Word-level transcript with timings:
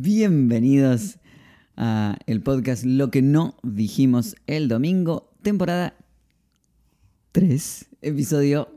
Bienvenidos 0.00 1.18
a 1.76 2.18
el 2.26 2.40
podcast 2.40 2.84
Lo 2.84 3.10
que 3.10 3.20
no 3.20 3.56
dijimos 3.64 4.36
el 4.46 4.68
domingo, 4.68 5.32
temporada 5.42 5.96
3, 7.32 7.88
episodio 8.02 8.68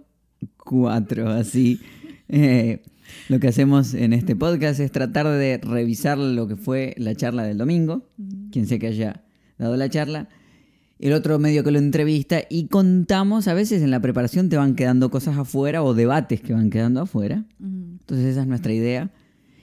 4, 0.57 1.29
así. 1.29 1.79
Eh, 2.27 2.81
lo 3.29 3.39
que 3.39 3.49
hacemos 3.49 3.93
en 3.93 4.13
este 4.13 4.35
podcast 4.35 4.79
es 4.79 4.91
tratar 4.91 5.27
de 5.27 5.59
revisar 5.61 6.17
lo 6.17 6.47
que 6.47 6.55
fue 6.55 6.95
la 6.97 7.13
charla 7.13 7.43
del 7.43 7.59
domingo, 7.59 8.09
quien 8.51 8.65
sea 8.65 8.79
que 8.79 8.87
haya 8.87 9.23
dado 9.59 9.77
la 9.77 9.91
charla, 9.91 10.27
el 10.97 11.13
otro 11.13 11.37
medio 11.37 11.63
que 11.63 11.69
lo 11.69 11.77
entrevista 11.77 12.41
y 12.49 12.65
contamos, 12.65 13.47
a 13.47 13.53
veces 13.53 13.83
en 13.83 13.91
la 13.91 13.99
preparación 13.99 14.49
te 14.49 14.57
van 14.57 14.73
quedando 14.73 15.11
cosas 15.11 15.37
afuera 15.37 15.83
o 15.83 15.93
debates 15.93 16.41
que 16.41 16.53
van 16.53 16.71
quedando 16.71 16.99
afuera. 17.01 17.45
Entonces 17.59 18.25
esa 18.25 18.41
es 18.41 18.47
nuestra 18.47 18.73
idea. 18.73 19.11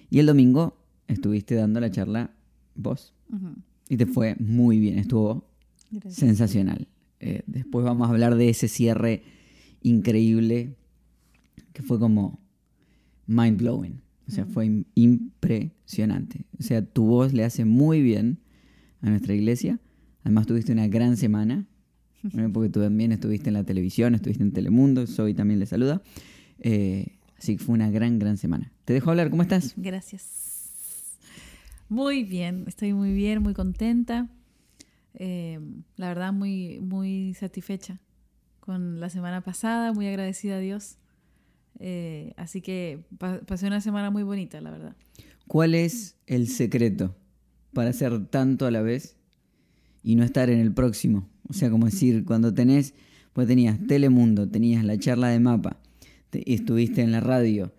Y 0.09 0.21
el 0.21 0.27
domingo 0.27 0.78
estuviste 1.09 1.55
dando 1.55 1.81
la 1.81 1.91
charla 1.91 2.31
vos. 2.75 3.15
Y 3.89 3.97
te 3.97 4.07
fue 4.07 4.37
muy 4.39 4.79
bien, 4.79 4.99
estuvo 4.99 5.51
sensacional. 6.09 6.89
Eh, 7.21 7.43
después 7.47 7.85
vamos 7.85 8.07
a 8.09 8.11
hablar 8.11 8.37
de 8.37 8.49
ese 8.49 8.69
cierre 8.69 9.23
increíble 9.83 10.77
que 11.73 11.83
fue 11.83 11.99
como 11.99 12.41
mind 13.27 13.59
blowing. 13.59 14.01
O 14.29 14.30
sea, 14.30 14.45
fue 14.45 14.85
impresionante. 14.95 16.45
O 16.59 16.63
sea, 16.63 16.85
tu 16.85 17.07
voz 17.07 17.33
le 17.33 17.45
hace 17.45 17.65
muy 17.65 18.02
bien 18.02 18.41
a 19.01 19.09
nuestra 19.09 19.35
iglesia. 19.35 19.80
Además, 20.23 20.47
tuviste 20.47 20.73
una 20.73 20.87
gran 20.87 21.16
semana, 21.16 21.66
porque 22.52 22.69
tú 22.69 22.80
también 22.80 23.13
estuviste 23.13 23.49
en 23.49 23.55
la 23.55 23.65
televisión, 23.65 24.15
estuviste 24.15 24.43
en 24.43 24.52
Telemundo, 24.52 25.07
Soy 25.07 25.33
también 25.33 25.61
le 25.61 25.66
saluda. 25.66 26.02
Eh, 26.59 27.16
así 27.38 27.57
que 27.57 27.65
fue 27.65 27.75
una 27.75 27.91
gran, 27.91 28.19
gran 28.19 28.37
semana. 28.37 28.71
Te 28.85 28.93
dejo 28.93 29.11
hablar, 29.11 29.30
¿cómo 29.30 29.43
estás? 29.43 29.73
Gracias. 29.77 30.48
Muy 31.88 32.24
bien, 32.24 32.65
estoy 32.66 32.92
muy 32.92 33.12
bien, 33.12 33.42
muy 33.42 33.55
contenta. 33.55 34.29
Eh, 35.15 35.59
la 35.96 36.09
verdad, 36.09 36.32
muy, 36.32 36.80
muy 36.80 37.35
satisfecha 37.35 38.01
con 38.60 39.01
la 39.01 39.09
semana 39.09 39.40
pasada, 39.40 39.93
muy 39.93 40.07
agradecida 40.07 40.57
a 40.57 40.60
Dios. 40.60 40.98
Eh, 41.80 42.35
así 42.37 42.60
que 42.60 43.04
pasé 43.46 43.66
una 43.66 43.80
semana 43.80 44.10
muy 44.10 44.23
bonita, 44.23 44.60
la 44.60 44.71
verdad. 44.71 44.96
¿Cuál 45.46 45.74
es 45.74 46.16
el 46.26 46.48
secreto 46.48 47.16
para 47.73 47.91
hacer 47.91 48.26
tanto 48.26 48.66
a 48.66 48.70
la 48.70 48.82
vez 48.82 49.16
y 50.02 50.16
no 50.16 50.24
estar 50.24 50.51
en 50.51 50.59
el 50.59 50.73
próximo? 50.73 51.26
O 51.48 51.54
sea, 51.54 51.70
como 51.70 51.87
decir, 51.87 52.26
cuando 52.26 52.52
tenés, 52.52 52.95
pues 53.32 53.48
tenías 53.48 53.79
Telemundo, 53.87 54.46
tenías 54.46 54.85
la 54.85 54.98
charla 54.98 55.29
de 55.29 55.41
mapa, 55.41 55.80
estuviste 56.32 57.01
en 57.01 57.13
la 57.13 57.20
radio, 57.20 57.73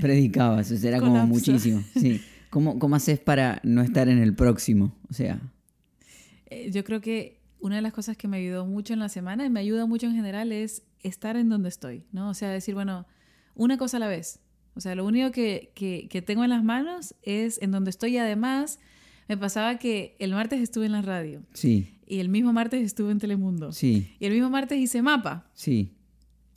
predicabas, 0.00 0.70
eso 0.70 0.86
era 0.86 1.00
como 1.00 1.26
muchísimo. 1.26 1.82
Sí. 1.98 2.20
¿Cómo, 2.50 2.78
¿Cómo 2.78 2.96
haces 2.96 3.18
para 3.18 3.60
no 3.64 3.82
estar 3.82 4.08
en 4.08 4.18
el 4.18 4.34
próximo? 4.34 4.94
O 5.10 5.14
sea. 5.14 5.40
Eh, 6.46 6.70
yo 6.72 6.84
creo 6.84 7.00
que 7.00 7.40
una 7.60 7.76
de 7.76 7.82
las 7.82 7.92
cosas 7.92 8.16
que 8.16 8.28
me 8.28 8.38
ayudó 8.38 8.66
mucho 8.66 8.92
en 8.92 9.00
la 9.00 9.08
semana 9.08 9.44
y 9.44 9.50
me 9.50 9.60
ayuda 9.60 9.86
mucho 9.86 10.06
en 10.06 10.14
general 10.14 10.52
es 10.52 10.82
estar 11.02 11.36
en 11.36 11.48
donde 11.48 11.68
estoy, 11.68 12.04
¿no? 12.12 12.30
O 12.30 12.34
sea, 12.34 12.50
decir, 12.50 12.74
bueno, 12.74 13.06
una 13.54 13.78
cosa 13.78 13.96
a 13.96 14.00
la 14.00 14.08
vez. 14.08 14.40
O 14.74 14.80
sea, 14.80 14.94
lo 14.94 15.06
único 15.06 15.30
que, 15.32 15.72
que, 15.74 16.22
tengo 16.22 16.44
en 16.44 16.50
las 16.50 16.62
manos 16.62 17.14
es 17.22 17.60
en 17.62 17.70
donde 17.70 17.90
estoy 17.90 18.14
y 18.14 18.18
además 18.18 18.78
me 19.26 19.36
pasaba 19.36 19.78
que 19.78 20.16
el 20.18 20.32
martes 20.32 20.60
estuve 20.60 20.86
en 20.86 20.92
la 20.92 21.02
radio. 21.02 21.42
Sí. 21.54 21.94
Y 22.06 22.20
el 22.20 22.28
mismo 22.28 22.52
martes 22.52 22.82
estuve 22.82 23.10
en 23.10 23.18
Telemundo. 23.18 23.72
Sí. 23.72 24.14
Y 24.20 24.26
el 24.26 24.32
mismo 24.32 24.50
martes 24.50 24.78
hice 24.78 25.00
mapa. 25.00 25.50
Sí. 25.54 25.94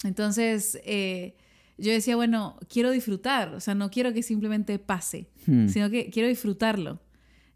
Entonces, 0.04 0.80
eh, 0.84 1.36
yo 1.80 1.92
decía, 1.92 2.16
bueno, 2.16 2.58
quiero 2.70 2.92
disfrutar. 2.92 3.54
O 3.56 3.60
sea, 3.60 3.76
no 3.76 3.90
quiero 3.90 4.14
que 4.14 4.24
simplemente 4.24 4.80
pase, 4.80 5.30
hmm. 5.48 5.68
sino 5.68 5.90
que 5.90 6.10
quiero 6.10 6.28
disfrutarlo. 6.28 7.02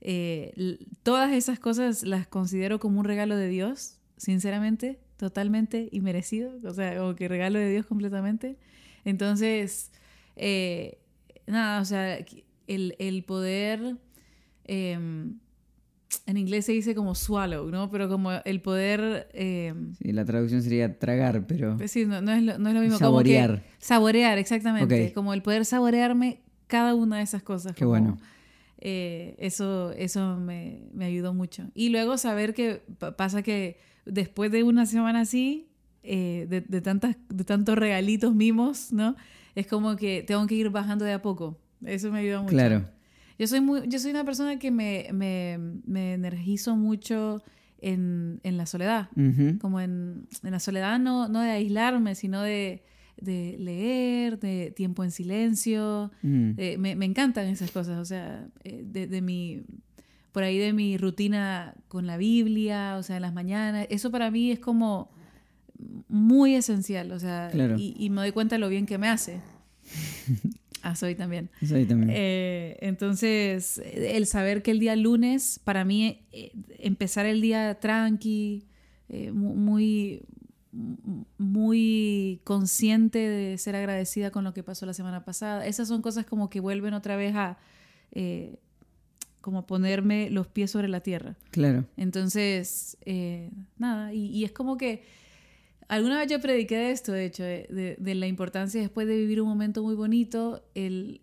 Eh, 0.01 0.79
todas 1.01 1.31
esas 1.31 1.59
cosas 1.59 2.03
las 2.03 2.27
considero 2.27 2.79
como 2.79 2.99
un 2.99 3.05
regalo 3.05 3.37
de 3.37 3.47
Dios, 3.47 3.99
sinceramente, 4.17 4.99
totalmente 5.17 5.89
y 5.91 6.01
merecido. 6.01 6.51
O 6.63 6.73
sea, 6.73 6.97
como 6.97 7.15
que 7.15 7.27
regalo 7.27 7.59
de 7.59 7.69
Dios 7.69 7.85
completamente. 7.85 8.57
Entonces, 9.05 9.91
eh, 10.35 10.99
nada, 11.47 11.81
o 11.81 11.85
sea, 11.85 12.17
el, 12.67 13.23
poder, 13.25 13.97
em, 14.65 15.39
en 16.25 16.37
inglés 16.37 16.65
se 16.65 16.71
dice 16.71 16.95
como 16.95 17.15
swallow, 17.15 17.69
¿no? 17.69 17.89
Pero 17.89 18.09
como 18.09 18.31
el 18.31 18.61
poder... 18.61 19.29
Em, 19.33 19.93
sí, 19.95 20.11
la 20.11 20.25
traducción 20.25 20.61
sería 20.61 20.99
tragar, 20.99 21.45
pero... 21.47 21.77
Pues 21.77 21.91
sí, 21.91 22.05
no, 22.05 22.17
es, 22.17 22.43
lo, 22.43 22.59
mismo. 22.59 22.97
Saborear. 22.97 23.49
Como 23.49 23.63
saborear, 23.79 24.37
exactamente. 24.37 25.13
Como 25.13 25.33
el 25.33 25.41
poder 25.41 25.65
saborearme 25.65 26.41
cada 26.67 26.95
una 26.95 27.17
de 27.17 27.23
esas 27.23 27.43
cosas. 27.43 27.75
Qué 27.75 27.85
bueno. 27.85 28.17
Eh, 28.85 29.35
eso 29.37 29.91
eso 29.93 30.37
me, 30.37 30.89
me, 30.93 31.05
ayudó 31.05 31.33
mucho. 31.33 31.69
Y 31.73 31.89
luego 31.89 32.17
saber 32.17 32.53
que 32.53 32.81
pasa 33.15 33.41
que 33.41 33.79
después 34.05 34.51
de 34.51 34.63
una 34.63 34.85
semana 34.85 35.21
así, 35.21 35.69
eh, 36.03 36.47
de, 36.49 36.61
de, 36.61 36.81
tantas, 36.81 37.15
de 37.29 37.43
tantos 37.45 37.77
regalitos, 37.77 38.35
mimos, 38.35 38.91
¿no? 38.91 39.15
Es 39.55 39.67
como 39.67 39.95
que 39.95 40.23
tengo 40.23 40.45
que 40.47 40.55
ir 40.55 40.69
bajando 40.69 41.05
de 41.05 41.13
a 41.13 41.21
poco. 41.21 41.57
Eso 41.85 42.11
me 42.11 42.19
ayuda 42.19 42.41
mucho. 42.41 42.53
Claro. 42.53 42.85
Yo 43.39 43.47
soy, 43.47 43.61
muy, 43.61 43.87
yo 43.87 43.99
soy 43.99 44.11
una 44.11 44.23
persona 44.23 44.59
que 44.59 44.71
me, 44.71 45.07
me, 45.13 45.57
me 45.85 46.13
energizo 46.13 46.75
mucho 46.75 47.43
en, 47.79 48.39
en 48.43 48.57
la 48.57 48.65
soledad. 48.65 49.09
Como 49.59 49.79
en, 49.79 50.27
en, 50.43 50.51
la 50.51 50.59
soledad 50.59 50.99
no, 50.99 51.27
no 51.27 51.41
de 51.41 51.51
aislarme, 51.51 52.15
sino 52.15 52.41
de, 52.41 52.83
de 53.17 53.55
leer, 53.59 54.39
de 54.39 54.71
tiempo 54.71 55.03
en 55.03 55.11
silencio. 55.11 56.11
Mm. 56.21 56.51
me, 56.79 56.95
me, 56.95 57.05
encantan 57.05 57.47
esas 57.47 57.71
cosas. 57.71 57.99
O 57.99 58.05
sea, 58.05 58.47
eh, 58.63 58.83
de, 58.85 59.07
de 59.07 59.21
mi 59.21 59.63
por 60.33 60.43
ahí 60.43 60.57
de 60.57 60.73
mi 60.73 60.97
rutina 60.97 61.75
con 61.87 62.07
la 62.07 62.17
Biblia, 62.17 62.97
o 62.97 63.03
sea, 63.03 63.17
en 63.17 63.21
las 63.21 63.33
mañanas. 63.33 63.85
Eso 63.89 64.11
para 64.11 64.31
mí 64.31 64.51
es 64.51 64.59
como 64.59 65.11
muy 66.09 66.55
esencial, 66.55 67.11
o 67.11 67.19
sea, 67.19 67.51
y, 67.77 68.09
me 68.09 68.21
doy 68.21 68.31
cuenta 68.31 68.55
de 68.55 68.59
lo 68.59 68.67
bien 68.67 68.85
que 68.85 68.97
me 68.97 69.07
hace. 69.07 69.41
Ah, 70.83 70.95
soy 70.95 71.15
también. 71.15 71.49
Soy 71.65 71.85
también. 71.85 72.11
Eh, 72.13 72.77
entonces, 72.81 73.81
el 73.85 74.27
saber 74.27 74.61
que 74.61 74.71
el 74.71 74.79
día 74.79 74.97
lunes, 74.97 75.61
para 75.63 75.85
mí, 75.85 76.27
eh, 76.33 76.51
empezar 76.77 77.25
el 77.25 77.39
día 77.39 77.79
tranqui, 77.79 78.67
eh, 79.07 79.31
muy, 79.31 80.23
muy 81.37 82.41
consciente 82.43 83.17
de 83.17 83.57
ser 83.57 83.77
agradecida 83.77 84.29
con 84.29 84.43
lo 84.43 84.53
que 84.53 84.61
pasó 84.61 84.85
la 84.85 84.93
semana 84.93 85.23
pasada, 85.23 85.65
esas 85.65 85.87
son 85.87 86.01
cosas 86.01 86.25
como 86.25 86.49
que 86.49 86.59
vuelven 86.59 86.93
otra 86.93 87.15
vez 87.15 87.33
a 87.35 87.57
como 89.41 89.65
ponerme 89.65 90.29
los 90.29 90.47
pies 90.47 90.69
sobre 90.71 90.87
la 90.87 90.99
tierra. 90.99 91.35
Claro. 91.51 91.85
Entonces, 91.97 92.97
nada, 93.77 94.13
y, 94.13 94.43
es 94.43 94.51
como 94.51 94.77
que 94.77 95.03
Alguna 95.87 96.19
vez 96.19 96.29
yo 96.29 96.39
prediqué 96.39 96.77
de 96.77 96.91
esto, 96.91 97.11
de 97.11 97.25
hecho, 97.25 97.43
de, 97.43 97.97
la 98.15 98.27
importancia 98.27 98.81
después 98.81 99.07
de 99.07 99.15
vivir 99.15 99.41
un 99.41 99.47
momento 99.47 99.83
muy 99.83 99.95
bonito, 99.95 100.63
el, 100.75 101.21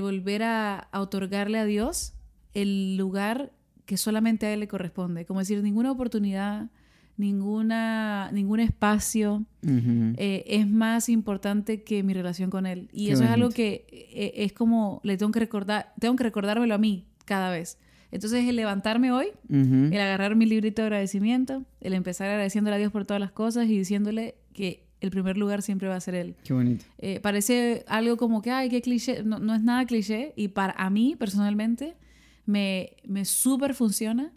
volver 0.00 0.42
a, 0.42 0.88
otorgarle 0.92 1.58
a 1.58 1.64
Dios 1.64 2.14
el 2.54 2.96
lugar 2.96 3.52
que 3.86 3.96
solamente 3.96 4.46
a 4.46 4.52
Él 4.52 4.60
le 4.60 4.68
corresponde. 4.68 5.26
Como 5.26 5.40
decir, 5.40 5.62
ninguna 5.62 5.90
oportunidad, 5.90 6.70
ninguna, 7.16 8.30
ningún 8.32 8.60
espacio 8.60 9.44
eh, 9.62 10.44
es 10.46 10.68
más 10.68 11.08
importante 11.08 11.82
que 11.82 12.02
mi 12.02 12.14
relación 12.14 12.50
con 12.50 12.66
Él. 12.66 12.88
Y 12.92 13.10
eso 13.10 13.24
es 13.24 13.30
algo 13.30 13.50
que 13.50 13.86
eh, 13.90 14.32
es 14.36 14.52
como, 14.52 15.00
le 15.04 15.16
tengo 15.16 15.32
que 15.32 15.40
recordar, 15.40 15.92
tengo 15.98 16.16
que 16.16 16.24
recordármelo 16.24 16.74
a 16.74 16.78
mí 16.78 17.06
cada 17.24 17.50
vez. 17.50 17.78
Entonces, 18.12 18.46
el 18.46 18.56
levantarme 18.56 19.10
hoy, 19.10 19.28
el 19.48 19.98
agarrar 19.98 20.36
mi 20.36 20.44
librito 20.46 20.82
de 20.82 20.86
agradecimiento, 20.86 21.64
el 21.80 21.94
empezar 21.94 22.28
agradeciéndole 22.28 22.76
a 22.76 22.78
Dios 22.78 22.92
por 22.92 23.06
todas 23.06 23.20
las 23.20 23.32
cosas 23.32 23.66
y 23.68 23.78
diciéndole 23.78 24.36
que 24.52 24.84
el 25.00 25.10
primer 25.10 25.38
lugar 25.38 25.62
siempre 25.62 25.88
va 25.88 25.96
a 25.96 26.00
ser 26.00 26.14
Él. 26.14 26.36
Qué 26.44 26.52
bonito. 26.52 26.84
Eh, 26.98 27.20
parece 27.20 27.84
algo 27.88 28.18
como 28.18 28.42
que, 28.42 28.50
ay, 28.50 28.68
qué 28.68 28.82
cliché. 28.82 29.22
No, 29.24 29.38
no 29.38 29.54
es 29.54 29.62
nada 29.62 29.86
cliché. 29.86 30.34
Y 30.36 30.48
para 30.48 30.74
a 30.74 30.90
mí, 30.90 31.16
personalmente, 31.18 31.96
me, 32.44 32.96
me 33.08 33.24
súper 33.24 33.74
funciona. 33.74 34.32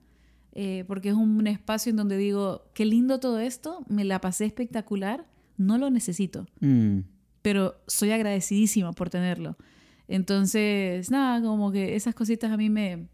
Eh, 0.57 0.86
porque 0.88 1.10
es 1.10 1.16
un 1.16 1.45
espacio 1.48 1.89
en 1.89 1.98
donde 1.98 2.16
digo, 2.16 2.63
qué 2.74 2.86
lindo 2.86 3.19
todo 3.19 3.39
esto, 3.39 3.83
me 3.89 4.06
la 4.06 4.21
pasé 4.21 4.45
espectacular, 4.45 5.25
no 5.57 5.78
lo 5.78 5.89
necesito, 5.89 6.48
mm. 6.62 7.00
pero 7.42 7.75
soy 7.88 8.12
agradecidísima 8.12 8.94
por 8.94 9.10
tenerlo. 9.10 9.57
Entonces, 10.07 11.12
nada, 11.12 11.42
como 11.42 11.74
que 11.74 11.98
esas 11.98 12.16
cositas 12.16 12.54
a 12.54 12.56
mí 12.56 12.69
me, 12.69 13.10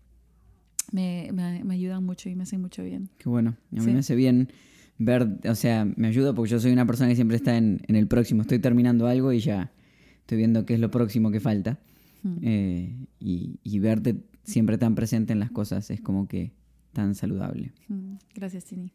me, 0.91 1.31
me, 1.33 1.73
ayudan 1.73 2.03
mucho 2.03 2.29
y 2.29 2.35
me 2.35 2.43
hacen 2.43 2.61
mucho 2.61 2.83
bien. 2.83 3.09
Qué 3.17 3.29
bueno. 3.29 3.55
A 3.75 3.81
mí 3.81 3.91
me 3.91 3.99
hace 3.99 4.15
bien 4.15 4.49
ver, 4.97 5.39
o 5.47 5.55
sea, 5.55 5.85
me 5.85 6.07
ayuda 6.07 6.33
porque 6.33 6.51
yo 6.51 6.59
soy 6.59 6.71
una 6.71 6.85
persona 6.85 7.09
que 7.09 7.15
siempre 7.15 7.37
está 7.37 7.57
en, 7.57 7.81
en, 7.87 7.95
el 7.95 8.07
próximo. 8.07 8.41
Estoy 8.41 8.59
terminando 8.59 9.07
algo 9.07 9.31
y 9.33 9.39
ya 9.39 9.71
estoy 10.19 10.37
viendo 10.37 10.65
qué 10.65 10.75
es 10.75 10.79
lo 10.79 10.91
próximo 10.91 11.31
que 11.31 11.39
falta. 11.39 11.79
Hmm. 12.23 12.37
Eh, 12.43 13.07
y, 13.19 13.59
y, 13.63 13.79
verte 13.79 14.23
siempre 14.43 14.77
tan 14.77 14.93
presente 14.93 15.33
en 15.33 15.39
las 15.39 15.49
cosas 15.49 15.89
es 15.89 16.01
como 16.01 16.27
que 16.27 16.51
tan 16.93 17.15
saludable. 17.15 17.73
Hmm. 17.87 18.15
Gracias, 18.35 18.65
Tini. 18.65 18.91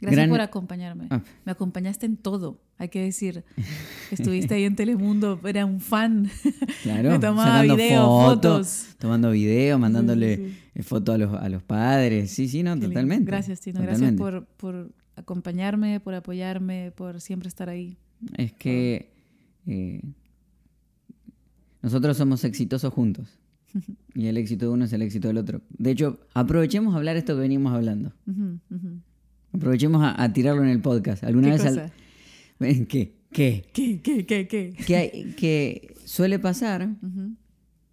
Gracias 0.00 0.28
por 0.28 0.40
acompañarme. 0.40 1.06
Ah. 1.10 1.22
Me 1.44 1.52
acompañaste 1.52 2.06
en 2.06 2.16
todo, 2.16 2.60
hay 2.78 2.88
que 2.88 3.02
decir. 3.02 3.44
Estuviste 4.10 4.54
ahí 4.54 4.64
en 4.64 4.76
Telemundo, 4.76 5.40
era 5.44 5.66
un 5.66 5.80
fan. 5.80 6.30
Claro, 6.82 7.10
Me 7.10 7.18
tomaba 7.18 7.62
video, 7.62 8.06
fotos, 8.06 8.96
Tomando 8.98 9.30
video, 9.30 9.78
mandándole 9.78 10.54
fotos 10.82 11.14
a 11.14 11.18
los, 11.18 11.34
a 11.34 11.48
los 11.48 11.62
padres. 11.62 12.30
Sí, 12.30 12.48
sí, 12.48 12.62
no, 12.62 12.78
totalmente. 12.78 13.24
Gracias, 13.24 13.60
Tino. 13.60 13.82
Gracias 13.82 14.12
por, 14.14 14.46
por 14.46 14.90
acompañarme, 15.16 16.00
por 16.00 16.14
apoyarme, 16.14 16.92
por 16.96 17.20
siempre 17.20 17.48
estar 17.48 17.68
ahí. 17.68 17.98
Es 18.36 18.52
que 18.52 19.12
eh, 19.66 20.02
nosotros 21.82 22.16
somos 22.16 22.44
exitosos 22.44 22.92
juntos. 22.92 23.28
y 24.14 24.26
el 24.26 24.36
éxito 24.36 24.66
de 24.66 24.72
uno 24.72 24.84
es 24.84 24.92
el 24.92 25.02
éxito 25.02 25.28
del 25.28 25.38
otro. 25.38 25.60
De 25.70 25.90
hecho, 25.90 26.20
aprovechemos 26.34 26.94
a 26.94 26.98
hablar 26.98 27.16
esto 27.16 27.34
que 27.34 27.40
venimos 27.40 27.72
hablando. 27.72 28.12
Aprovechemos 29.52 30.02
a, 30.04 30.32
tirarlo 30.32 30.62
en 30.62 30.68
el 30.68 30.80
podcast. 30.80 31.24
¿Alguna 31.24 31.48
vez 31.48 31.62
cosa? 31.62 31.92
¿Qué? 32.58 33.14
¿Qué? 33.32 33.64
¿Qué? 33.72 34.00
¿Qué? 34.02 34.26
¿Qué? 34.26 34.46
¿Qué? 34.46 34.72
Que, 34.86 35.34
que 35.36 35.94
suele 36.04 36.38
pasar 36.38 36.88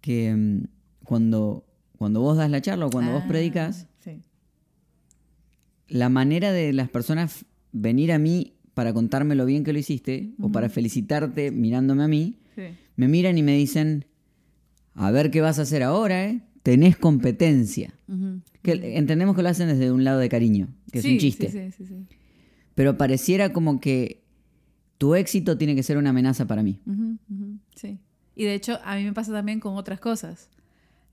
que 0.00 0.34
mm, 0.34 0.64
cuando, 1.04 1.64
cuando 1.96 2.20
vos 2.20 2.36
das 2.36 2.50
la 2.50 2.60
charla 2.60 2.86
o 2.86 2.90
cuando 2.90 3.12
vos 3.12 3.22
ah, 3.24 3.28
predicas, 3.28 3.86
la 5.88 6.08
manera 6.08 6.52
de 6.52 6.72
las 6.72 6.88
personas 6.88 7.46
venir 7.72 8.12
a 8.12 8.18
mí 8.18 8.54
para 8.74 8.92
contarme 8.92 9.34
lo 9.34 9.46
bien 9.46 9.64
que 9.64 9.72
lo 9.72 9.78
hiciste 9.78 10.34
o 10.40 10.52
para 10.52 10.68
felicitarte 10.68 11.50
mirándome 11.50 12.04
a 12.04 12.08
mí, 12.08 12.38
me 12.96 13.08
miran 13.08 13.38
y 13.38 13.42
me 13.42 13.56
dicen, 13.56 14.04
a 14.94 15.10
ver 15.10 15.30
qué 15.30 15.40
vas 15.40 15.58
a 15.58 15.62
hacer 15.62 15.82
ahora, 15.82 16.24
¿eh? 16.24 16.42
Tenés 16.62 16.96
competencia. 16.96 17.94
que 18.62 18.96
entendemos 18.96 19.36
que 19.36 19.42
lo 19.42 19.48
hacen 19.48 19.68
desde 19.68 19.90
un 19.92 20.04
lado 20.04 20.18
de 20.18 20.28
cariño, 20.28 20.68
que 20.92 20.98
es 21.00 21.04
un 21.04 21.18
chiste. 21.18 21.72
Pero 22.74 22.96
pareciera 22.96 23.52
como 23.52 23.80
que 23.80 24.22
tu 24.98 25.14
éxito 25.14 25.56
tiene 25.56 25.74
que 25.74 25.82
ser 25.82 25.96
una 25.96 26.10
amenaza 26.10 26.46
para 26.46 26.62
mí. 26.62 26.80
Sí. 27.74 27.98
Y 28.34 28.44
de 28.44 28.54
hecho, 28.54 28.78
a 28.84 28.96
mí 28.96 29.04
me 29.04 29.12
pasa 29.12 29.32
también 29.32 29.60
con 29.60 29.76
otras 29.76 30.00
cosas. 30.00 30.48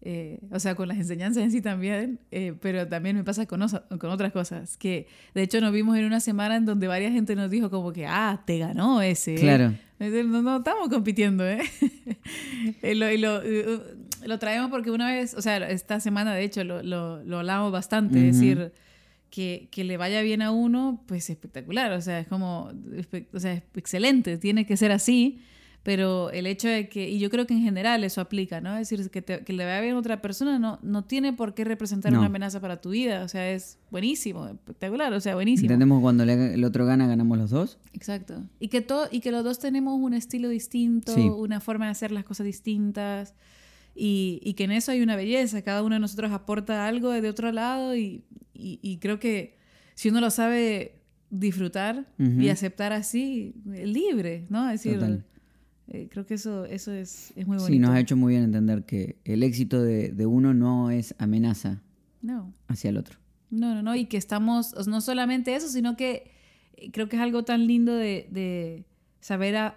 Eh, 0.02 0.40
o 0.52 0.60
sea, 0.60 0.76
con 0.76 0.88
las 0.88 0.98
enseñanzas 0.98 1.44
en 1.44 1.52
sí 1.52 1.62
también, 1.62 2.20
eh, 2.30 2.54
pero 2.62 2.88
también 2.88 3.16
me 3.16 3.24
pasa 3.24 3.48
con, 3.48 3.66
con, 3.98 4.10
otras 4.12 4.32
cosas, 4.32 4.78
que 4.78 5.08
de 5.34 5.42
hecho 5.42 5.60
nos 5.62 5.74
vimos 5.74 5.98
en 5.98 6.06
una 6.06 6.20
semana 6.20 6.58
en 6.58 6.66
donde 6.66 6.88
varias 6.88 7.12
gente 7.12 7.36
nos 7.36 7.50
dijo 7.50 7.72
como 7.72 7.92
que, 7.92 8.06
ah, 8.06 8.44
te 8.46 8.60
ganó 8.60 9.02
ese. 9.02 9.34
Claro. 9.36 9.74
No, 9.98 10.42
no 10.42 10.58
estamos 10.58 10.90
compitiendo, 10.90 11.48
¿eh? 11.48 11.60
y, 12.84 12.94
lo, 12.94 13.12
lo, 13.18 13.42
lo, 14.26 14.40
traemos 14.40 14.70
porque 14.70 14.92
una 14.92 15.12
vez, 15.12 15.34
o 15.34 15.42
sea, 15.42 15.58
esta 15.70 16.00
semana 16.00 16.36
de 16.36 16.44
hecho 16.44 16.64
lo, 16.64 16.84
lo 16.84 17.38
hablamos 17.40 17.72
bastante, 17.72 18.28
es 18.28 18.36
decir, 18.36 18.74
que, 19.32 19.70
que, 19.72 19.84
le 19.84 19.98
vaya 19.98 20.22
bien 20.22 20.42
a 20.42 20.52
uno, 20.52 21.04
pues 21.08 21.30
espectacular, 21.30 21.92
o 21.94 22.02
sea, 22.02 22.20
es 22.20 22.28
como, 22.28 22.72
o 23.34 23.40
sea, 23.40 23.54
es 23.54 23.64
excelente, 23.76 24.38
tiene 24.38 24.68
que 24.68 24.78
ser 24.78 24.92
así 24.92 25.42
pero 25.86 26.32
el 26.32 26.48
hecho 26.48 26.68
de 26.68 26.90
que, 26.90 27.08
y 27.08 27.20
yo 27.20 27.30
creo 27.30 27.46
que 27.46 27.54
en 27.54 27.62
general 27.62 28.04
eso 28.04 28.20
aplica, 28.20 28.60
¿no? 28.60 28.76
Es 28.76 28.90
decir, 28.90 29.08
que, 29.12 29.22
que 29.24 29.54
le 29.54 29.66
vaya 29.66 29.82
bien 29.82 29.94
a 29.94 30.00
otra 30.00 30.20
persona 30.20 30.58
no, 30.58 30.80
no 30.82 31.04
tiene 31.04 31.32
por 31.32 31.54
qué 31.54 31.64
representar 31.64 32.12
una 32.12 32.26
amenaza 32.26 32.60
para 32.60 32.82
tu 32.82 32.90
vida, 32.90 33.24
o 33.24 33.28
sea, 33.28 33.52
es 33.52 33.78
buenísimo, 33.92 34.48
espectacular, 34.48 35.14
o 35.14 35.20
sea, 35.20 35.36
buenísimo. 35.36 35.68
Entendemos 35.68 36.02
cuando 36.02 36.24
el 36.24 36.64
otro 36.64 36.88
gana, 36.88 37.06
ganamos 37.06 37.38
los 37.38 37.52
dos. 37.52 37.78
Exacto. 37.94 38.42
Y 38.60 38.70
que, 38.70 38.82
todo, 38.82 39.08
y 39.12 39.20
que 39.20 39.30
los 39.30 39.44
dos 39.44 39.60
tenemos 39.60 40.00
un 40.00 40.16
estilo 40.16 40.50
distinto, 40.50 41.14
una 41.36 41.60
forma 41.60 41.86
de 41.86 41.92
hacer 41.92 42.12
las 42.12 42.24
cosas 42.24 42.48
distintas. 42.48 43.36
Y, 43.94 44.42
y, 44.44 44.56
que 44.56 44.64
en 44.64 44.72
eso 44.72 44.92
hay 44.92 45.04
una 45.04 45.16
belleza, 45.16 45.62
cada 45.62 45.84
uno 45.84 45.94
de 45.94 46.00
nosotros 46.00 46.32
aporta 46.32 46.88
algo 46.88 47.12
de 47.12 47.30
otro 47.30 47.52
lado 47.52 47.96
y, 47.96 48.24
y, 48.56 48.98
creo 48.98 49.20
que 49.20 49.60
si 49.94 50.10
uno 50.10 50.20
lo 50.20 50.32
sabe 50.32 50.96
disfrutar 51.30 52.08
y 52.18 52.50
aceptar 52.50 52.92
así, 52.92 53.54
libre, 53.66 54.48
¿no? 54.50 54.68
Es 54.72 54.82
decir, 54.82 55.24
eh, 55.88 56.08
creo 56.10 56.26
que 56.26 56.34
eso, 56.34 56.66
eso 56.66 56.92
es, 56.92 57.32
es, 57.36 57.46
muy 57.46 57.58
bonito. 57.58 57.68
Sí, 57.68 57.80
nos 57.80 57.92
ha 57.92 58.00
hecho 58.00 58.16
muy 58.16 58.34
bien 58.34 58.44
entender 58.44 58.86
que 58.86 59.18
el 59.24 59.44
éxito 59.44 59.82
de, 59.82 60.10
de 60.10 60.26
uno 60.26 60.54
no 60.54 60.90
es 60.90 61.14
amenaza 61.20 61.82
no. 62.22 62.54
hacia 62.68 62.90
el 62.90 62.98
otro. 62.98 63.20
No, 63.52 63.76
no, 63.76 63.84
no, 63.84 63.96
y 63.96 64.06
que 64.06 64.18
estamos, 64.18 64.88
no 64.88 65.00
solamente 65.02 65.56
eso, 65.56 65.70
sino 65.70 65.96
que 65.96 66.32
eh, 66.76 66.90
creo 66.92 67.08
que 67.08 67.18
es 67.18 67.22
algo 67.22 67.44
tan 67.44 67.68
lindo 67.68 67.94
de, 67.94 68.28
de 68.32 68.86
saber 69.20 69.56
a, 69.56 69.74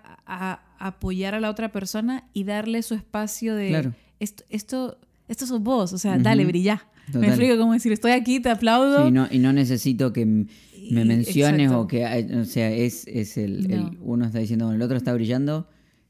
apoyar 0.78 1.34
a 1.34 1.40
la 1.40 1.50
otra 1.50 1.72
persona 1.72 2.28
y 2.32 2.44
darle 2.44 2.82
su 2.82 2.94
espacio 2.94 3.54
de 3.54 3.68
claro. 3.68 3.94
esto, 4.20 4.44
esto, 4.48 4.98
esto 5.26 5.46
sos 5.46 5.60
vos, 5.60 5.92
o 5.92 5.98
sea, 5.98 6.18
dale, 6.18 6.44
brilla. 6.44 6.86
Me 7.14 7.28
explico 7.28 7.56
cómo 7.56 7.72
decir, 7.72 7.90
estoy 7.92 8.12
aquí, 8.12 8.40
te 8.40 8.50
aplaudo. 8.50 9.06
Sí, 9.06 9.10
no, 9.10 9.26
y 9.30 9.38
no 9.38 9.52
necesito 9.52 10.12
que 10.12 10.26
me 10.26 11.04
menciones 11.04 11.70
o 11.70 11.86
que, 11.86 12.04
o 12.38 12.44
sea, 12.44 12.70
es, 12.70 13.06
es 13.06 13.38
el, 13.38 13.70
el, 13.70 13.98
uno 14.00 14.26
está 14.26 14.38
diciendo, 14.38 14.66
bueno, 14.66 14.76
el 14.76 14.82
otro 14.82 14.96
está 14.96 15.12
brillando 15.14 15.66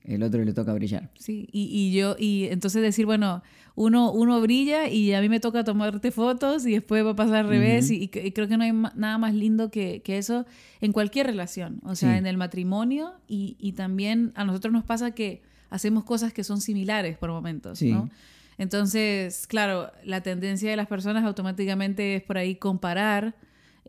el 0.08 0.22
otro 0.22 0.42
le 0.42 0.52
toca 0.52 0.72
brillar. 0.72 1.10
Sí, 1.18 1.48
y, 1.52 1.64
y, 1.64 1.92
yo, 1.92 2.16
y 2.18 2.46
entonces 2.50 2.82
decir, 2.82 3.04
bueno, 3.04 3.42
uno, 3.74 4.10
uno 4.10 4.40
brilla 4.40 4.88
y 4.88 5.12
a 5.12 5.20
mí 5.20 5.28
me 5.28 5.38
toca 5.38 5.62
tomarte 5.64 6.10
fotos 6.10 6.66
y 6.66 6.72
después 6.72 7.04
va 7.04 7.10
a 7.10 7.16
pasar 7.16 7.36
al 7.36 7.48
revés 7.48 7.90
y, 7.90 8.08
creo 8.08 8.48
que 8.48 8.56
no 8.56 8.64
hay 8.64 8.72
nada 8.72 9.18
más 9.18 9.34
lindo 9.34 9.70
que, 9.70 10.02
que 10.02 10.18
eso 10.18 10.46
en 10.80 10.92
cualquier 10.92 11.26
relación, 11.26 11.80
o 11.84 11.94
sea, 11.94 12.16
en 12.16 12.26
el 12.26 12.36
matrimonio 12.36 13.12
y, 13.28 13.56
y, 13.60 13.72
también 13.72 14.32
a 14.34 14.44
nosotros 14.44 14.72
nos 14.72 14.84
pasa 14.84 15.12
que 15.12 15.42
hacemos 15.70 16.04
cosas 16.04 16.32
que 16.32 16.42
son 16.42 16.60
similares 16.60 17.18
por 17.18 17.30
momentos, 17.30 17.80
¿no? 17.82 18.10
Entonces, 18.56 19.46
claro, 19.46 19.92
la 20.04 20.22
tendencia 20.22 20.68
de 20.68 20.76
las 20.76 20.88
personas 20.88 21.24
automáticamente 21.24 22.16
es 22.16 22.22
por 22.22 22.38
ahí 22.38 22.56
comparar 22.56 23.36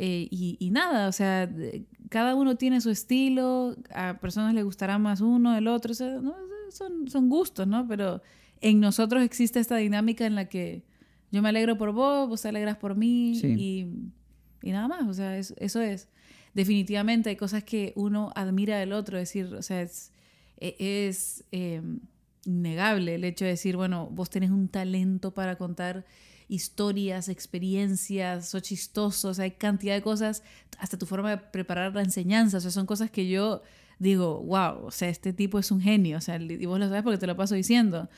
eh, 0.01 0.29
y, 0.31 0.55
y, 0.59 0.71
nada, 0.71 1.09
o 1.09 1.11
sea, 1.11 1.49
cada 2.07 2.33
uno 2.33 2.55
tiene 2.55 2.79
su 2.79 2.89
estilo, 2.89 3.75
a 3.93 4.17
personas 4.21 4.53
les 4.53 4.63
gustará 4.63 4.97
más 4.97 5.19
uno, 5.19 5.57
el 5.57 5.67
otro, 5.67 5.93
son, 5.93 6.33
son 7.07 7.29
gustos, 7.29 7.67
¿no? 7.67 7.85
Pero 7.85 8.21
en 8.61 8.79
nosotros 8.79 9.23
existe 9.23 9.59
esta 9.59 9.75
dinámica 9.75 10.25
en 10.25 10.35
la 10.35 10.45
que 10.45 10.85
yo 11.31 11.41
me 11.41 11.49
alegro 11.49 11.77
por 11.77 11.91
vos, 11.91 12.29
vos 12.29 12.41
te 12.41 12.47
alegras 12.47 12.77
por 12.77 12.95
mí 12.95 13.37
y, 13.39 13.87
y, 14.63 14.71
nada 14.71 14.87
más, 14.87 15.05
o 15.05 15.13
sea, 15.13 15.37
eso 15.37 15.81
es. 15.81 16.07
Definitivamente 16.53 17.29
hay 17.29 17.35
cosas 17.35 17.65
que 17.65 17.91
uno 17.97 18.31
admira 18.35 18.79
del 18.79 18.93
otro, 18.93 19.17
es 19.17 19.27
decir, 19.27 19.53
o 19.53 19.61
sea, 19.61 19.81
es, 19.81 20.13
e, 20.57 20.75
es 20.79 21.43
eh, 21.51 21.81
innegable 22.45 23.15
el 23.15 23.25
hecho 23.25 23.43
de 23.43 23.51
decir, 23.51 23.75
bueno, 23.75 24.07
vos 24.09 24.29
tenés 24.29 24.49
un 24.49 24.69
talento 24.69 25.33
para 25.33 25.57
contar 25.57 26.05
historias, 26.49 27.29
experiencias, 27.29 28.49
son 28.49 28.61
chistosos, 28.61 29.39
hay 29.39 29.51
cantidad 29.51 29.95
de 29.95 30.01
cosas, 30.01 30.43
hasta 30.79 30.97
tu 30.97 31.05
forma 31.05 31.29
de 31.29 31.37
preparar 31.37 31.93
la 31.95 32.01
enseñanza, 32.01 32.57
o 32.57 32.59
sea, 32.59 32.71
son 32.71 32.85
cosas 32.85 33.11
que 33.11 33.29
yo 33.29 33.61
digo, 33.99 34.41
wow, 34.41 34.85
o 34.85 34.91
sea, 34.91 35.09
este 35.09 35.31
tipo 35.31 35.59
es 35.59 35.71
un 35.71 35.79
genio, 35.79 36.17
o 36.17 36.21
sea, 36.21 36.37
y 36.37 36.65
vos 36.65 36.79
lo 36.79 36.87
sabes 36.87 37.03
porque 37.03 37.17
te 37.19 37.27
lo 37.27 37.35
paso 37.35 37.55
diciendo. 37.55 38.09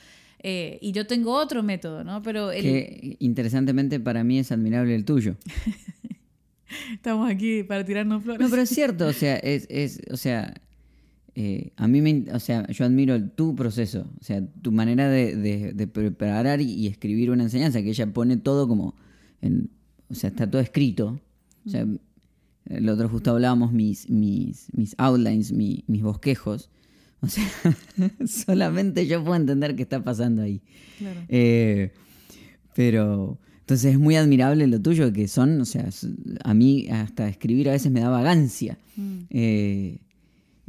Eh, 0.44 0.78
y 0.80 0.90
yo 0.92 1.06
tengo 1.06 1.34
otro 1.34 1.62
método, 1.62 2.02
¿no? 2.02 2.20
Pero 2.22 2.50
Que 2.50 3.16
interesantemente 3.20 4.00
para 4.00 4.24
mí 4.24 4.40
es 4.40 4.50
admirable 4.50 4.94
el 4.94 5.04
tuyo. 5.04 5.36
Estamos 6.92 7.30
aquí 7.30 7.62
para 7.62 7.84
tirarnos 7.84 8.22
flores. 8.22 8.40
No, 8.40 8.50
pero 8.50 8.62
es 8.62 8.70
cierto, 8.70 9.06
o 9.06 9.12
sea, 9.12 9.36
es, 9.36 9.66
es 9.68 10.00
o 10.10 10.16
sea, 10.16 10.54
eh, 11.34 11.72
a 11.76 11.88
mí 11.88 12.02
me, 12.02 12.26
o 12.32 12.40
sea, 12.40 12.66
yo 12.68 12.84
admiro 12.84 13.22
tu 13.30 13.54
proceso, 13.54 14.10
o 14.20 14.24
sea, 14.24 14.46
tu 14.60 14.70
manera 14.70 15.08
de, 15.08 15.90
preparar 15.92 16.60
y, 16.60 16.86
escribir 16.86 17.30
una 17.30 17.44
enseñanza, 17.44 17.82
que 17.82 17.90
ella 17.90 18.06
pone 18.12 18.36
todo 18.36 18.68
como, 18.68 18.94
en, 19.40 19.70
o 20.10 20.14
sea, 20.14 20.30
está 20.30 20.50
todo 20.50 20.60
escrito. 20.60 21.20
O 21.66 21.70
sea, 21.70 21.86
el 22.66 22.88
otro 22.88 23.08
justo 23.08 23.30
hablábamos 23.30 23.72
mis, 23.72 24.10
mis, 24.10 24.68
mis 24.74 24.94
outlines, 24.98 25.52
mis 25.52 26.02
bosquejos. 26.02 26.70
O 27.22 27.28
sea, 27.28 27.48
solamente 28.26 29.06
yo 29.06 29.22
puedo 29.22 29.36
entender 29.36 29.76
qué 29.76 29.82
está 29.82 30.02
pasando 30.02 30.42
ahí. 30.42 30.60
Eh, 31.28 31.92
pero, 32.74 33.38
entonces 33.60 33.92
es 33.92 33.98
muy 33.98 34.16
admirable 34.16 34.66
lo 34.66 34.80
tuyo, 34.82 35.12
que 35.12 35.28
son, 35.28 35.60
o 35.60 35.64
sea, 35.64 35.88
a 36.42 36.52
mí 36.52 36.88
hasta 36.88 37.28
escribir 37.28 37.68
a 37.68 37.72
veces 37.72 37.92
me 37.92 38.00
da 38.00 38.08
vagancia. 38.08 38.76
Mm. 38.96 39.18
Eh, 39.30 40.00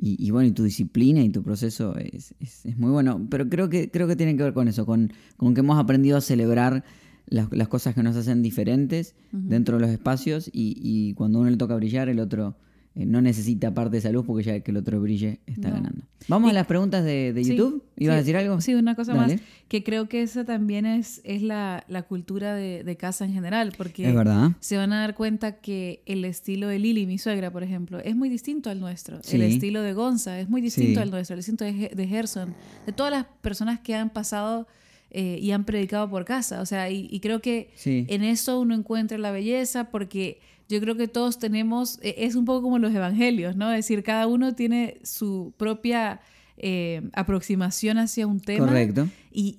y, 0.05 0.31
bueno, 0.31 0.49
y 0.49 0.51
tu 0.51 0.63
disciplina 0.63 1.21
y 1.21 1.29
tu 1.29 1.43
proceso 1.43 1.95
es, 1.97 2.35
es, 2.41 2.77
muy 2.77 2.91
bueno. 2.91 3.25
Pero 3.29 3.47
creo 3.47 3.69
que, 3.69 3.89
creo 3.89 4.05
que 4.05 4.17
tiene 4.17 4.35
que 4.35 4.43
ver 4.43 4.53
con 4.53 4.67
eso, 4.67 4.85
con, 4.85 5.13
con 5.37 5.53
que 5.53 5.61
hemos 5.61 5.79
aprendido 5.79 6.17
a 6.17 6.21
celebrar 6.21 6.83
las, 7.25 7.49
las 7.53 7.69
cosas 7.69 7.95
que 7.95 8.03
nos 8.03 8.17
hacen 8.17 8.41
diferentes 8.41 9.15
dentro 9.31 9.77
de 9.77 9.81
los 9.81 9.89
espacios 9.89 10.49
y, 10.51 10.75
y, 10.81 11.13
cuando 11.13 11.39
uno 11.39 11.49
le 11.49 11.55
toca 11.55 11.75
brillar, 11.75 12.09
el 12.09 12.19
otro 12.19 12.57
no 12.95 13.21
necesita 13.21 13.73
parte 13.73 13.91
de 13.91 13.97
esa 13.97 14.11
luz 14.11 14.25
porque 14.25 14.43
ya 14.43 14.59
que 14.59 14.71
el 14.71 14.77
otro 14.77 15.01
brille 15.01 15.39
está 15.47 15.71
ganando. 15.71 16.03
Vamos 16.27 16.51
a 16.51 16.53
las 16.53 16.67
preguntas 16.67 17.03
de, 17.03 17.33
de 17.33 17.43
YouTube. 17.43 17.83
¿Ibas 17.97 18.13
a 18.13 18.17
decir 18.17 18.37
algo? 18.37 18.61
Sí, 18.61 18.75
una 18.75 18.95
cosa 18.95 19.15
más. 19.15 19.33
Que 19.67 19.83
creo 19.83 20.07
que 20.07 20.21
esa 20.21 20.45
también 20.45 20.85
es, 20.85 21.19
es 21.23 21.41
la, 21.41 21.83
la 21.87 22.03
cultura 22.03 22.53
de, 22.53 22.83
de, 22.83 22.95
casa 22.95 23.25
en 23.25 23.33
general. 23.33 23.73
Porque 23.75 24.07
es 24.07 24.15
verdad. 24.15 24.51
se 24.59 24.77
van 24.77 24.93
a 24.93 25.01
dar 25.01 25.15
cuenta 25.15 25.59
que 25.59 26.03
el 26.05 26.23
estilo 26.23 26.67
de 26.67 26.77
Lili, 26.77 27.07
mi 27.07 27.17
suegra, 27.17 27.51
por 27.51 27.63
ejemplo, 27.63 27.99
es 27.99 28.15
muy 28.15 28.29
distinto 28.29 28.69
al 28.69 28.79
nuestro. 28.79 29.19
El 29.31 29.41
estilo 29.41 29.81
de 29.81 29.93
Gonza 29.93 30.39
es 30.39 30.47
muy 30.47 30.61
distinto 30.61 31.01
al 31.01 31.09
nuestro. 31.09 31.33
El 31.33 31.39
estilo 31.39 31.57
de, 31.57 31.91
de 31.95 32.07
Gerson. 32.07 32.53
De 32.85 32.93
todas 32.93 33.11
las 33.11 33.25
personas 33.41 33.79
que 33.79 33.95
han 33.95 34.11
pasado 34.11 34.67
eh, 35.15 35.37
y 35.39 35.51
han 35.51 35.63
predicado 35.63 36.09
por 36.09 36.25
casa. 36.25 36.59
O 36.59 36.65
sea, 36.65 36.89
y, 36.89 37.19
creo 37.19 37.39
que 37.39 37.69
en 37.85 38.23
eso 38.23 38.59
uno 38.59 38.73
encuentra 38.73 39.15
la 39.19 39.29
belleza 39.29 39.91
porque 39.91 40.39
yo 40.73 40.81
creo 40.81 40.95
que 40.95 41.07
todos 41.07 41.39
tenemos, 41.39 41.99
e, 42.01 42.15
es 42.17 42.35
un 42.35 42.45
poco 42.45 42.63
como 42.63 42.79
los 42.79 42.93
evangelios, 42.93 43.55
¿no? 43.55 43.71
Es 43.71 43.77
decir, 43.77 44.03
cada 44.03 44.27
uno 44.27 44.55
tiene 44.55 44.97
su 45.03 45.53
propia 45.57 46.19
eh, 46.57 47.01
aproximación 47.13 47.97
hacia 47.97 48.27
un 48.27 48.39
tema. 48.39 48.67
Correcto. 48.67 49.07
Y, 49.31 49.55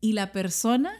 y, 0.00 0.12
la 0.12 0.32
persona 0.32 0.90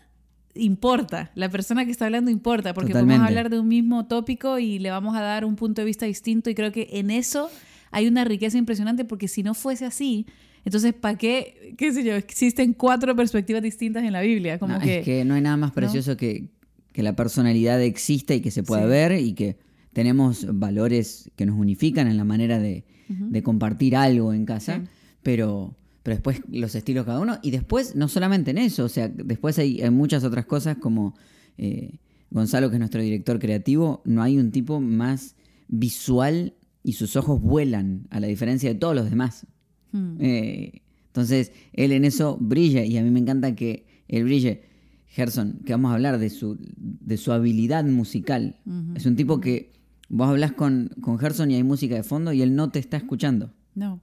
importa, 0.55 1.31
la 1.35 1.49
persona 1.49 1.85
que 1.85 1.91
está 1.91 2.07
hablando 2.07 2.31
importa, 2.31 2.75
porque 2.75 2.93
vamos 2.93 3.19
a 3.19 3.27
hablar 3.27 3.49
de 3.51 3.61
un 3.61 3.69
mismo 3.69 4.07
tópico 4.07 4.59
y 4.59 4.79
le 4.79 4.91
vamos 4.91 5.17
a 5.17 5.21
dar 5.21 5.45
un 5.45 5.57
punto 5.57 5.83
de 5.83 5.87
vista 5.87 6.07
distinto 6.07 6.51
y 6.51 6.55
creo 6.55 6.73
que 6.73 6.89
en 6.93 7.11
eso 7.11 7.49
hay 7.91 8.09
una 8.09 8.25
riqueza 8.25 8.59
impresionante 8.59 9.05
porque 9.05 9.29
si 9.29 9.43
no 9.43 9.55
fuese 9.55 9.87
así, 9.87 10.27
entonces, 10.65 10.93
¿para 10.93 11.17
qué, 11.17 11.75
qué 11.79 11.93
sé 11.93 12.05
yo, 12.05 12.15
existen 12.15 12.75
cuatro 12.75 13.15
perspectivas 13.17 13.63
distintas 13.63 14.05
en 14.05 14.13
la 14.13 14.21
Biblia? 14.21 14.59
Como 14.59 14.79
que, 14.79 14.99
es 14.99 15.05
que 15.05 15.25
no 15.25 15.35
hay 15.35 15.41
nada 15.41 15.57
más 15.57 15.73
precioso 15.73 16.17
que, 16.17 16.49
que, 16.99 17.03
la 17.05 17.15
personalidad 17.15 17.81
exista 17.81 18.35
y 18.35 18.41
que 18.41 18.51
se 18.51 18.65
pueda 18.65 18.85
ver 18.85 19.13
y 19.13 19.33
que 19.35 19.57
tenemos 19.93 20.47
valores 20.59 21.31
que 21.37 21.47
nos 21.47 21.57
unifican 21.57 22.09
en 22.09 22.17
la 22.17 22.25
manera 22.25 22.59
de, 22.59 22.85
de 23.09 23.43
compartir 23.43 23.97
algo 23.97 24.33
en 24.33 24.45
casa, 24.45 24.83
pero, 25.23 25.77
pero 26.03 26.17
después 26.17 26.41
los 26.51 26.75
estilos 26.75 27.07
cada 27.07 27.21
uno. 27.21 27.39
Y 27.43 27.53
después, 27.53 27.95
no 27.95 28.09
solamente 28.09 28.51
en 28.51 28.59
eso, 28.59 28.85
o 28.85 28.89
sea, 28.89 29.09
después 29.09 29.59
hay, 29.59 29.89
muchas 29.91 30.25
otras 30.25 30.47
cosas 30.47 30.77
como 30.79 31.15
eh, 31.57 31.99
Gonzalo, 32.31 32.69
que 32.69 32.77
es 32.77 32.81
nuestro 32.81 33.01
director 33.01 33.39
creativo, 33.39 34.03
no 34.05 34.23
hay 34.23 34.37
un 34.37 34.51
tipo 34.51 34.81
más 34.81 35.37
visual 35.69 36.55
y 36.83 36.95
sus 36.95 37.17
ojos 37.17 37.41
vuelan, 37.41 38.07
a 38.11 38.21
la 38.21 38.27
diferencia 38.27 38.69
de 38.69 38.75
todos 38.75 38.95
los 38.95 39.09
demás. 39.09 39.47
Hmm. 39.93 40.17
Eh, 40.21 40.83
entonces, 41.07 41.53
él 41.73 41.93
en 41.93 42.05
eso 42.05 42.37
brilla 42.41 42.85
y 42.85 42.99
a 42.99 43.03
mí 43.03 43.11
me 43.11 43.21
encanta 43.21 43.55
que 43.55 43.87
él 44.09 44.25
brille. 44.25 44.63
Gerson, 45.09 45.61
que 45.65 45.73
vamos 45.73 45.91
a 45.91 45.95
hablar 45.95 46.19
de 46.19 46.31
su, 46.31 46.59
de 46.77 47.17
su 47.17 47.33
habilidad 47.33 47.85
musical. 47.85 48.57
Es 48.95 49.07
un 49.07 49.17
tipo 49.17 49.41
que 49.41 49.73
vos 50.09 50.29
hablas 50.29 50.53
con, 50.53 50.91
con 51.01 51.19
Gerson 51.19 51.51
y 51.51 51.55
hay 51.55 51.65
música 51.65 51.95
de 51.95 52.03
fondo 52.03 52.33
y 52.33 52.43
él 52.43 52.55
no 52.55 52.71
te 52.71 52.79
está 52.79 52.97
escuchando. 52.97 53.53
No. 53.75 54.01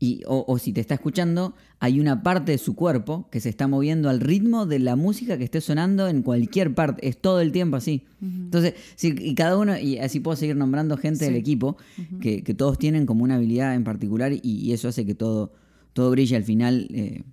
Y, 0.00 0.22
o, 0.26 0.56
si 0.58 0.72
te 0.72 0.80
está 0.80 0.94
escuchando, 0.94 1.54
hay 1.80 1.98
una 1.98 2.22
parte 2.22 2.52
de 2.52 2.58
su 2.58 2.76
cuerpo 2.76 3.28
que 3.32 3.40
se 3.40 3.48
está 3.48 3.66
moviendo 3.66 4.08
al 4.08 4.20
ritmo 4.20 4.64
de 4.64 4.78
la 4.78 4.94
música 4.94 5.36
que 5.38 5.44
esté 5.44 5.60
sonando 5.60 6.06
en 6.06 6.22
cualquier 6.22 6.72
parte. 6.72 7.08
Es 7.08 7.20
todo 7.20 7.40
el 7.40 7.50
tiempo 7.50 7.76
así. 7.76 8.04
Entonces, 8.22 8.74
y 9.02 9.34
cada 9.34 9.58
uno, 9.58 9.76
y 9.76 9.98
así 9.98 10.20
puedo 10.20 10.36
seguir 10.36 10.54
nombrando 10.54 10.96
gente 10.96 11.24
del 11.24 11.34
equipo, 11.34 11.78
que, 12.20 12.42
todos 12.56 12.78
tienen 12.78 13.06
como 13.06 13.24
una 13.24 13.36
habilidad 13.36 13.74
en 13.74 13.82
particular 13.82 14.32
y, 14.40 14.72
eso 14.72 14.86
hace 14.86 15.04
que 15.04 15.16
todo, 15.16 15.52
todo 15.94 16.10
brille 16.12 16.36
al 16.36 16.44
final 16.44 16.86
eh, 16.90 17.24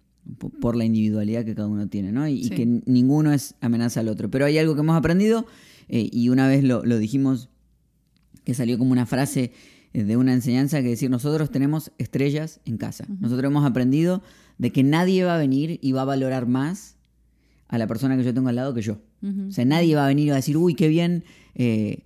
por 0.60 0.76
la 0.76 0.86
individualidad 0.86 1.46
que 1.46 1.56
cada 1.56 1.68
uno 1.68 1.88
tiene, 1.88 2.12
¿no? 2.12 2.28
Y, 2.28 2.50
que 2.50 2.66
ninguno 2.66 3.32
es 3.32 3.56
amenaza 3.62 4.00
al 4.00 4.08
otro. 4.08 4.30
Pero 4.30 4.46
hay 4.46 4.58
algo 4.58 4.74
que 4.76 4.82
hemos 4.82 4.98
aprendido 4.98 5.46
eh, 5.88 6.10
y 6.12 6.30
una 6.30 6.48
vez 6.48 6.64
lo, 6.64 6.84
lo 6.84 6.98
dijimos, 6.98 7.50
que 8.44 8.54
salió 8.54 8.78
como 8.78 8.92
una 8.92 9.06
frase 9.06 9.52
eh, 9.94 10.04
de 10.04 10.18
una 10.18 10.34
enseñanza 10.34 10.82
que 10.82 10.90
decir, 10.90 11.10
nosotros 11.10 11.52
tenemos 11.52 11.92
estrellas 11.98 12.60
en 12.66 12.78
casa. 12.78 13.06
Nosotros 13.20 13.50
hemos 13.50 13.66
aprendido 13.66 14.24
de 14.58 14.72
que 14.72 14.84
nadie 14.84 15.24
va 15.24 15.36
a 15.36 15.38
venir 15.38 15.80
y 15.82 15.92
va 15.94 16.02
a 16.02 16.06
valorar 16.06 16.48
más 16.48 16.98
a 17.68 17.78
la 17.78 17.88
persona 17.88 18.18
que 18.18 18.24
yo 18.24 18.34
tengo 18.34 18.50
al 18.50 18.56
lado 18.56 18.74
que 18.74 18.82
yo. 18.82 19.00
O 19.48 19.52
sea, 19.52 19.66
nadie 19.66 19.96
va 19.96 20.06
a 20.06 20.08
venir 20.08 20.32
a 20.32 20.36
decir, 20.36 20.56
uy, 20.56 20.76
qué 20.76 20.88
bien 20.88 21.24
eh, 21.56 22.04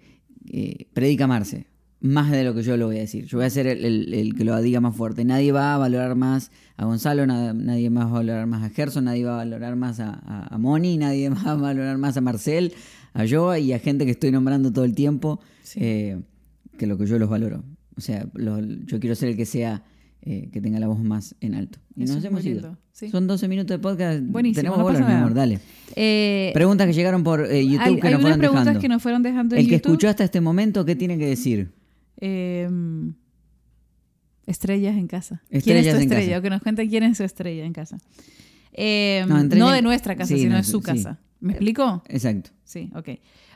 eh, 0.52 0.88
predica 0.94 1.28
Marce. 1.28 1.66
Más 2.02 2.32
de 2.32 2.46
lo 2.46 2.54
que 2.56 2.64
yo 2.64 2.78
lo 2.78 2.88
voy 2.88 2.98
a 2.98 3.02
decir. 3.02 3.26
Yo 3.26 3.40
voy 3.40 3.46
a 3.46 3.50
ser 3.50 3.68
el, 3.68 4.34
que 4.38 4.44
lo 4.46 4.60
diga 4.62 4.80
más 4.80 4.96
fuerte. 4.96 5.26
Nadie 5.26 5.52
va 5.52 5.76
a 5.76 5.78
valorar 5.78 6.16
más 6.16 6.50
a 6.78 6.86
Gonzalo, 6.86 7.26
nadie 7.26 7.90
más 7.90 8.06
va 8.06 8.10
a 8.10 8.14
valorar 8.14 8.48
más 8.48 8.64
a 8.64 8.70
Gerson, 8.70 9.06
nadie 9.06 9.26
va 9.26 9.34
a 9.34 9.38
valorar 9.38 9.76
más 9.76 10.00
a, 10.00 10.56
Moni, 10.58 10.98
nadie 10.98 11.30
va 11.30 11.52
a 11.52 11.56
valorar 11.56 11.98
más 11.98 12.16
a 12.16 12.22
Marcel, 12.22 12.74
a 13.14 13.26
yo 13.26 13.56
y 13.58 13.74
a 13.74 13.80
gente 13.80 14.06
que 14.06 14.12
estoy 14.12 14.32
nombrando 14.32 14.72
todo 14.72 14.86
el 14.86 14.96
tiempo, 14.96 15.42
que 15.74 16.24
lo 16.80 16.98
que 16.98 17.06
yo 17.06 17.20
los 17.20 17.30
valoro. 17.30 17.64
O 17.98 18.02
sea, 18.02 18.26
yo 18.34 19.00
quiero 19.02 19.16
ser 19.16 19.30
el 19.30 19.36
que 19.36 19.46
sea 19.46 19.84
eh, 20.22 20.50
que 20.52 20.60
tenga 20.60 20.80
la 20.80 20.88
voz 20.88 21.00
más 21.00 21.34
en 21.40 21.56
alto. 21.56 21.80
Y 21.96 22.04
nos 22.04 22.24
hemos 22.24 22.46
ido. 22.46 22.78
Son 22.92 23.26
12 23.26 23.48
minutos 23.48 23.78
de 23.78 23.80
podcast. 23.80 24.22
Buenísimo. 24.22 24.62
Tenemos 24.62 24.82
bolas, 24.82 25.08
mi 25.08 25.14
amor, 25.14 25.34
dale. 25.34 25.60
Eh, 25.96 26.52
preguntas 26.54 26.88
que 26.88 26.94
llegaron 26.94 27.24
por 27.24 27.46
eh, 27.50 27.66
YouTube 27.66 28.02
que 28.02 28.12
nos 28.12 28.22
fueron 28.22 28.40
preguntas 28.40 28.78
que 28.78 28.90
nos 28.90 29.02
fueron 29.02 29.24
dejando 29.24 29.56
en 29.56 29.62
El 29.62 29.70
que 29.70 29.76
escuchó 29.76 30.10
hasta 30.10 30.26
este 30.26 30.42
momento, 30.42 30.84
¿qué 30.84 30.96
tiene 30.96 31.18
que 31.18 31.26
decir? 31.26 31.72
Em, 32.22 33.14
estrellas 34.46 34.98
en 34.98 35.08
casa. 35.08 35.42
¿Quién 35.50 35.78
es 35.78 35.90
tu 35.90 35.96
estrella? 35.98 36.40
O 36.40 36.42
que 36.42 36.50
nos 36.50 36.62
cuente 36.62 36.88
quién 36.88 37.04
es 37.04 37.18
su 37.18 37.24
estrella 37.24 37.66
en 37.66 37.74
casa. 37.74 37.98
Em, 38.74 39.28
no, 39.28 39.72
de 39.72 39.82
nuestra 39.82 40.16
casa, 40.16 40.36
sino 40.36 40.56
de 40.56 40.64
su 40.64 40.82
casa. 40.82 41.20
¿Me 41.40 41.54
explico? 41.54 42.04
Exacto. 42.08 42.52
Sí, 42.70 42.88
ok. 42.94 43.10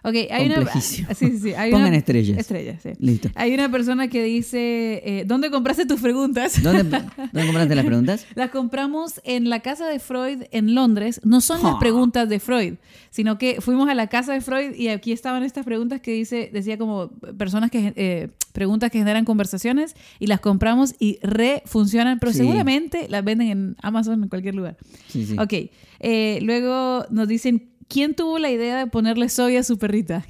Ok, 0.05 0.15
hay 0.31 0.47
una. 0.47 0.65
Sí, 0.81 1.05
sí, 1.13 1.37
sí. 1.37 1.53
Hay 1.53 1.71
Pongan 1.71 1.93
estrellas. 1.93 2.35
Estrellas, 2.35 2.81
sí. 2.81 2.89
Listo. 2.97 3.29
Hay 3.35 3.53
una 3.53 3.69
persona 3.69 4.07
que 4.07 4.23
dice: 4.23 5.03
eh, 5.05 5.23
¿Dónde 5.27 5.51
compraste 5.51 5.85
tus 5.85 6.01
preguntas? 6.01 6.63
¿Dónde, 6.63 6.99
compraste 7.31 7.75
las 7.75 7.85
preguntas? 7.85 8.25
las 8.33 8.49
compramos 8.49 9.21
en 9.23 9.51
la 9.51 9.59
casa 9.59 9.87
de 9.87 9.99
Freud 9.99 10.45
en 10.49 10.73
Londres. 10.73 11.21
No 11.23 11.41
son 11.41 11.61
las 11.61 11.75
preguntas 11.75 12.27
de 12.27 12.39
Freud, 12.39 12.73
sino 13.11 13.37
que 13.37 13.61
fuimos 13.61 13.87
a 13.87 13.93
la 13.93 14.07
casa 14.07 14.33
de 14.33 14.41
Freud 14.41 14.73
y 14.75 14.87
aquí 14.87 15.11
estaban 15.11 15.43
estas 15.43 15.63
preguntas 15.63 16.01
que 16.01 16.13
dice, 16.13 16.49
decía 16.51 16.79
como 16.79 17.09
personas 17.37 17.69
que. 17.69 17.93
Eh, 17.95 18.29
preguntas 18.53 18.91
que 18.91 18.99
generan 18.99 19.25
conversaciones 19.25 19.95
y 20.19 20.27
las 20.27 20.39
compramos 20.39 20.93
y 20.99 21.17
re 21.23 21.63
funcionan, 21.65 22.19
pero 22.19 22.31
seguramente 22.31 23.07
las 23.09 23.23
venden 23.23 23.47
en 23.49 23.75
Amazon 23.81 24.21
en 24.21 24.29
cualquier 24.29 24.53
lugar. 24.53 24.77
Sí, 25.07 25.25
sí. 25.25 25.35
Ok. 25.39 25.71
Eh, 25.99 26.39
luego 26.43 27.05
nos 27.09 27.27
dicen 27.27 27.72
¿Quién 27.87 28.15
tuvo 28.15 28.39
la 28.39 28.51
idea 28.51 28.77
de 28.79 28.87
ponerle 28.87 29.29
Zoe 29.29 29.57
a 29.57 29.63
su 29.63 29.77
perrita? 29.77 30.25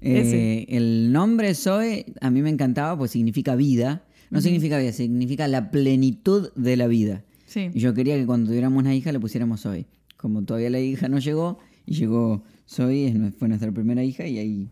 Eh, 0.00 0.66
el 0.68 1.12
nombre 1.12 1.54
Zoe 1.54 2.06
a 2.20 2.30
mí 2.30 2.42
me 2.42 2.50
encantaba, 2.50 2.96
pues 2.96 3.10
significa 3.10 3.56
vida. 3.56 4.04
No 4.30 4.40
significa 4.40 4.78
vida, 4.78 4.92
significa 4.92 5.48
la 5.48 5.70
plenitud 5.70 6.52
de 6.54 6.76
la 6.76 6.86
vida. 6.86 7.24
Y 7.54 7.78
yo 7.80 7.94
quería 7.94 8.16
que 8.16 8.26
cuando 8.26 8.48
tuviéramos 8.48 8.78
una 8.78 8.94
hija 8.94 9.10
le 9.10 9.18
pusiéramos 9.18 9.62
Zoe. 9.62 9.86
Como 10.16 10.44
todavía 10.44 10.70
la 10.70 10.80
hija 10.80 11.08
no 11.08 11.18
llegó, 11.18 11.58
y 11.86 11.94
llegó 11.94 12.42
Zoe, 12.68 13.32
fue 13.38 13.48
nuestra 13.48 13.72
primera 13.72 14.04
hija, 14.04 14.26
y 14.26 14.38
ahí 14.38 14.68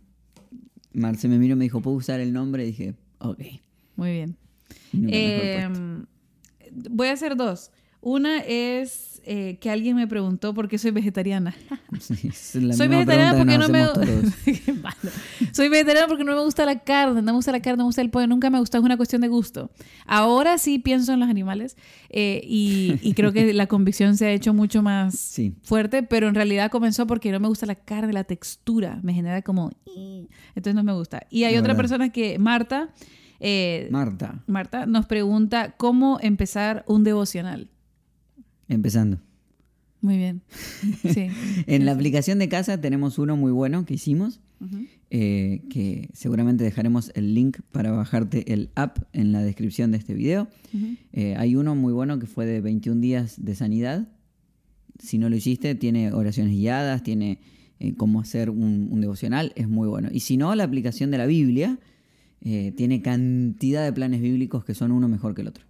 Marce 0.93 1.29
me 1.29 1.38
miró 1.38 1.55
y 1.55 1.57
me 1.57 1.65
dijo, 1.65 1.81
¿puedo 1.81 1.97
usar 1.97 2.21
el 2.21 2.33
nombre? 2.33 2.65
Y 2.65 2.67
dije, 2.69 2.95
ok. 3.19 3.41
Muy 3.97 4.12
bien. 4.12 4.37
Em, 4.93 6.07
voy 6.91 7.09
a 7.09 7.12
hacer 7.12 7.37
dos. 7.37 7.71
Una 8.08 8.38
es 8.38 9.20
eh, 9.25 9.58
que 9.60 9.68
alguien 9.68 9.96
me 9.96 10.06
preguntó 10.06 10.54
por 10.54 10.68
qué 10.68 10.78
soy 10.78 10.92
vegetariana. 10.92 11.56
soy 11.98 12.86
vegetariana 12.86 13.36
porque 13.36 13.58
no 13.58 13.68
me 13.68 13.84
Soy 15.52 15.68
vegetariana 15.68 16.06
porque 16.06 16.22
no 16.22 16.36
me 16.36 16.40
gusta 16.40 16.64
la 16.64 16.78
carne, 16.78 17.20
no 17.20 17.22
me 17.22 17.32
gusta 17.32 17.50
la 17.50 17.58
carne, 17.58 17.78
no 17.78 17.82
me 17.82 17.88
gusta 17.88 18.02
el 18.02 18.10
pollo, 18.10 18.28
nunca 18.28 18.48
me 18.48 18.60
gusta, 18.60 18.78
es 18.78 18.84
una 18.84 18.96
cuestión 18.96 19.22
de 19.22 19.26
gusto. 19.26 19.72
Ahora 20.06 20.56
sí 20.58 20.78
pienso 20.78 21.14
en 21.14 21.18
los 21.18 21.28
animales 21.28 21.76
eh, 22.08 22.42
y, 22.44 23.12
creo 23.14 23.32
que 23.32 23.52
la 23.52 23.66
convicción 23.66 24.16
se 24.16 24.26
ha 24.26 24.30
hecho 24.30 24.54
mucho 24.54 24.84
más 24.84 25.40
fuerte, 25.62 26.04
pero 26.04 26.28
en 26.28 26.36
realidad 26.36 26.70
comenzó 26.70 27.08
porque 27.08 27.32
no 27.32 27.40
me 27.40 27.48
gusta 27.48 27.66
la 27.66 27.75
carne, 27.75 28.12
la 28.12 28.22
textura, 28.22 29.00
me 29.02 29.14
genera 29.14 29.42
como... 29.42 29.72
Entonces 30.54 30.76
no 30.76 30.84
me 30.84 30.92
gusta. 30.92 31.26
Y 31.28 31.42
hay 31.42 31.56
otra 31.56 31.75
persona 31.75 32.10
que, 32.10 32.38
Marta, 32.38 32.90
eh, 33.40 33.88
Marta. 33.90 34.44
Marta 34.46 34.86
nos 34.86 35.06
pregunta 35.06 35.75
cómo 35.76 36.20
empezar 36.22 36.84
un 36.86 37.02
devocional. 37.02 37.68
Empezando. 38.68 39.20
Muy 40.00 40.18
bien. 40.18 40.42
Sí. 41.02 41.28
en 41.66 41.85
la 41.85 41.92
aplicación 41.92 42.38
de 42.38 42.49
casa 42.49 42.80
tenemos 42.80 43.18
uno 43.18 43.37
muy 43.37 43.50
bueno 43.50 43.85
que 43.85 43.94
hicimos, 43.94 44.40
eh, 45.11 45.62
que 45.70 46.11
seguramente 46.12 46.64
dejaremos 46.64 47.11
el 47.14 47.35
link 47.35 47.58
para 47.73 47.90
bajarte 47.90 48.52
el 48.52 48.70
app 48.75 48.99
en 49.12 49.32
la 49.32 49.42
descripción 49.42 49.90
de 49.90 49.99
este 49.99 50.14
video. 50.14 50.49
Eh, 51.12 51.35
hay 51.37 51.56
uno 51.56 51.75
muy 51.75 51.92
bueno 51.92 52.18
que 52.18 52.26
fue 52.26 52.46
de 52.46 52.61
21 52.61 53.00
días 53.00 53.44
de 53.44 53.54
sanidad. 53.54 54.08
Si 54.99 55.18
no 55.18 55.28
lo 55.28 55.37
hiciste, 55.37 55.75
tiene 55.75 56.12
oraciones 56.12 56.52
guiadas, 56.52 57.02
tiene 57.02 57.40
eh, 57.80 57.94
cómo 57.96 58.20
hacer 58.20 58.49
un, 58.49 59.00
devocional, 59.00 59.52
es 59.56 59.68
muy 59.68 59.88
bueno. 59.88 60.08
Y 60.12 60.20
si 60.20 60.37
no, 60.37 60.54
la 60.54 60.64
aplicación 60.64 61.11
de 61.11 61.18
la 61.18 61.26
Biblia 61.26 61.78
tiene 62.76 63.02
cantidad 63.02 63.82
de 63.82 63.92
planes 63.92 64.20
bíblicos 64.20 64.64
que 64.64 64.73
son 64.73 64.92
uno 64.92 65.08
mejor 65.08 65.35
que 65.35 65.40
el 65.40 65.49
otro. 65.49 65.64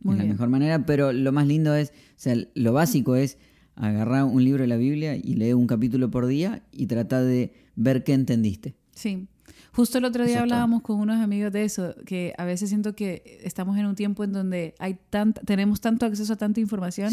Muy 0.00 0.16
la 0.16 0.24
mejor 0.24 0.48
manera, 0.48 0.86
pero 0.86 1.12
lo 1.12 1.32
más 1.32 1.46
lindo 1.46 1.74
es, 1.74 1.90
o 1.90 1.92
sea, 2.16 2.36
lo 2.54 2.72
básico 2.72 3.16
es 3.16 3.38
agarrar 3.74 4.24
un 4.24 4.44
libro 4.44 4.62
de 4.62 4.68
la 4.68 4.76
Biblia 4.76 5.16
y 5.16 5.34
leer 5.34 5.54
un 5.54 5.66
capítulo 5.66 6.10
por 6.10 6.26
día 6.26 6.62
y 6.72 6.86
tratar 6.86 7.24
de 7.24 7.52
ver 7.76 8.04
qué 8.04 8.12
entendiste. 8.12 8.74
Sí. 8.94 9.26
Justo 9.78 9.98
el 9.98 10.06
otro 10.06 10.24
día 10.24 10.40
hablábamos 10.40 10.82
con 10.82 10.98
unos 10.98 11.20
amigos 11.20 11.52
de 11.52 11.62
eso, 11.62 11.94
que 12.04 12.34
a 12.36 12.44
veces 12.44 12.68
siento 12.68 12.96
que 12.96 13.38
estamos 13.44 13.78
en 13.78 13.86
un 13.86 13.94
tiempo 13.94 14.24
en 14.24 14.32
donde 14.32 14.74
hay 14.80 14.98
tanta, 15.08 15.40
tenemos 15.42 15.80
tanto 15.80 16.04
acceso 16.04 16.32
a 16.32 16.36
tanta 16.36 16.58
información, 16.58 17.12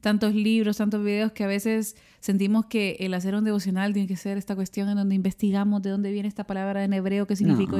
tantos 0.00 0.32
libros, 0.32 0.76
tantos 0.76 1.02
videos, 1.02 1.32
que 1.32 1.42
a 1.42 1.48
veces 1.48 1.96
sentimos 2.20 2.66
que 2.66 2.98
el 3.00 3.14
hacer 3.14 3.34
un 3.34 3.42
devocional 3.42 3.92
tiene 3.94 4.06
que 4.06 4.14
ser 4.14 4.38
esta 4.38 4.54
cuestión 4.54 4.88
en 4.90 4.94
donde 4.94 5.16
investigamos 5.16 5.82
de 5.82 5.90
dónde 5.90 6.12
viene 6.12 6.28
esta 6.28 6.44
palabra 6.46 6.84
en 6.84 6.92
hebreo, 6.92 7.26
qué 7.26 7.34
significa. 7.34 7.76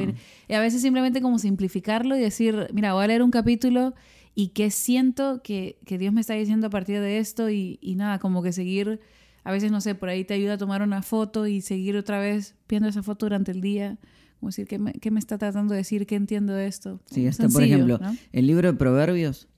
Y 0.49 0.53
a 0.53 0.59
veces 0.59 0.83
simplemente 0.83 1.21
como 1.21 1.39
simplificarlo 1.39 2.17
y 2.17 2.21
decir, 2.21 2.67
mira, 2.73 2.93
voy 2.93 3.05
a 3.05 3.07
leer 3.07 3.23
un 3.23 3.31
capítulo 3.31 3.95
y 4.35 4.49
qué 4.49 4.73
siento 4.73 5.43
que, 5.45 5.79
que, 5.87 5.97
Dios 5.97 6.13
me 6.13 6.21
está 6.21 6.35
diciendo 6.35 6.67
a 6.67 6.71
partir 6.71 6.99
de 6.99 7.19
esto 7.19 7.51
y, 7.51 7.79
y, 7.81 7.95
nada, 7.95 8.19
como 8.19 8.43
que 8.43 8.51
seguir, 8.51 8.99
a 9.45 9.53
veces 9.53 9.71
no 9.71 9.81
sé, 9.81 9.95
por 9.95 10.09
ahí 10.09 10.25
te 10.25 10.35
ayuda 10.35 10.55
a 10.55 10.59
tomar 10.59 10.83
una 10.83 11.03
foto 11.03 11.47
y 11.47 11.61
seguir 11.61 11.97
otra 11.97 12.19
vez 12.19 12.57
viendo 12.69 12.89
esa 12.89 13.05
foto 13.05 13.27
durante 13.27 13.53
el 13.53 13.61
día. 13.61 13.97
Como 14.45 14.51
decir, 14.51 14.67
¿qué 14.67 14.79
me, 14.79 14.93
qué 14.93 15.11
me 15.11 15.21
está 15.21 15.39
tratando 15.39 15.73
de 15.73 15.79
decir? 15.79 16.07
¿Qué 16.07 16.17
entiendo 16.17 16.53
de 16.53 16.67
esto? 16.67 17.01
Sí, 17.07 17.27
hasta 17.27 17.49
por 17.49 17.63
ejemplo, 17.63 17.99
el 18.31 18.47
libro 18.47 18.71
de 18.71 18.77
Proverbios, 18.77 19.49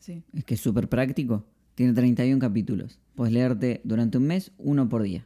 sí. 0.00 0.24
es 0.32 0.44
que 0.44 0.54
es 0.54 0.60
súper 0.60 0.88
práctico, 0.88 1.46
tiene 1.76 1.92
31 1.92 2.40
capítulos. 2.40 2.98
Puedes 3.14 3.32
leerte 3.32 3.80
durante 3.84 4.18
un 4.18 4.24
mes 4.24 4.50
uno 4.58 4.88
por 4.88 5.04
día. 5.04 5.24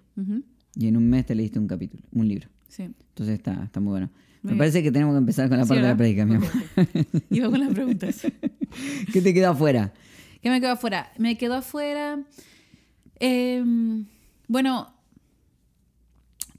Y 0.75 0.89
en 0.89 0.99
un 0.99 1.09
mes 1.09 1.25
te 1.25 1.35
leíste 1.35 1.59
un 1.59 1.67
capítulo, 1.67 2.03
un 2.13 2.29
libro. 2.29 2.51
Sí. 2.69 2.83
Entonces 2.83 3.39
está, 3.39 3.65
está 3.65 3.81
muy 3.81 3.93
bueno. 3.93 4.11
Me 4.43 4.55
parece 4.55 4.83
que 4.83 4.93
tenemos 4.93 5.15
que 5.15 5.19
empezar 5.19 5.49
con 5.49 5.57
la 5.57 5.65
parte 5.65 5.81
de 5.81 5.89
la 5.89 5.97
predica, 5.97 6.27
mi 6.27 6.35
amor. 6.35 6.51
Iba 7.31 7.49
con 7.49 7.61
las 7.61 7.71
preguntas. 7.71 8.21
¿Qué 9.15 9.23
te 9.23 9.33
quedó 9.33 9.53
afuera? 9.53 9.95
¿Qué 10.43 10.51
me 10.51 10.61
quedó 10.61 10.73
afuera? 10.73 11.11
Me 11.17 11.39
quedó 11.39 11.55
afuera. 11.55 12.23
Em, 13.19 14.05
bueno, 14.47 14.95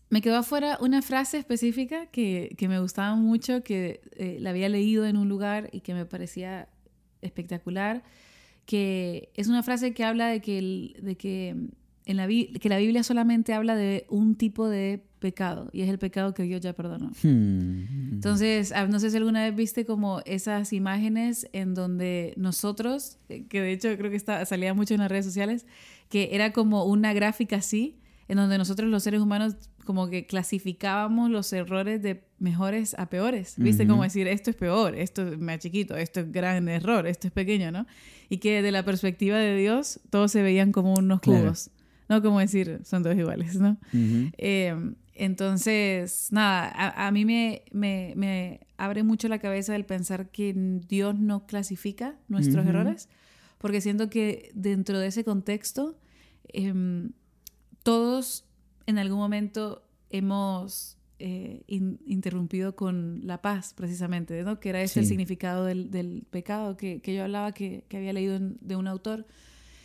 me 0.09 0.21
quedó 0.21 0.37
afuera 0.37 0.77
una 0.79 1.01
frase 1.01 1.37
específica 1.37 2.05
que, 2.07 2.55
que 2.57 2.67
me 2.67 2.79
gustaba 2.79 3.15
mucho, 3.15 3.63
que 3.63 4.01
eh, 4.13 4.37
la 4.39 4.51
había 4.51 4.69
leído 4.69 5.05
en 5.05 5.17
un 5.17 5.27
lugar 5.27 5.69
y 5.71 5.81
que 5.81 5.93
me 5.93 6.05
parecía 6.05 6.69
espectacular, 7.21 8.03
que 8.65 9.31
es 9.35 9.47
una 9.47 9.63
frase 9.63 9.93
que 9.93 10.03
habla 10.03 10.27
de 10.27 10.41
que, 10.41 10.95
de 11.01 11.15
que, 11.15 11.55
en 12.05 12.17
la, 12.17 12.27
que 12.27 12.69
la 12.69 12.77
Biblia 12.77 13.03
solamente 13.03 13.53
habla 13.53 13.75
de 13.75 14.05
un 14.09 14.35
tipo 14.35 14.69
de 14.69 15.03
pecado 15.19 15.69
y 15.73 15.81
es 15.81 15.89
el 15.89 15.97
pecado 15.97 16.33
que 16.33 16.43
Dios 16.43 16.61
ya 16.61 16.73
perdonó. 16.73 17.11
Hmm. 17.23 18.13
Entonces, 18.13 18.71
ah, 18.71 18.87
no 18.87 18.99
sé 18.99 19.09
si 19.09 19.17
alguna 19.17 19.43
vez 19.43 19.55
viste 19.55 19.85
como 19.85 20.21
esas 20.25 20.71
imágenes 20.73 21.49
en 21.53 21.73
donde 21.73 22.33
nosotros, 22.37 23.17
eh, 23.29 23.45
que 23.47 23.61
de 23.61 23.71
hecho 23.73 23.97
creo 23.97 24.11
que 24.11 24.17
está, 24.17 24.45
salía 24.45 24.73
mucho 24.73 24.93
en 24.93 25.01
las 25.01 25.09
redes 25.09 25.25
sociales, 25.25 25.65
que 26.09 26.29
era 26.31 26.53
como 26.53 26.85
una 26.85 27.13
gráfica 27.13 27.57
así, 27.57 27.97
en 28.27 28.37
donde 28.37 28.57
nosotros 28.57 28.89
los 28.89 29.03
seres 29.03 29.21
humanos 29.21 29.55
como 29.85 30.09
que 30.09 30.25
clasificábamos 30.25 31.29
los 31.29 31.51
errores 31.53 32.01
de 32.01 32.23
mejores 32.39 32.93
a 32.99 33.09
peores, 33.09 33.55
¿viste? 33.57 33.87
Como 33.87 34.03
decir, 34.03 34.27
esto 34.27 34.49
es 34.49 34.55
peor, 34.55 34.95
esto 34.95 35.27
es 35.27 35.39
más 35.39 35.59
chiquito, 35.59 35.95
esto 35.95 36.19
es 36.19 36.31
gran 36.31 36.67
error, 36.67 37.07
esto 37.07 37.27
es 37.27 37.33
pequeño, 37.33 37.71
¿no? 37.71 37.87
Y 38.29 38.37
que 38.37 38.61
de 38.61 38.71
la 38.71 38.83
perspectiva 38.83 39.37
de 39.37 39.55
Dios 39.55 40.01
todos 40.09 40.31
se 40.31 40.41
veían 40.41 40.71
como 40.71 40.93
unos 40.95 41.21
cubos, 41.21 41.71
¿no? 42.09 42.21
Como 42.21 42.39
decir, 42.39 42.81
son 42.83 43.03
todos 43.03 43.17
iguales, 43.17 43.55
¿no? 43.55 43.77
Entonces, 45.19 46.27
nada, 46.31 46.93
a, 46.95 47.11
mí 47.11 47.25
me, 47.25 47.63
me, 47.71 48.59
abre 48.77 49.01
mucho 49.01 49.27
la 49.27 49.39
cabeza 49.39 49.75
el 49.75 49.83
pensar 49.83 50.29
que 50.29 50.53
Dios 50.87 51.17
no 51.17 51.47
clasifica 51.47 52.15
nuestros 52.27 52.67
errores, 52.67 53.09
porque 53.57 53.81
siento 53.81 54.11
que 54.11 54.51
dentro 54.53 54.99
de 54.99 55.07
ese 55.07 55.23
contexto, 55.23 55.97
em, 56.49 57.13
todos 57.87 58.43
en 58.85 58.97
algún 58.97 59.17
momento 59.17 59.81
hemos 60.09 60.97
eh, 61.19 61.63
interrumpido 61.67 62.75
con 62.75 63.21
la 63.25 63.41
paz, 63.41 63.73
precisamente, 63.73 64.43
¿no? 64.43 64.59
que 64.59 64.67
era 64.67 64.81
ese 64.81 64.99
el 64.99 65.05
significado 65.05 65.63
del, 65.63 66.25
pecado 66.29 66.75
que, 66.75 66.99
yo 67.01 67.23
hablaba, 67.23 67.53
que, 67.53 67.85
había 67.93 68.11
leído 68.11 68.39
de 68.41 68.75
un 68.75 68.87
autor. 68.89 69.25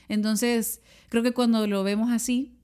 Entonces, 0.08 0.82
creo 1.10 1.22
que 1.22 1.30
cuando 1.30 1.64
lo 1.68 1.84
vemos 1.84 2.10
así, 2.10 2.56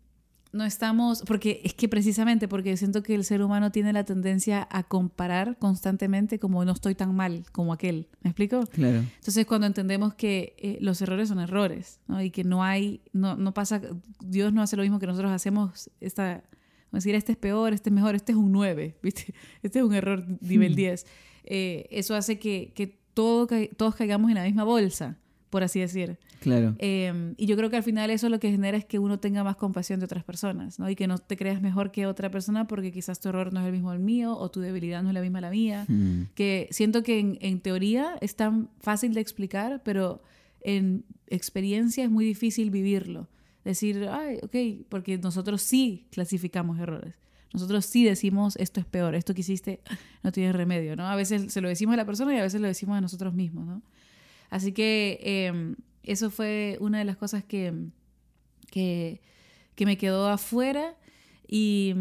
no 0.53 0.65
estamos, 0.65 1.23
porque 1.27 1.61
es 1.65 1.75
que 1.75 1.89
precisamente 1.89 2.49
porque 2.49 2.77
siento 2.77 3.03
que 3.03 3.15
el 3.15 3.25
ser 3.25 3.43
humano 3.43 3.71
tiene 3.71 3.93
la 3.93 4.05
tendencia 4.05 4.67
a 4.71 4.83
comparar 4.83 5.59
constantemente 5.59 6.39
como 6.39 6.65
no 6.65 6.73
estoy 6.73 6.95
tan 6.95 7.15
mal 7.15 7.45
como 7.53 7.73
aquel, 7.73 8.09
¿me 8.23 8.31
explico? 8.31 8.67
Claro. 8.67 8.99
Entonces 8.99 9.47
cuando 9.47 9.67
entendemos 9.67 10.15
que 10.15 10.55
eh, 10.59 10.79
los 10.81 11.01
errores 11.03 11.29
son 11.29 11.41
errores, 11.41 12.01
¿no? 12.07 12.23
Y 12.23 12.31
que 12.31 12.45
no 12.45 12.65
hay, 12.65 13.03
no, 13.13 13.37
no 13.37 13.53
pasa, 13.53 13.81
Dios 14.25 14.53
no 14.53 14.63
hace 14.63 14.77
lo 14.77 14.83
mismo 14.83 14.99
que 14.99 15.07
nosotros 15.07 15.31
hacemos, 15.33 15.91
esta, 16.01 16.43
decir, 16.93 17.15
este 17.15 17.33
es 17.33 17.39
peor, 17.39 17.73
este 17.73 17.91
es 17.91 17.95
mejor, 17.95 18.15
este 18.15 18.33
es 18.33 18.39
un 18.39 18.53
9, 18.53 18.97
¿viste? 19.03 19.35
Este 19.63 19.79
es 19.79 19.85
un 19.85 19.95
error 19.95 20.25
nivel 20.41 20.75
10. 20.75 21.05
Hmm. 21.05 21.09
Eh, 21.51 21.87
eso 21.91 22.15
hace 22.15 22.39
que, 22.39 22.73
que 22.75 22.99
todo, 23.15 23.47
todos 23.77 23.95
caigamos 23.95 24.31
en 24.31 24.37
la 24.37 24.45
misma 24.45 24.65
bolsa 24.65 25.19
por 25.51 25.63
así 25.63 25.81
decir. 25.81 26.19
Claro. 26.41 26.77
Em, 26.79 27.35
y 27.37 27.47
yo 27.47 27.57
creo 27.57 27.71
que 27.71 27.77
al 27.77 27.83
final 27.83 28.11
eso 28.11 28.29
lo 28.29 28.39
que 28.39 28.51
genera 28.51 28.77
es 28.77 28.85
que 28.85 28.99
uno 28.99 29.19
tenga 29.19 29.43
más 29.45 29.57
compasión 29.57 29.99
de 30.01 30.05
otras 30.05 30.25
personas, 30.25 30.79
¿no? 30.79 30.89
Y 30.89 30.95
que 30.95 31.07
no 31.07 31.19
te 31.19 31.37
creas 31.37 31.61
mejor 31.61 31.91
que 31.91 32.07
otra 32.07 32.31
persona 32.31 32.67
porque 32.67 32.93
quizás 32.93 33.21
tu 33.21 33.29
error 33.29 33.53
no 33.53 33.61
es 33.61 33.67
el 33.67 33.73
mismo 33.73 33.93
el 33.93 33.99
mío 33.99 34.37
o 34.37 34.51
tu 34.51 34.61
debilidad 34.61 35.03
no 35.03 35.09
es 35.09 35.15
la 35.15 35.21
misma 35.21 35.41
la 35.41 35.51
mía. 35.51 35.85
Hmm. 35.89 36.25
Que 36.35 36.69
siento 36.71 37.03
que 37.03 37.19
en, 37.19 37.39
en, 37.41 37.61
teoría 37.61 38.17
es 38.21 38.37
tan 38.37 38.71
fácil 38.81 39.15
de 39.15 39.21
explicar, 39.21 39.83
pero 39.85 40.23
en 40.61 41.05
experiencia 41.27 42.05
es 42.05 42.11
muy 42.11 42.25
difícil 42.25 42.71
vivirlo. 42.71 43.29
Decir, 43.65 44.09
ay, 44.11 44.39
ok, 44.43 44.87
porque 44.89 45.19
nosotros 45.19 45.61
sí 45.63 46.07
clasificamos 46.11 46.79
errores. 46.79 47.15
Nosotros 47.53 47.87
sí 47.87 48.05
decimos, 48.05 48.57
esto 48.57 48.81
es 48.81 48.87
peor, 48.87 49.15
esto 49.15 49.35
que 49.35 49.41
hiciste 49.41 49.81
no 50.23 50.33
tiene 50.33 50.53
remedio, 50.53 50.97
¿no? 50.97 51.07
A 51.07 51.17
veces 51.17 51.53
se 51.53 51.61
lo 51.61 51.69
decimos 51.69 51.95
a 51.95 51.97
la 51.97 52.05
persona 52.05 52.35
y 52.35 52.39
a 52.39 52.43
veces 52.43 52.61
lo 52.61 52.67
decimos 52.67 52.97
a 52.97 53.01
nosotros 53.01 53.35
mismos, 53.35 53.67
¿no? 53.67 53.83
Así 54.51 54.73
que 54.73 55.19
em, 55.23 55.77
eso 56.03 56.31
fue 56.31 56.79
una 56.81 56.99
de 56.99 57.05
las 57.05 57.17
cosas 57.17 57.45
que, 57.45 57.73
que, 58.71 59.21
me 59.79 59.97
quedó 59.97 60.29
afuera 60.29 60.97
y, 61.47 61.95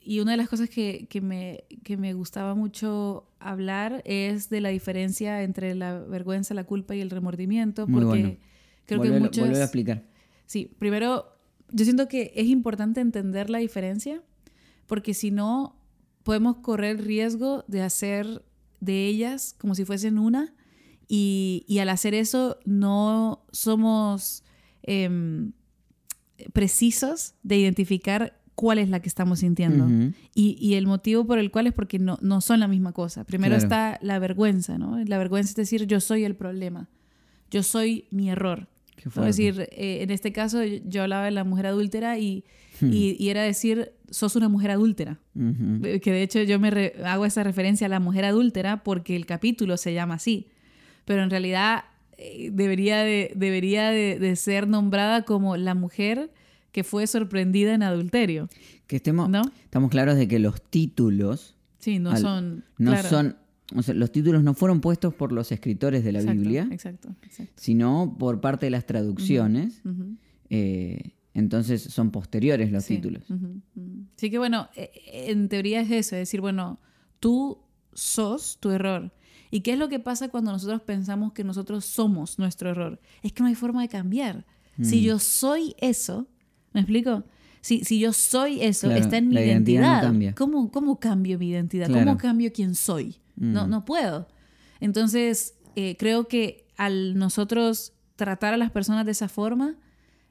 y, 0.00 0.20
una 0.20 0.32
de 0.32 0.36
las 0.38 0.48
cosas 0.48 0.70
que, 0.70 1.06
que, 1.08 1.20
me, 1.20 1.64
que 1.84 1.96
me 1.96 2.14
gustaba 2.14 2.54
mucho 2.54 3.28
hablar 3.38 4.02
es 4.04 4.48
de 4.48 4.60
la 4.60 4.70
diferencia 4.70 5.42
entre 5.42 5.74
la 5.74 5.98
vergüenza, 5.98 6.54
la 6.54 6.64
culpa 6.64 6.94
y 6.94 7.00
el 7.00 7.10
remordimiento, 7.10 7.86
porque 7.86 8.38
creo 8.86 9.02
que 9.02 9.10
muchos... 9.10 9.48
a 9.48 9.62
explicar. 9.62 10.04
Sí, 10.46 10.74
primero, 10.78 11.36
yo 11.70 11.84
siento 11.84 12.08
que 12.08 12.32
es 12.34 12.46
importante 12.46 13.00
entender 13.00 13.50
la 13.50 13.58
diferencia, 13.58 14.22
porque 14.86 15.12
si 15.12 15.30
no, 15.30 15.76
podemos 16.22 16.56
correr 16.56 16.96
el 16.96 17.04
riesgo 17.04 17.64
de 17.68 17.82
hacer 17.82 18.42
de 18.80 19.06
ellas 19.06 19.54
como 19.58 19.74
si 19.74 19.84
fuesen 19.84 20.18
una 20.18 20.54
y, 21.08 21.78
al 21.80 21.88
hacer 21.88 22.14
eso 22.14 22.58
no 22.66 23.44
somos 23.50 24.44
em, 24.82 25.52
precisos 26.52 27.34
de 27.42 27.56
identificar 27.56 28.38
cuál 28.54 28.78
es 28.78 28.90
la 28.90 29.00
que 29.00 29.08
estamos 29.08 29.38
sintiendo. 29.38 29.88
y, 30.34 30.74
el 30.74 30.86
motivo 30.86 31.26
por 31.26 31.38
el 31.38 31.50
cual 31.50 31.66
es 31.68 31.72
porque 31.72 31.98
no, 31.98 32.18
no 32.20 32.40
son 32.40 32.60
la 32.60 32.68
misma 32.68 32.92
cosa. 32.92 33.24
Primero 33.24 33.56
está 33.56 33.98
la 34.02 34.18
vergüenza, 34.18 34.76
¿no? 34.76 35.02
La 35.04 35.16
vergüenza 35.16 35.50
es 35.50 35.56
decir, 35.56 35.86
yo 35.86 36.00
soy 36.00 36.24
el 36.24 36.36
problema, 36.36 36.88
yo 37.50 37.62
soy 37.62 38.06
mi 38.10 38.30
error. 38.30 38.68
Es 38.98 39.14
decir, 39.14 39.68
eh, 39.70 40.02
en 40.02 40.10
este 40.10 40.32
caso 40.32 40.64
yo 40.64 41.04
hablaba 41.04 41.26
de 41.26 41.30
la 41.30 41.44
mujer 41.44 41.66
adúltera 41.66 42.18
y, 42.18 42.44
hmm. 42.80 42.92
y, 42.92 43.28
era 43.28 43.44
decir, 43.44 43.92
sos 44.10 44.34
una 44.34 44.48
mujer 44.48 44.72
adúltera. 44.72 45.20
Que 45.34 46.12
de 46.12 46.22
hecho 46.22 46.42
yo 46.42 46.58
me 46.58 46.92
hago 47.04 47.24
esa 47.24 47.44
referencia 47.44 47.86
a 47.86 47.90
la 47.90 48.00
mujer 48.00 48.24
adúltera 48.24 48.82
porque 48.82 49.14
el 49.14 49.24
capítulo 49.24 49.76
se 49.76 49.94
llama 49.94 50.14
así 50.14 50.48
pero 51.08 51.22
en 51.22 51.30
realidad 51.30 51.84
eh, 52.18 52.50
debería, 52.52 52.98
de, 52.98 53.32
debería 53.34 53.88
de, 53.88 54.36
ser 54.36 54.68
nombrada 54.68 55.22
como 55.22 55.56
la 55.56 55.74
mujer 55.74 56.30
que 56.70 56.84
fue 56.84 57.06
sorprendida 57.06 57.72
en 57.72 57.82
adulterio. 57.82 58.50
Que 58.86 58.96
estemos, 58.96 59.30
¿no? 59.30 59.40
estamos 59.64 59.90
claros 59.90 60.16
de 60.16 60.28
que 60.28 60.38
los 60.38 60.60
títulos... 60.60 61.56
Sí, 61.78 61.98
no 61.98 62.14
son... 62.18 62.62
No 62.76 62.94
son... 63.02 63.38
O 63.74 63.82
sea, 63.82 63.94
los 63.94 64.12
títulos 64.12 64.42
no 64.42 64.52
fueron 64.52 64.82
puestos 64.82 65.14
por 65.14 65.32
los 65.32 65.50
escritores 65.50 66.04
de 66.04 66.12
la 66.12 66.20
Biblia, 66.20 66.68
exacto, 66.70 67.14
sino 67.54 68.16
por 68.18 68.40
parte 68.40 68.66
de 68.66 68.70
las 68.70 68.84
traducciones. 68.84 69.82
Eh, 70.50 71.12
entonces 71.32 71.82
son 71.82 72.10
posteriores 72.10 72.70
los 72.70 72.84
títulos. 72.84 73.24
Así 74.16 74.30
que 74.30 74.38
bueno, 74.38 74.68
eh, 74.74 74.90
en 75.28 75.48
teoría 75.48 75.80
es 75.80 75.90
eso, 75.90 76.16
es 76.16 76.20
decir, 76.20 76.42
bueno, 76.42 76.80
tú 77.18 77.58
sos 77.94 78.58
tu 78.60 78.70
error. 78.70 79.12
¿Y 79.50 79.60
qué 79.60 79.72
es 79.72 79.78
lo 79.78 79.88
que 79.88 79.98
pasa 79.98 80.28
cuando 80.28 80.52
nosotros 80.52 80.82
pensamos 80.82 81.32
que 81.32 81.44
nosotros 81.44 81.84
somos 81.84 82.38
nuestro 82.38 82.70
error? 82.70 83.00
Es 83.22 83.32
que 83.32 83.42
no 83.42 83.48
hay 83.48 83.54
forma 83.54 83.82
de 83.82 83.88
cambiar. 83.88 84.46
Si 84.82 85.00
mm. 85.00 85.04
yo 85.04 85.18
soy 85.18 85.74
eso, 85.78 86.28
¿me 86.72 86.80
explico? 86.80 87.24
Si, 87.60 87.84
si 87.84 87.98
yo 87.98 88.12
soy 88.12 88.62
eso, 88.62 88.90
está 88.90 89.16
en 89.16 89.28
mi 89.28 89.36
identidad. 89.36 90.12
¿Cómo, 90.36 90.70
¿Cómo, 90.70 91.00
cambio 91.00 91.38
mi 91.38 91.48
identidad? 91.48 91.88
¿Cómo 91.90 92.16
cambio 92.16 92.52
quién 92.52 92.74
soy? 92.74 93.16
No, 93.36 93.66
mm. 93.66 93.70
no 93.70 93.84
puedo. 93.84 94.28
Entonces, 94.80 95.54
eh, 95.74 95.96
creo 95.98 96.28
que 96.28 96.66
al 96.76 97.18
nosotros 97.18 97.92
tratar 98.16 98.54
a 98.54 98.56
las 98.56 98.70
personas 98.70 99.04
de 99.06 99.12
esa 99.12 99.28
forma, 99.28 99.76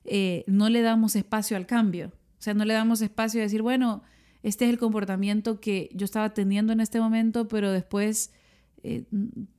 eh, 0.06 0.44
no 0.48 0.70
le 0.70 0.82
damos 0.82 1.16
espacio 1.16 1.58
al 1.58 1.66
cambio. 1.66 2.12
O 2.40 2.42
sea, 2.42 2.54
no 2.54 2.66
le 2.66 2.74
damos 2.74 3.02
espacio 3.02 3.42
a 3.42 3.44
decir, 3.44 3.62
bueno, 3.62 4.04
este 4.44 4.66
es 4.66 4.72
el 4.72 4.78
comportamiento 4.78 5.60
que 5.60 5.90
yo 5.94 6.06
estaba 6.06 6.34
teniendo 6.34 6.72
en 6.72 6.80
este 6.80 7.00
momento, 7.00 7.48
pero 7.48 7.72
después 7.72 8.32
eh, 8.84 9.04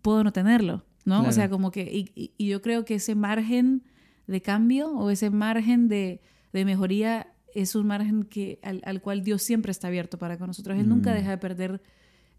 puedo 0.02 0.24
no 0.24 0.32
tenerlo, 0.32 0.84
¿no? 1.04 1.22
O 1.22 1.32
sea, 1.32 1.48
como 1.48 1.70
que, 1.70 2.10
y, 2.14 2.46
yo 2.46 2.62
creo 2.62 2.84
que 2.84 2.96
ese 2.96 3.14
margen 3.14 3.82
de 4.26 4.42
cambio 4.42 4.90
o 4.90 5.10
ese 5.10 5.30
margen 5.30 5.88
de, 5.88 6.20
mejoría 6.52 7.32
es 7.54 7.74
un 7.74 7.86
margen 7.86 8.24
que, 8.24 8.58
al, 8.62 9.00
cual 9.00 9.22
Dios 9.22 9.42
siempre 9.42 9.70
está 9.70 9.88
abierto 9.88 10.18
para 10.18 10.38
con 10.38 10.48
nosotros. 10.48 10.78
Él 10.78 10.88
nunca 10.88 11.12
mm. 11.12 11.14
deja 11.14 11.30
de 11.30 11.38
perder 11.38 11.82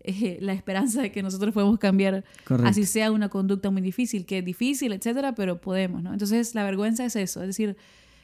eh, 0.02 0.38
la 0.42 0.54
esperanza 0.54 1.02
de 1.02 1.12
que 1.12 1.22
nosotros 1.22 1.54
podemos 1.54 1.78
cambiar, 1.78 2.24
así 2.64 2.86
sea 2.86 3.12
una 3.12 3.28
conducta 3.28 3.70
muy 3.70 3.82
difícil, 3.82 4.26
que 4.26 4.38
es 4.38 4.46
difícil, 4.46 4.94
etcétera, 4.94 5.36
pero 5.36 5.60
podemos, 5.60 6.02
¿no? 6.02 6.14
Entonces, 6.14 6.56
la 6.56 6.64
vergüenza 6.64 7.04
es 7.06 7.18
eso, 7.18 7.42
es 7.42 7.48
decir, 7.48 7.76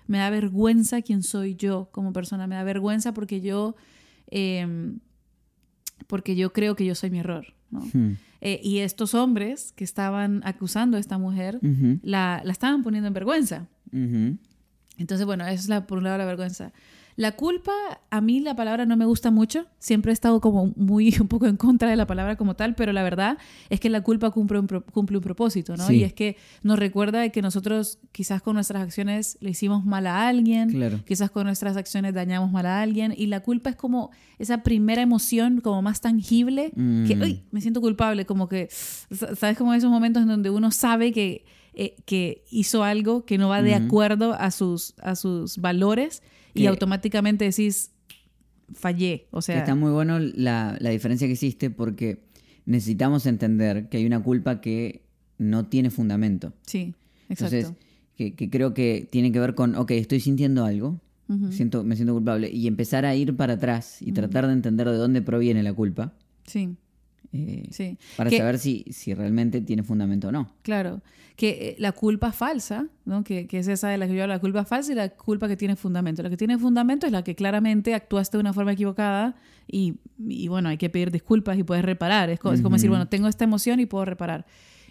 me 0.07 0.19
da 0.19 0.29
vergüenza 0.29 1.01
quién 1.01 1.21
soy 1.21 1.55
yo 1.55 1.89
como 1.91 2.13
persona, 2.13 2.47
me 2.47 2.55
da 2.55 2.63
vergüenza 2.63 3.13
porque 3.13 3.41
yo, 3.41 3.75
em, 4.27 4.99
porque 6.07 6.35
yo 6.35 6.53
creo 6.53 6.75
que 6.75 6.85
yo 6.85 6.95
soy 6.95 7.09
mi 7.09 7.19
error, 7.19 7.53
¿no? 7.71 7.81
Hmm. 7.91 8.17
Eh, 8.47 8.61
y 8.61 8.77
estos 8.77 9.15
hombres 9.15 9.73
que 9.75 9.83
estaban 9.83 10.43
acusando 10.45 10.97
a 10.97 10.99
esta 10.99 11.17
mujer, 11.17 11.59
la, 12.03 12.41
la, 12.43 12.51
estaban 12.51 12.83
poniendo 12.83 13.07
en 13.07 13.13
vergüenza. 13.15 13.65
Entonces, 13.91 15.25
bueno, 15.25 15.47
eso 15.47 15.61
es 15.61 15.67
la, 15.67 15.87
por 15.87 15.97
un 15.97 16.03
lado 16.03 16.19
la 16.19 16.25
vergüenza. 16.25 16.71
La 17.17 17.31
culpa, 17.31 17.71
a 18.09 18.19
mí 18.19 18.41
la 18.41 18.55
palabra 18.57 18.85
no 18.85 18.97
me 18.97 19.05
gusta 19.05 19.31
mucho. 19.31 19.67
Siempre 19.79 20.11
he 20.11 20.13
estado 20.13 20.41
como 20.41 20.73
muy 20.75 21.15
un 21.21 21.27
poco 21.29 21.47
en 21.47 21.55
contra 21.55 21.89
de 21.89 21.95
la 21.95 22.05
palabra 22.05 22.35
como 22.35 22.55
tal, 22.55 22.75
pero 22.75 22.91
la 22.91 23.03
verdad 23.03 23.37
es 23.69 23.79
que 23.79 23.89
la 23.89 24.01
culpa 24.01 24.31
cumple 24.31 24.59
un, 24.59 24.67
cumple 24.67 25.17
un 25.17 25.23
propósito, 25.23 25.77
¿no? 25.77 25.89
Y 25.91 26.03
es 26.03 26.13
que 26.13 26.35
nos 26.61 26.77
recuerda 26.77 27.29
que 27.29 27.41
nosotros 27.41 27.99
quizás 28.11 28.41
con 28.41 28.55
nuestras 28.55 28.83
acciones 28.83 29.37
le 29.39 29.51
hicimos 29.51 29.85
mal 29.85 30.07
a 30.07 30.27
alguien, 30.27 31.03
quizás 31.05 31.31
con 31.31 31.45
nuestras 31.45 31.77
acciones 31.77 32.13
dañamos 32.13 32.51
mal 32.51 32.65
a 32.65 32.81
alguien, 32.81 33.13
y 33.15 33.27
la 33.27 33.39
culpa 33.39 33.69
es 33.69 33.75
como 33.77 34.11
esa 34.37 34.63
primera 34.63 35.01
emoción 35.01 35.61
como 35.61 35.81
más 35.81 36.01
tangible, 36.01 36.71
que, 36.71 37.17
uy, 37.21 37.33
mm. 37.33 37.41
me 37.51 37.61
siento 37.61 37.79
culpable, 37.79 38.25
como 38.25 38.49
que, 38.49 38.67
¿sabes? 38.69 39.57
Como 39.57 39.73
esos 39.73 39.89
momentos 39.89 40.23
en 40.23 40.27
donde 40.27 40.49
uno 40.49 40.71
sabe 40.71 41.13
que, 41.13 41.45
eh, 41.73 41.95
que 42.05 42.43
hizo 42.49 42.83
algo 42.83 43.25
que 43.25 43.37
no 43.37 43.47
va 43.47 43.61
de 43.61 43.75
acuerdo 43.75 44.33
a 44.33 44.51
sus, 44.51 44.95
a 45.01 45.15
sus 45.15 45.59
valores 45.59 46.21
y 46.55 46.65
automáticamente 46.67 47.45
decís, 47.45 47.91
fallé. 48.73 49.27
O 49.31 49.41
sea, 49.41 49.59
está 49.59 49.75
muy 49.75 49.91
bueno 49.91 50.19
la, 50.19 50.77
diferencia 50.79 51.27
que 51.27 51.33
hiciste 51.33 51.69
porque 51.69 52.23
necesitamos 52.65 53.25
entender 53.25 53.89
que 53.89 53.97
hay 53.97 54.05
una 54.05 54.23
culpa 54.23 54.61
que 54.61 55.03
no 55.37 55.65
tiene 55.67 55.89
fundamento. 55.89 56.53
Sí, 56.65 56.95
exacto. 57.29 57.55
Entonces, 57.57 57.73
que, 58.15 58.49
creo 58.49 58.73
que 58.73 59.07
tiene 59.11 59.31
que 59.31 59.39
ver 59.39 59.55
con, 59.55 59.75
ok, 59.75 59.91
estoy 59.91 60.19
sintiendo 60.19 60.65
algo, 60.65 60.99
siento, 61.49 61.83
me 61.83 61.95
siento 61.95 62.13
culpable, 62.13 62.49
y 62.49 62.67
empezar 62.67 63.05
a 63.05 63.15
ir 63.15 63.35
para 63.35 63.53
atrás 63.53 64.01
y 64.01 64.11
tratar 64.11 64.47
de 64.47 64.53
entender 64.53 64.87
de 64.89 64.95
dónde 64.95 65.21
proviene 65.21 65.63
la 65.63 65.73
culpa. 65.73 66.13
Sí. 66.45 66.75
Eh, 67.33 67.67
sí. 67.71 67.97
Para 68.17 68.29
saber 68.29 68.59
si, 68.59 68.85
si 68.91 69.13
realmente 69.13 69.61
tiene 69.61 69.83
fundamento 69.83 70.29
o 70.29 70.31
no. 70.31 70.51
Claro. 70.61 71.01
Que 71.35 71.49
eh, 71.49 71.75
la 71.79 71.91
culpa 71.91 72.31
falsa, 72.31 72.87
¿no? 73.03 73.23
Que, 73.23 73.47
que, 73.47 73.59
es 73.59 73.67
esa 73.67 73.89
de 73.89 73.97
la 73.97 74.07
que 74.07 74.15
yo 74.15 74.23
hablo, 74.23 74.33
la 74.33 74.39
culpa 74.39 74.63
falsa 74.63 74.91
y 74.91 74.95
la 74.95 75.09
culpa 75.09 75.47
que 75.47 75.57
tiene 75.57 75.75
fundamento. 75.75 76.23
La 76.23 76.29
que 76.29 76.37
tiene 76.37 76.57
fundamento 76.57 77.05
es 77.05 77.11
la 77.11 77.23
que 77.23 77.35
claramente 77.35 77.93
actuaste 77.93 78.37
de 78.37 78.41
una 78.41 78.53
forma 78.53 78.71
equivocada 78.71 79.35
y, 79.67 79.95
y 80.19 80.47
bueno, 80.47 80.69
hay 80.69 80.77
que 80.77 80.89
pedir 80.89 81.11
disculpas 81.11 81.57
y 81.57 81.63
puedes 81.63 81.83
reparar. 81.83 82.29
Es, 82.29 82.39
como, 82.39 82.53
decir, 82.53 82.89
bueno, 82.89 83.07
tengo 83.07 83.27
esta 83.27 83.43
emoción 83.43 83.79
y 83.79 83.85
puedo 83.85 84.05
reparar. 84.05 84.45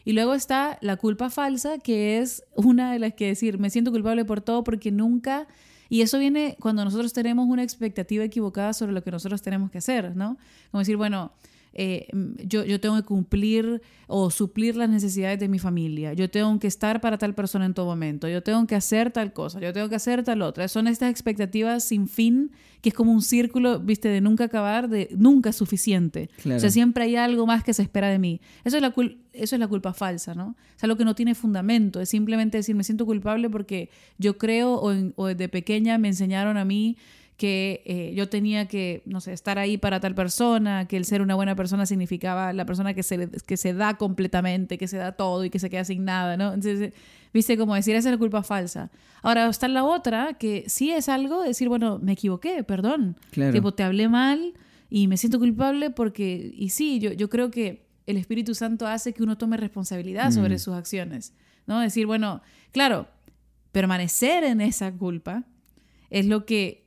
Y 0.05 0.13
luego 0.13 0.35
está 0.35 0.79
la 0.83 0.97
culpa 0.97 1.31
falsa, 1.31 1.79
que 1.79 2.19
es 2.19 2.45
una 2.55 2.93
de 2.93 2.99
las 2.99 3.15
que 3.15 3.29
decir, 3.29 3.59
me 3.59 3.71
siento 3.71 3.91
culpable 3.91 4.25
por 4.25 4.41
todo 4.41 4.65
porque 4.65 4.91
nunca... 4.91 5.47
Y 5.89 6.01
eso 6.01 6.19
viene 6.19 6.57
cuando 6.61 6.85
nosotros 6.85 7.13
tenemos 7.13 7.47
una 7.47 7.63
expectativa 7.63 8.25
equivocada 8.25 8.73
sobre 8.73 8.93
lo 8.93 9.03
que 9.03 9.11
nosotros 9.11 9.43
tenemos 9.43 9.71
que 9.71 9.79
hacer, 9.79 10.17
¿no? 10.17 10.39
Como 10.71 10.81
decir, 10.81 10.97
bueno, 10.97 11.33
eh, 11.77 12.07
yo, 12.45 12.65
yo 12.65 12.81
tengo 12.81 12.95
que 12.95 13.03
cumplir 13.03 13.83
o 14.07 14.31
suplir 14.31 14.77
las 14.77 14.89
necesidades 14.89 15.41
de 15.41 15.49
mi 15.49 15.59
familia, 15.59 16.13
yo 16.13 16.31
tengo 16.31 16.57
que 16.61 16.69
estar 16.69 17.01
para 17.01 17.19
tal 17.19 17.35
persona 17.35 17.67
en 17.67 17.75
todo 17.75 17.87
momento, 17.87 18.29
yo 18.29 18.43
tengo 18.43 18.65
que 18.67 18.77
hacer 18.77 19.11
tal 19.11 19.33
cosa, 19.33 19.59
yo 19.61 19.73
tengo 19.73 19.89
que 19.89 19.97
hacer 19.97 20.23
tal 20.23 20.43
otra. 20.43 20.69
Son 20.69 20.87
estas 20.87 21.11
expectativas 21.11 21.83
sin 21.83 22.07
fin, 22.07 22.53
que 22.81 22.91
es 22.91 22.95
como 22.95 23.11
un 23.11 23.23
círculo, 23.23 23.81
viste, 23.81 24.09
de 24.09 24.21
nunca 24.21 24.45
acabar, 24.45 24.89
de 24.89 25.09
nunca 25.17 25.53
suficiente. 25.53 26.31
O 26.45 26.61
sea, 26.61 26.71
siempre 26.71 27.05
hay 27.05 27.17
algo 27.17 27.45
más 27.45 27.65
que 27.65 27.75
se 27.75 27.83
espera 27.83 28.09
de 28.09 28.21
mí. 28.21 28.41
Eso 28.65 28.77
es 28.77 28.83
la, 28.83 28.95
eso 29.33 29.57
es 29.57 29.59
la 29.59 29.67
culpa 29.67 29.93
falsa, 29.93 30.35
¿no? 30.35 30.55
Es 30.77 30.85
algo 30.85 30.97
que 30.97 31.05
no 31.05 31.17
tiene 31.17 31.35
fundamento, 31.35 32.01
es 32.01 32.09
simplemente 32.09 32.59
decir, 32.59 32.77
me 32.77 32.85
siento 32.85 33.07
culpable 33.07 33.51
porque 33.51 33.91
yo 34.19 34.39
creo 34.39 34.75
o, 34.75 34.93
o 35.17 35.27
desde 35.27 35.49
pequeña 35.49 35.99
me 35.99 36.09
enseñaron 36.09 36.57
a 36.57 36.65
mí 36.65 36.97
que 37.37 37.83
eh, 37.85 38.13
yo 38.15 38.29
tenía 38.29 38.67
que, 38.67 39.03
no 39.07 39.21
sé, 39.21 39.33
estar 39.33 39.59
ahí 39.59 39.77
para 39.77 39.99
tal 39.99 40.15
persona, 40.15 40.87
que 40.87 40.97
el 40.97 41.05
ser 41.05 41.21
una 41.21 41.35
buena 41.35 41.57
persona 41.57 41.85
significaba 41.85 42.53
la 42.53 42.65
persona 42.65 42.95
que 42.95 43.03
se, 43.03 43.29
que 43.47 43.57
se 43.57 43.75
da 43.75 43.95
completamente, 43.95 44.79
que 44.79 44.87
se 44.87 44.99
da 44.99 45.13
todo 45.13 45.45
y 45.45 45.51
que 45.51 45.59
se 45.59 45.69
queda 45.69 45.85
sin 45.85 46.05
nada, 46.05 46.37
¿no? 46.37 46.55
Entonces, 46.55 46.93
viste, 47.33 47.59
como 47.59 47.75
decir, 47.75 47.97
esa 47.97 48.09
es 48.09 48.13
la 48.13 48.19
culpa 48.19 48.45
falsa. 48.45 48.91
Ahora 49.23 49.49
está 49.49 49.67
la 49.67 49.85
otra, 49.85 50.35
que 50.35 50.65
sí 50.69 50.93
es 50.93 51.09
algo, 51.09 51.43
decir, 51.43 51.69
bueno, 51.69 51.99
me 52.01 52.13
equivoqué, 52.13 52.63
perdón. 52.63 53.17
Claro. 53.33 53.53
Tipo, 53.53 53.75
te 53.75 53.83
hablé 53.83 54.09
mal 54.09 54.55
y 54.89 55.09
me 55.09 55.17
siento 55.17 55.41
culpable 55.41 55.91
porque, 55.91 56.53
y 56.55 56.69
sí, 56.69 57.01
yo, 57.01 57.13
yo 57.13 57.29
creo 57.29 57.51
que 57.51 57.89
el 58.07 58.17
Espíritu 58.17 58.55
Santo 58.55 58.87
hace 58.87 59.13
que 59.13 59.25
uno 59.25 59.39
tome 59.39 59.57
responsabilidad 59.57 60.31
sobre 60.31 60.57
mm. 60.57 60.59
sus 60.59 60.75
acciones, 60.75 61.33
¿no? 61.67 61.81
Decir, 61.81 62.07
bueno, 62.07 62.43
claro, 62.71 63.09
permanecer 63.73 64.45
en 64.45 64.61
esa 64.61 64.93
culpa 64.93 65.43
es 66.11 66.27
lo 66.27 66.47
que 66.47 66.84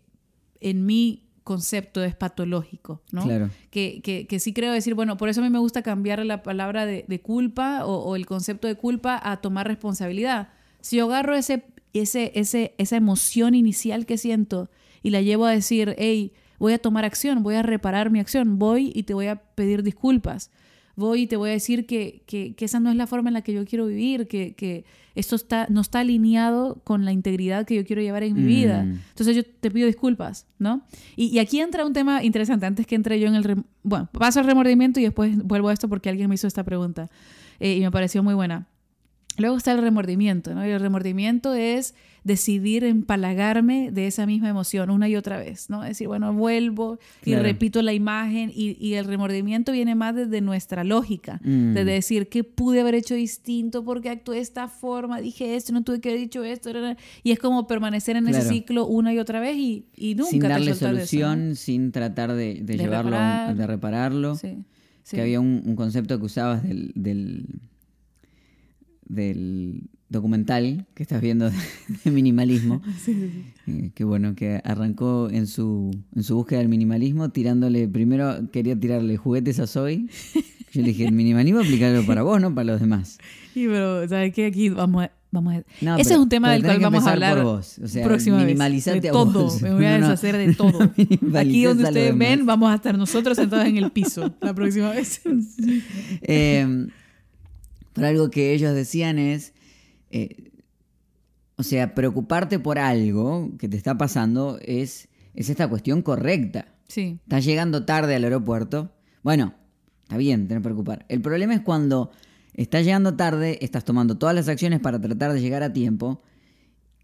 en 0.61 0.85
mi 0.85 1.23
concepto 1.43 2.03
es 2.03 2.13
patológico, 2.13 3.01
¿no? 3.11 3.23
Claro. 3.23 3.49
Que, 3.69 4.01
que, 4.03 4.27
que, 4.27 4.39
sí 4.39 4.51
creo 4.51 4.73
decir, 4.73 4.95
bueno, 4.95 5.15
por 5.15 5.29
eso 5.29 5.39
a 5.39 5.43
mí 5.45 5.49
me 5.49 5.59
gusta 5.59 5.81
cambiar 5.81 6.23
la 6.25 6.43
palabra 6.43 6.85
de, 6.85 7.05
de 7.07 7.21
culpa 7.21 7.85
o, 7.85 8.15
el 8.17 8.25
concepto 8.25 8.67
de 8.67 8.75
culpa 8.75 9.17
a 9.23 9.37
tomar 9.37 9.65
responsabilidad. 9.65 10.49
Si 10.81 10.97
yo 10.97 11.05
agarro 11.05 11.35
ese, 11.35 11.63
ese, 11.93 12.33
ese, 12.35 12.75
esa 12.77 12.97
emoción 12.97 13.55
inicial 13.55 14.05
que 14.05 14.17
siento 14.17 14.69
y 15.01 15.11
la 15.11 15.21
llevo 15.21 15.45
a 15.45 15.51
decir, 15.51 15.95
hey, 15.97 16.33
voy 16.59 16.73
a 16.73 16.79
tomar 16.79 17.05
acción, 17.05 17.43
voy 17.43 17.55
a 17.55 17.63
reparar 17.63 18.09
mi 18.09 18.19
acción, 18.19 18.59
voy 18.59 18.91
y 18.93 19.03
te 19.03 19.13
voy 19.13 19.27
a 19.27 19.37
pedir 19.37 19.83
disculpas 19.83 20.51
voy 20.97 21.21
y 21.21 21.27
te 21.27 21.37
voy 21.37 21.51
a 21.51 21.53
decir 21.53 21.85
que, 21.85 22.23
que, 22.25 22.55
que, 22.55 22.65
esa 22.65 22.81
no 22.81 22.89
es 22.89 22.97
la 22.97 23.07
forma 23.07 23.29
en 23.29 23.35
la 23.35 23.43
que 23.43 23.53
yo 23.53 23.63
quiero 23.65 23.85
vivir, 23.85 24.27
que, 24.27 24.53
que, 24.55 24.83
esto 25.15 25.35
está, 25.35 25.67
no 25.69 25.81
está 25.81 25.99
alineado 25.99 26.81
con 26.83 27.05
la 27.05 27.11
integridad 27.11 27.65
que 27.65 27.75
yo 27.75 27.85
quiero 27.85 28.01
llevar 28.01 28.23
en 28.23 28.35
mi 28.35 28.43
vida. 28.43 28.83
Mm. 28.83 28.99
Entonces 29.09 29.35
yo 29.35 29.43
te 29.43 29.71
pido 29.71 29.87
disculpas, 29.87 30.45
¿no? 30.59 30.81
Y, 31.15 31.27
y, 31.27 31.39
aquí 31.39 31.59
entra 31.59 31.85
un 31.85 31.93
tema 31.93 32.23
interesante, 32.23 32.65
antes 32.65 32.85
que 32.85 32.95
entre 32.95 33.19
yo 33.19 33.27
en 33.27 33.35
el... 33.35 33.63
Bueno, 33.83 34.09
paso 34.11 34.39
al 34.39 34.45
remordimiento 34.45 34.99
y 34.99 35.03
después 35.03 35.37
vuelvo 35.43 35.69
a 35.69 35.73
esto 35.73 35.87
porque 35.87 36.09
alguien 36.09 36.29
me 36.29 36.35
hizo 36.35 36.45
esta 36.45 36.63
pregunta 36.63 37.09
eh, 37.59 37.77
y 37.77 37.81
me 37.81 37.91
pareció 37.91 38.21
muy 38.21 38.33
buena. 38.33 38.67
Luego 39.37 39.55
está 39.55 39.71
el 39.71 39.81
remordimiento, 39.81 40.53
¿no? 40.55 40.65
Y 40.65 40.71
el 40.71 40.79
remordimiento 40.79 41.53
es 41.53 41.93
decidir 42.23 42.83
empalagarme 42.83 43.91
de 43.91 44.07
esa 44.07 44.25
misma 44.25 44.49
emoción 44.49 44.89
una 44.89 45.07
y 45.07 45.15
otra 45.15 45.37
vez, 45.37 45.69
¿no? 45.69 45.83
Es 45.83 45.91
decir, 45.91 46.07
bueno, 46.07 46.33
vuelvo 46.33 46.99
y 47.23 47.35
repito 47.35 47.81
la 47.81 47.93
imagen 47.93 48.51
y, 48.53 48.93
el 48.95 49.05
remordimiento 49.05 49.71
viene 49.71 49.95
más 49.95 50.15
desde 50.15 50.41
nuestra 50.41 50.83
lógica, 50.83 51.39
mm. 51.43 51.73
de 51.73 51.85
decir 51.85 52.27
que 52.29 52.43
pude 52.43 52.81
haber 52.81 52.95
hecho 52.95 53.15
distinto 53.15 53.83
porque 53.83 54.09
actué 54.09 54.37
de 54.37 54.41
esta 54.41 54.67
forma, 54.67 55.21
dije 55.21 55.55
esto, 55.55 55.71
no 55.71 55.83
tuve 55.83 56.01
que 56.01 56.09
haber 56.09 56.19
dicho 56.19 56.43
esto, 56.43 56.71
y 57.23 57.31
es 57.31 57.39
como 57.39 57.67
permanecer 57.67 58.17
en 58.17 58.27
ese 58.27 58.41
ciclo 58.41 58.87
una 58.87 59.13
y 59.13 59.19
otra 59.19 59.39
vez 59.39 59.55
y, 59.55 59.85
y 59.95 60.15
nunca 60.15 60.31
sin 60.31 60.39
darle 60.41 60.75
solución, 60.75 61.55
sin 61.55 61.91
tratar 61.91 62.33
de, 62.33 62.55
llevarlo, 62.65 63.17
de 63.55 63.67
repararlo. 63.67 64.35
Sí, 64.35 64.57
Que 65.09 65.21
había 65.21 65.39
un, 65.39 65.75
concepto 65.75 66.19
que 66.19 66.25
usabas 66.25 66.63
del 66.63 66.91
del 66.95 67.45
documental 70.09 70.85
que 70.93 71.03
estás 71.03 71.21
viendo 71.21 71.49
de, 71.49 72.11
minimalismo. 72.11 72.81
Eh, 73.69 73.91
que 73.93 74.05
bueno, 74.05 74.33
que 74.33 74.61
arrancó 74.63 75.29
en 75.29 75.45
su, 75.45 75.91
en 76.15 76.23
su 76.23 76.35
búsqueda 76.37 76.59
del 76.59 76.69
minimalismo 76.69 77.31
tirándole, 77.31 77.85
primero 77.89 78.49
quería 78.49 78.79
tirarle 78.79 79.17
juguetes 79.17 79.59
a 79.59 79.67
Zoe. 79.67 80.07
Yo 80.71 80.81
le 80.83 80.87
dije, 80.87 81.03
el 81.03 81.11
minimalismo 81.11 81.59
aplicarlo 81.59 82.05
para 82.05 82.23
vos, 82.23 82.39
no 82.39 82.55
para 82.55 82.63
los 82.63 82.79
demás. 82.79 83.17
Sí, 83.53 83.67
pero 83.67 84.07
¿sabes 84.07 84.33
qué? 84.33 84.45
Aquí 84.45 84.69
vamos 84.69 85.03
a... 85.03 85.11
Vamos 85.31 85.53
a... 85.53 85.97
Ese 85.99 86.13
es 86.13 86.17
un 86.17 86.29
tema 86.29 86.53
del 86.53 86.63
cual 86.63 86.79
vamos 86.79 87.05
a 87.05 87.11
hablar 87.11 87.35
por 87.35 87.43
vos. 87.43 87.77
O 87.83 87.87
sea, 87.89 88.07
minimalizarte 88.07 89.09
a 89.09 89.11
todo. 89.11 89.53
Me 89.61 89.73
voy 89.73 89.83
a 89.83 89.97
deshacer 89.97 90.37
de 90.37 90.55
todo. 90.55 90.79
Aquí 91.35 91.65
donde 91.65 91.83
ustedes 91.83 92.17
ven, 92.17 92.45
vamos 92.45 92.71
a 92.71 92.75
estar 92.75 92.97
nosotros 92.97 93.35
sentados 93.35 93.67
en 93.67 93.75
el 93.75 93.91
piso 93.91 94.33
la 94.39 94.53
próxima 94.53 94.91
vez. 94.91 95.21
eh, 96.21 96.87
pero 97.97 98.09
algo 98.09 98.29
que 98.29 98.53
ellos 98.53 98.75
decían 98.75 99.17
es, 99.17 99.55
eh, 100.11 100.51
o 101.55 101.63
sea, 101.63 101.95
preocuparte 101.95 102.59
por 102.59 102.77
algo 102.77 103.49
que 103.57 103.67
te 103.67 103.75
está 103.75 103.97
pasando 103.97 104.59
es, 104.61 105.09
es 105.33 105.49
esta 105.49 105.67
cuestión 105.67 106.03
correcta. 106.03 106.75
Sí. 106.87 107.17
Estás 107.23 107.43
llegando 107.43 107.85
tarde 107.85 108.13
al 108.13 108.23
aeropuerto. 108.23 108.91
Bueno, 109.23 109.55
está 110.03 110.15
bien, 110.17 110.47
tener 110.47 110.61
que 110.61 110.65
preocupar. 110.65 111.07
El 111.09 111.21
problema 111.21 111.55
es 111.55 111.61
cuando 111.61 112.11
estás 112.53 112.85
llegando 112.85 113.15
tarde, 113.15 113.57
estás 113.61 113.83
tomando 113.83 114.19
todas 114.19 114.35
las 114.35 114.47
acciones 114.47 114.79
para 114.79 115.01
tratar 115.01 115.33
de 115.33 115.41
llegar 115.41 115.63
a 115.63 115.73
tiempo 115.73 116.21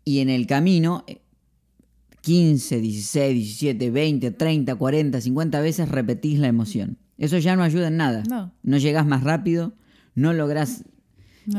y 0.05 0.19
en 0.19 0.29
el 0.29 0.45
camino 0.45 1.05
15, 2.21 2.81
16, 2.81 3.33
17, 3.33 3.89
20, 3.89 4.29
30, 4.29 4.75
40, 4.75 5.21
50 5.21 5.59
veces 5.59 5.89
repetís 5.89 6.37
la 6.37 6.49
emoción. 6.49 6.99
Eso 7.17 7.39
ya 7.39 7.55
no 7.55 7.63
ayuda 7.63 7.87
en 7.87 7.97
nada. 7.97 8.21
No. 8.29 8.53
No 8.61 8.77
llegas 8.77 9.07
más 9.07 9.23
rápido, 9.23 9.73
no 10.15 10.33
logras 10.33 10.83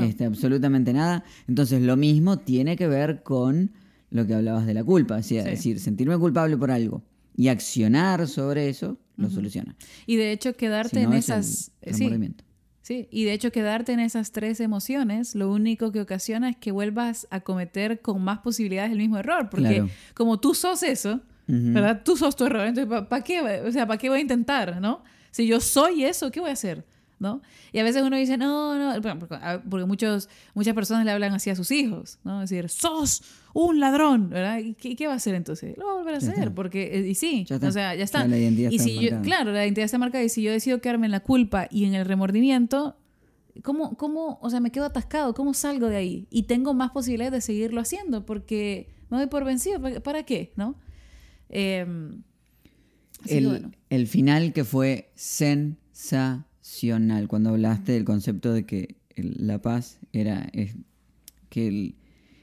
este, 0.00 0.24
absolutamente 0.24 0.92
nada. 0.92 1.24
Entonces 1.48 1.82
lo 1.82 1.96
mismo 1.96 2.38
tiene 2.38 2.76
que 2.76 2.88
ver 2.88 3.22
con 3.22 3.72
lo 4.10 4.26
que 4.26 4.34
hablabas 4.34 4.66
de 4.66 4.74
la 4.74 4.84
culpa, 4.84 5.18
es 5.18 5.28
decir, 5.28 5.80
sentirme 5.80 6.16
culpable 6.18 6.56
por 6.56 6.70
algo 6.70 7.02
y 7.36 7.48
accionar 7.48 8.26
sobre 8.28 8.68
eso 8.68 8.98
lo 9.16 9.30
soluciona. 9.30 9.76
Y 10.06 10.16
de 10.16 10.32
hecho 10.32 10.56
quedarte 10.56 11.02
en 11.02 11.12
esas... 11.12 11.72
sí, 11.90 12.10
sí, 12.82 13.08
y 13.10 13.24
de 13.24 13.32
hecho 13.32 13.50
quedarte 13.50 13.92
en 13.92 14.00
esas 14.00 14.32
tres 14.32 14.60
emociones 14.60 15.34
lo 15.34 15.50
único 15.52 15.90
que 15.92 16.00
ocasiona 16.00 16.50
es 16.50 16.56
que 16.56 16.70
vuelvas 16.72 17.26
a 17.30 17.40
cometer 17.40 18.00
con 18.00 18.22
más 18.22 18.38
posibilidades 18.40 18.92
el 18.92 18.98
mismo 18.98 19.18
error, 19.18 19.48
porque 19.50 19.84
como 20.14 20.38
tú 20.38 20.54
sos 20.54 20.82
eso, 20.82 21.20
¿verdad? 21.46 22.02
Tú 22.04 22.16
sos 22.16 22.36
tu 22.36 22.44
error, 22.46 22.66
entonces 22.66 23.06
¿para 23.08 23.24
qué? 23.24 23.40
O 23.66 23.72
sea, 23.72 23.86
¿para 23.86 23.98
qué 23.98 24.08
voy 24.08 24.18
a 24.18 24.22
intentar, 24.22 24.80
no? 24.80 25.02
Si 25.30 25.46
yo 25.46 25.60
soy 25.60 26.04
eso, 26.04 26.30
¿qué 26.30 26.40
voy 26.40 26.50
a 26.50 26.52
hacer? 26.52 26.84
¿No? 27.18 27.42
Y 27.72 27.78
a 27.78 27.84
veces 27.84 28.02
uno 28.02 28.16
dice, 28.16 28.36
no, 28.36 28.78
no, 28.78 29.18
porque 29.68 29.86
muchos, 29.86 30.28
muchas 30.54 30.74
personas 30.74 31.04
le 31.04 31.10
hablan 31.10 31.32
así 31.34 31.50
a 31.50 31.56
sus 31.56 31.70
hijos, 31.70 32.18
¿no? 32.24 32.42
Es 32.42 32.50
decir, 32.50 32.68
sos 32.68 33.22
un 33.52 33.80
ladrón, 33.80 34.30
¿verdad? 34.30 34.58
¿Y 34.58 34.74
qué, 34.74 35.06
va 35.06 35.14
a 35.14 35.16
hacer 35.16 35.34
entonces? 35.34 35.76
Lo 35.78 35.86
va 35.86 35.92
a 35.92 35.94
volver 35.94 36.14
a 36.14 36.18
hacer, 36.18 36.52
porque, 36.52 36.98
eh, 36.98 37.08
y 37.08 37.14
sí, 37.14 37.46
o 37.50 37.70
sea, 37.70 37.94
ya 37.94 38.04
está. 38.04 38.26
y 38.26 38.78
si 38.78 38.98
yo, 39.00 39.22
claro, 39.22 39.52
la 39.52 39.64
identidad 39.64 39.84
está 39.84 39.98
marcada, 39.98 40.24
y 40.24 40.28
si 40.28 40.42
yo 40.42 40.52
decido 40.52 40.80
quedarme 40.80 41.06
en 41.06 41.12
la 41.12 41.20
culpa 41.20 41.68
y 41.70 41.84
en 41.84 41.94
el 41.94 42.04
remordimiento, 42.04 42.96
¿cómo, 43.62 43.96
cómo, 43.96 44.38
o 44.42 44.50
sea, 44.50 44.60
me 44.60 44.70
quedo 44.70 44.86
atascado? 44.86 45.34
¿Cómo 45.34 45.54
salgo 45.54 45.88
de 45.88 45.96
ahí? 45.96 46.26
Y 46.30 46.44
tengo 46.44 46.74
más 46.74 46.90
posibilidades 46.90 47.32
de 47.32 47.40
seguirlo 47.40 47.80
haciendo, 47.80 48.26
porque 48.26 48.88
me 49.10 49.18
doy 49.18 49.26
por 49.26 49.44
vencido, 49.44 49.80
¿para 50.02 50.24
qué? 50.24 50.52
¿No? 50.56 50.74
Em, 51.48 52.22
el, 53.26 53.76
el 53.88 54.06
final 54.08 54.52
que 54.52 54.64
fue 54.64 55.12
sensacional 55.14 56.46
cuando 57.28 57.50
hablaste 57.50 57.92
del 57.92 58.04
concepto 58.04 58.52
de 58.52 58.64
que 58.64 58.96
la 59.16 59.60
paz 59.60 59.98
era 60.12 60.50
que, 61.48 61.68
el, 61.68 61.94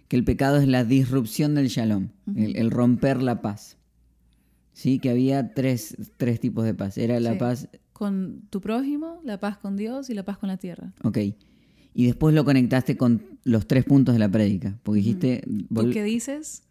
que 0.07 0.15
el 0.15 0.23
pecado 0.23 0.57
es 0.57 0.67
la 0.67 0.83
disrupción 0.83 1.55
del 1.55 1.67
shalom, 1.67 2.09
el, 2.35 2.71
romper 2.71 3.21
la 3.21 3.41
paz. 3.41 3.77
Sí, 4.73 4.99
que 4.99 5.09
había 5.09 5.53
tres, 5.53 5.97
tipos 6.39 6.65
de 6.65 6.73
paz. 6.73 6.97
Era 6.97 7.19
la 7.19 7.37
paz... 7.37 7.67
Con 7.93 8.41
tu 8.49 8.61
prójimo, 8.61 9.19
la 9.23 9.39
paz 9.39 9.57
con 9.57 9.77
Dios 9.77 10.09
y 10.09 10.15
la 10.15 10.23
paz 10.23 10.39
con 10.39 10.49
la 10.49 10.57
tierra. 10.57 10.91
Ok. 11.03 11.17
Y 11.93 12.05
después 12.05 12.33
lo 12.33 12.45
conectaste 12.45 12.97
con 12.97 13.21
los 13.43 13.67
tres 13.67 13.83
puntos 13.83 14.15
de 14.15 14.19
la 14.19 14.29
prédica, 14.29 14.79
porque 14.81 14.99
dijiste... 14.99 15.43
¿Tú 15.73 15.89
qué 15.91 16.03
dices? 16.03 16.63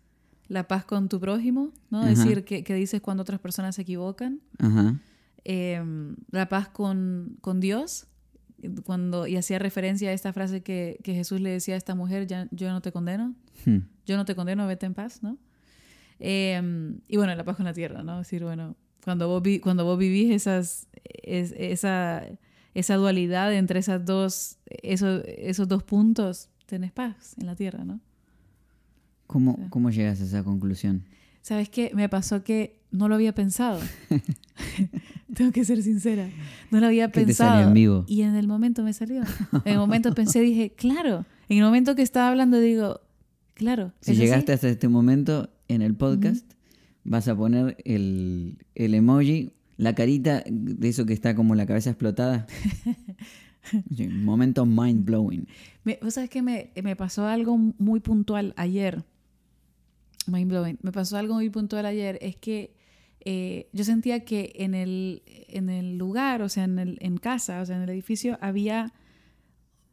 La 0.49 0.67
paz 0.67 0.85
con 0.85 1.09
tu 1.09 1.21
prójimo, 1.21 1.73
¿no? 1.91 2.05
Decir, 2.05 2.45
que, 2.45 2.65
que 2.65 2.75
dices 2.75 3.01
cuando 3.01 3.23
otras 3.23 3.39
personas 3.39 3.77
se 3.77 3.83
equivocan? 3.83 4.41
Ajá. 4.59 5.01
Em, 5.44 6.16
la 6.31 6.48
paz 6.48 6.68
con, 6.68 7.38
con, 7.40 7.61
Dios, 7.61 8.07
cuando, 8.85 9.26
y 9.26 9.37
hacía 9.37 9.59
referencia 9.59 10.11
a 10.11 10.12
esta 10.12 10.33
frase 10.33 10.62
que, 10.62 11.00
que 11.03 11.14
Jesús 11.14 11.40
le 11.40 11.50
decía 11.50 11.74
a 11.74 11.79
esta 11.79 11.94
mujer, 11.94 12.26
ya, 12.26 12.46
yo 12.50 12.70
no 12.70 12.83
te 12.83 12.92
condeno, 12.92 13.35
hmm. 13.64 13.79
yo 14.05 14.16
no 14.16 14.24
te 14.24 14.35
condeno, 14.35 14.66
vete 14.66 14.87
en 14.87 14.94
paz, 14.94 15.22
¿no? 15.22 15.38
Em, 16.18 17.00
y 17.09 17.16
bueno, 17.16 17.35
la 17.35 17.44
paz 17.44 17.57
con 17.57 17.64
la 17.64 17.72
tierra, 17.72 18.03
¿no? 18.03 18.20
Es 18.20 18.26
decir, 18.26 18.44
bueno, 18.44 18.76
cuando 19.03 19.29
vos, 19.29 19.42
cuando 19.62 19.85
vos 19.85 19.98
vivís 19.98 20.31
esas, 20.31 20.88
esa, 21.22 22.26
esa 22.74 22.94
dualidad 22.96 23.55
entre 23.55 23.81
esas 23.81 24.05
dos, 24.05 24.59
esos, 24.66 25.22
esos 25.26 25.66
dos 25.66 25.83
puntos, 25.83 26.50
tenés 26.66 26.92
paz 26.92 27.35
en 27.38 27.46
la 27.46 27.57
tierra, 27.57 27.85
¿no? 27.85 28.00
¿Cómo, 29.26 29.70
¿Cómo 29.70 29.90
llegas 29.90 30.20
a 30.20 30.24
esa 30.24 30.44
conclusión? 30.44 31.05
¿Sabes 31.42 31.68
qué? 31.68 31.92
Me 31.94 32.09
pasó 32.09 32.42
que 32.42 32.81
no 32.90 33.09
lo 33.09 33.14
había 33.14 33.35
pensado. 33.35 33.81
Tengo 35.35 35.53
que 35.53 35.64
ser 35.64 35.83
sincera. 35.83 36.29
No 36.70 36.81
lo 36.81 36.87
había 36.87 37.11
pensado. 37.11 37.68
en 37.68 37.74
vivo? 37.74 38.05
Y 38.09 38.22
en 38.22 38.35
el 38.35 38.46
momento 38.46 38.83
me 38.83 38.92
salió. 38.92 39.22
En 39.64 39.72
el 39.72 39.79
momento 39.79 40.14
pensé, 40.14 40.40
dije, 40.40 40.70
claro. 40.70 41.24
En 41.48 41.59
el 41.59 41.64
momento 41.64 41.94
que 41.94 42.03
estaba 42.03 42.29
hablando, 42.29 42.59
digo, 42.59 43.00
claro. 43.55 43.92
Si 44.00 44.14
llegaste 44.14 44.53
hasta 44.53 44.68
este 44.68 44.88
momento 44.88 45.50
en 45.68 45.83
el 45.83 45.94
podcast, 45.94 46.50
vas 47.05 47.29
a 47.29 47.37
poner 47.37 47.76
el, 47.85 48.59
emoji, 48.74 49.53
la 49.76 49.94
carita 49.94 50.42
de 50.46 50.88
eso 50.88 51.07
que 51.07 51.12
está 51.12 51.35
como 51.35 51.55
la 51.55 51.66
cabeza 51.66 51.90
explotada. 51.90 52.46
momento 54.11 54.66
mind 54.66 55.05
blowing. 55.05 55.46
Vos 56.03 56.14
sabés 56.14 56.31
que 56.31 56.42
me, 56.42 56.70
me 56.83 56.96
pasó 56.96 57.26
algo 57.26 57.57
muy 57.57 58.00
puntual 58.00 58.53
ayer. 58.57 59.05
Mind 60.31 60.49
blowing. 60.49 60.79
Me 60.83 60.93
pasó 60.93 61.16
algo 61.16 61.35
muy 61.35 61.51
puntual 61.51 61.87
ayer. 61.87 62.19
Es 62.21 62.37
que 62.37 62.75
eh, 63.25 63.69
yo 63.73 63.85
sentía 63.85 64.25
que 64.25 64.53
en 64.57 64.75
el, 64.75 65.23
en 65.27 65.69
el 65.69 65.99
lugar, 65.99 66.43
o 66.43 66.49
sea, 66.49 66.64
en, 66.64 66.79
el, 66.79 66.99
en 67.01 67.19
casa, 67.19 67.61
o 67.61 67.66
sea, 67.66 67.77
en 67.77 67.83
el 67.83 67.90
edificio, 67.90 68.38
había 68.40 68.93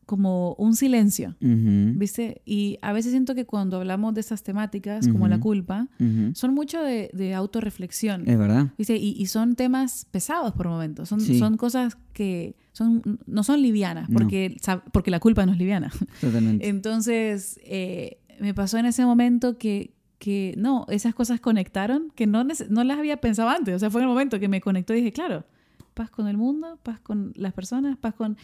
como 0.08 0.54
un 0.54 0.74
silencio, 0.74 1.36
¿viste? 1.42 2.42
Y 2.46 2.80
a 2.82 2.94
veces 2.94 3.12
siento 3.12 3.36
que 3.36 3.46
cuando 3.46 3.76
hablamos 3.76 4.14
de 4.14 4.22
estas 4.22 4.42
temáticas, 4.42 5.06
como 5.10 5.28
la 5.28 5.38
culpa, 5.38 5.90
son 6.34 6.54
mucho 6.54 6.82
de, 6.82 7.12
de, 7.14 7.34
autorreflexión. 7.34 8.24
Es 8.26 8.38
verdad. 8.38 8.72
¿viste? 8.78 8.96
Y, 8.96 9.16
y, 9.20 9.26
son 9.26 9.56
temas 9.56 10.08
pesados 10.10 10.54
por 10.54 10.70
momentos, 10.70 11.10
son, 11.10 11.20
son 11.20 11.58
cosas 11.58 11.98
que 12.14 12.56
son, 12.72 13.20
no 13.26 13.44
son 13.44 13.62
livianas, 13.62 14.10
porque, 14.14 14.56
porque 14.94 15.12
la 15.12 15.20
culpa 15.20 15.46
no 15.46 15.52
es 15.52 15.58
liviana. 15.58 15.92
Totalmente. 16.22 16.70
Entonces, 16.70 17.60
eh, 17.66 18.22
me 18.40 18.54
pasó 18.54 18.78
en 18.78 18.86
ese 18.86 19.06
momento 19.06 19.58
que, 19.58 19.97
que 20.20 20.56
no, 20.58 20.86
esas 20.90 21.14
cosas 21.14 21.40
conectaron, 21.40 22.12
que 22.16 22.28
no, 22.28 22.44
no 22.44 22.84
las 22.84 22.98
había 22.98 23.18
pensado 23.18 23.50
antes. 23.50 23.76
O 23.76 23.80
sea, 23.80 23.90
fue 23.90 24.02
en 24.02 24.08
el 24.08 24.10
momento 24.10 24.40
que 24.40 24.48
me 24.48 24.62
conectó 24.62 24.94
y 24.94 24.98
dije, 24.98 25.12
claro, 25.12 25.46
paz 25.94 26.10
con 26.10 26.28
el 26.28 26.38
mundo, 26.38 26.80
paz 26.84 27.00
con 27.00 27.34
las 27.36 27.54
personas, 27.54 27.98
paz 27.98 28.14
con... 28.16 28.38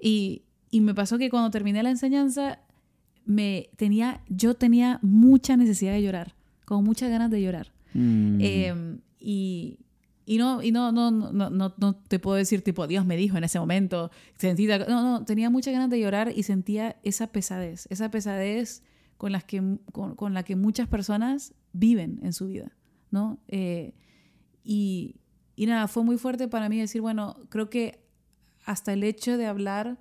Y, 0.00 0.42
y 0.70 0.80
me 0.80 0.94
pasó 0.94 1.18
que 1.18 1.30
cuando 1.30 1.50
terminé 1.50 1.82
la 1.82 1.90
enseñanza, 1.90 2.58
me 3.24 3.70
tenía, 3.76 4.22
yo 4.28 4.54
tenía 4.54 4.98
mucha 5.02 5.56
necesidad 5.56 5.92
de 5.92 6.02
llorar, 6.02 6.34
con 6.64 6.82
muchas 6.82 7.10
ganas 7.10 7.30
de 7.30 7.42
llorar. 7.42 7.72
Mm. 7.94 8.38
Em, 8.40 8.98
y, 9.20 9.78
y, 10.26 10.38
no, 10.38 10.62
y 10.62 10.72
no, 10.72 10.90
no, 10.92 11.10
no, 11.10 11.50
no, 11.50 11.74
no, 11.76 11.94
te 11.94 12.18
puedo 12.18 12.36
decir 12.36 12.62
tipo, 12.62 12.86
Dios 12.86 13.06
me 13.06 13.16
dijo 13.16 13.36
en 13.36 13.44
ese 13.44 13.60
momento, 13.60 14.10
sentí, 14.38 14.66
no, 14.66 14.86
no, 14.86 15.24
tenía 15.24 15.50
muchas 15.50 15.72
ganas 15.72 15.90
de 15.90 16.00
llorar 16.00 16.32
y 16.34 16.42
sentía 16.42 16.96
esa 17.04 17.28
pesadez, 17.28 17.86
esa 17.90 18.10
pesadez 18.10 18.82
con, 19.22 19.30
las 19.30 19.44
que, 19.44 19.62
con, 19.92 20.34
la 20.34 20.42
que 20.42 20.56
muchas 20.56 20.88
personas 20.88 21.54
viven 21.72 22.18
en 22.24 22.32
su 22.32 22.48
vida, 22.48 22.72
¿no? 23.12 23.38
Eh, 23.46 23.94
y, 24.64 25.20
y 25.54 25.66
nada, 25.66 25.86
fue 25.86 26.02
muy 26.02 26.18
fuerte 26.18 26.48
para 26.48 26.68
mí 26.68 26.80
decir, 26.80 27.02
bueno, 27.02 27.36
creo 27.48 27.70
que 27.70 28.04
hasta 28.64 28.92
el 28.92 29.04
hecho 29.04 29.36
de 29.36 29.46
hablar 29.46 30.00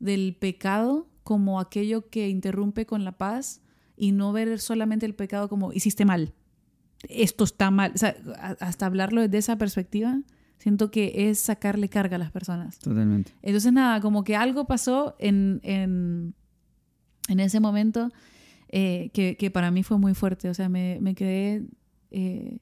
del 0.00 0.34
pecado 0.34 1.08
como 1.22 1.60
aquello 1.60 2.10
que 2.10 2.28
interrumpe 2.28 2.86
con 2.86 3.04
la 3.04 3.12
paz 3.12 3.62
y 3.96 4.10
no 4.10 4.32
ver 4.32 4.58
solamente 4.58 5.06
el 5.06 5.14
pecado 5.14 5.48
como 5.48 5.72
hiciste 5.72 6.04
mal, 6.04 6.34
esto 7.08 7.44
está 7.44 7.70
mal, 7.70 7.92
o 7.94 7.98
sea, 7.98 8.16
hasta 8.58 8.86
hablarlo 8.86 9.20
desde 9.20 9.38
esa 9.38 9.58
perspectiva, 9.58 10.22
siento 10.58 10.90
que 10.90 11.30
es 11.30 11.38
sacarle 11.38 11.88
carga 11.88 12.16
a 12.16 12.18
las 12.18 12.32
personas. 12.32 12.80
Totalmente. 12.80 13.32
Entonces 13.42 13.72
nada, 13.72 14.00
como 14.00 14.24
que 14.24 14.34
algo 14.34 14.66
pasó 14.66 15.14
en, 15.20 15.60
en, 15.62 16.34
en 17.28 17.38
ese 17.38 17.60
momento 17.60 18.10
eh, 18.68 19.10
que, 19.12 19.50
para 19.50 19.70
mí 19.70 19.82
fue 19.82 19.98
muy 19.98 20.14
fuerte. 20.14 20.48
O 20.48 20.54
sea, 20.54 20.68
me, 20.68 21.14
quedé... 21.14 21.64
Eh, 22.10 22.58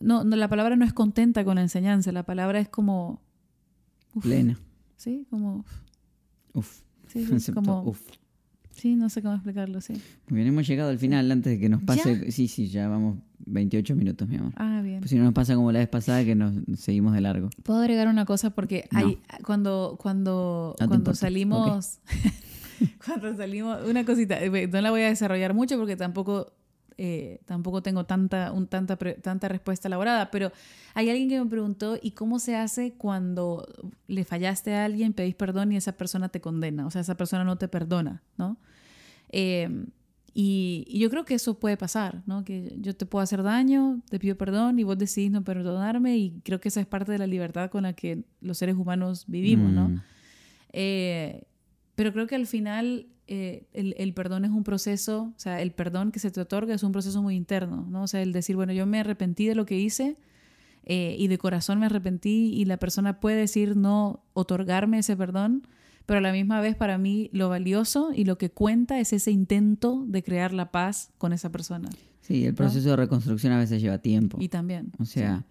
no, 0.00 0.24
la 0.24 0.48
palabra 0.48 0.76
no 0.76 0.84
es 0.84 0.92
contenta 0.92 1.44
con 1.44 1.56
la 1.56 1.62
enseñanza, 1.62 2.12
la 2.12 2.24
palabra 2.24 2.58
es 2.60 2.68
como... 2.68 3.20
Plena. 4.20 4.58
Sí, 4.96 5.26
como... 5.30 5.64
Uf. 6.52 6.80
Sí, 7.06 7.26
como... 7.54 7.82
Uf. 7.82 8.00
Sí, 8.70 8.94
no 8.94 9.08
sé 9.08 9.22
cómo 9.22 9.34
explicarlo, 9.34 9.80
sí. 9.80 9.94
Muy 10.28 10.36
bien, 10.36 10.48
hemos 10.48 10.66
llegado 10.66 10.90
al 10.90 10.98
final 10.98 11.30
antes 11.32 11.54
de 11.54 11.58
que 11.58 11.70
nos 11.70 11.82
pase... 11.82 12.30
Sí, 12.30 12.46
sí, 12.46 12.68
ya 12.68 12.88
vamos 12.88 13.18
28 13.46 13.96
minutos, 13.96 14.28
mi 14.28 14.36
amor. 14.36 14.52
Ah, 14.56 14.82
bien. 14.82 14.98
Pues 14.98 15.10
si 15.10 15.16
no 15.16 15.24
nos 15.24 15.32
pasa 15.32 15.54
como 15.54 15.72
la 15.72 15.78
vez 15.78 15.88
pasada 15.88 16.22
que 16.24 16.34
nos 16.34 16.52
seguimos 16.78 17.14
de 17.14 17.22
largo. 17.22 17.48
Puedo 17.62 17.80
agregar 17.80 18.06
una 18.08 18.26
cosa 18.26 18.50
porque 18.50 18.86
hay, 18.90 19.18
cuando, 19.44 19.96
cuando, 19.98 20.76
cuando 20.86 21.14
salimos... 21.14 22.00
cuando 23.04 23.36
salimos, 23.36 23.82
una 23.84 24.04
cosita, 24.04 24.42
eh, 24.42 24.68
no 24.68 24.80
la 24.80 24.90
voy 24.90 25.02
a 25.02 25.08
desarrollar 25.08 25.54
mucho 25.54 25.76
porque 25.78 25.96
tampoco, 25.96 26.52
eh, 26.98 27.40
tampoco 27.44 27.82
tengo 27.82 28.04
tanta, 28.04 28.52
un, 28.52 28.66
tanta, 28.66 28.96
tanta 28.96 29.48
respuesta 29.48 29.88
elaborada, 29.88 30.30
pero 30.30 30.52
hay 30.94 31.10
alguien 31.10 31.28
que 31.28 31.40
me 31.40 31.50
preguntó, 31.50 31.98
¿y 32.00 32.12
cómo 32.12 32.38
se 32.38 32.56
hace 32.56 32.92
cuando 32.92 33.66
le 34.06 34.24
fallaste 34.24 34.74
a 34.74 34.84
alguien, 34.84 35.12
pedís 35.12 35.34
perdón 35.34 35.72
y 35.72 35.76
esa 35.76 35.92
persona 35.92 36.28
te 36.28 36.40
condena? 36.40 36.86
O 36.86 36.90
sea, 36.90 37.00
esa 37.00 37.16
persona 37.16 37.44
no 37.44 37.56
te 37.56 37.68
perdona, 37.68 38.22
¿no? 38.36 38.56
Em, 39.28 39.86
y, 40.38 40.98
yo 40.98 41.08
creo 41.08 41.24
que 41.24 41.34
eso 41.34 41.58
puede 41.58 41.78
pasar, 41.78 42.22
¿no? 42.26 42.44
Que 42.44 42.76
yo 42.78 42.94
te 42.94 43.06
puedo 43.06 43.22
hacer 43.22 43.42
daño, 43.42 44.02
te 44.10 44.18
pido 44.18 44.36
perdón 44.36 44.78
y 44.78 44.84
vos 44.84 44.98
decidís 44.98 45.30
no 45.30 45.42
perdonarme 45.42 46.18
y 46.18 46.40
creo 46.44 46.60
que 46.60 46.68
esa 46.68 46.80
es 46.80 46.86
parte 46.86 47.10
de 47.12 47.18
la 47.18 47.26
libertad 47.26 47.70
con 47.70 47.84
la 47.84 47.94
que 47.94 48.24
los 48.42 48.58
seres 48.58 48.76
humanos 48.76 49.24
vivimos, 49.26 49.72
¿no? 49.72 49.88
Mm. 49.88 50.02
Eh, 50.74 51.46
pero 51.96 52.12
creo 52.12 52.26
que 52.28 52.36
al 52.36 52.46
final 52.46 53.06
eh, 53.26 53.66
el, 53.72 54.14
perdón 54.14 54.44
es 54.44 54.52
un 54.52 54.62
proceso, 54.62 55.32
o 55.36 55.38
sea, 55.40 55.60
el 55.60 55.72
perdón 55.72 56.12
que 56.12 56.20
se 56.20 56.30
te 56.30 56.40
otorga 56.40 56.74
es 56.74 56.84
un 56.84 56.92
proceso 56.92 57.20
muy 57.22 57.34
interno, 57.34 57.84
¿no? 57.90 58.04
O 58.04 58.06
sea, 58.06 58.22
el 58.22 58.32
decir, 58.32 58.54
bueno, 58.54 58.72
yo 58.72 58.86
me 58.86 59.00
arrepentí 59.00 59.46
de 59.46 59.56
lo 59.56 59.66
que 59.66 59.76
hice 59.78 60.16
eh, 60.84 61.16
y 61.18 61.26
de 61.26 61.36
corazón 61.38 61.80
me 61.80 61.86
arrepentí 61.86 62.52
y 62.54 62.64
la 62.66 62.76
persona 62.76 63.18
puede 63.18 63.36
decir 63.38 63.76
no 63.76 64.22
otorgarme 64.34 65.00
ese 65.00 65.16
perdón, 65.16 65.66
pero 66.06 66.18
a 66.18 66.20
la 66.20 66.30
misma 66.30 66.60
vez 66.60 66.76
para 66.76 66.98
mí 66.98 67.28
lo 67.32 67.48
valioso 67.48 68.12
y 68.14 68.24
lo 68.24 68.38
que 68.38 68.50
cuenta 68.50 69.00
es 69.00 69.12
ese 69.12 69.32
intento 69.32 70.04
de 70.06 70.22
crear 70.22 70.52
la 70.52 70.70
paz 70.70 71.10
con 71.18 71.32
esa 71.32 71.50
persona. 71.50 71.88
Sí, 72.20 72.44
el 72.44 72.54
proceso 72.54 72.90
de 72.90 72.96
reconstrucción 72.96 73.52
a 73.52 73.58
veces 73.58 73.82
lleva 73.82 73.98
tiempo. 73.98 74.38
Y 74.40 74.48
también. 74.48 74.92
O 74.98 75.04
sea, 75.04 75.44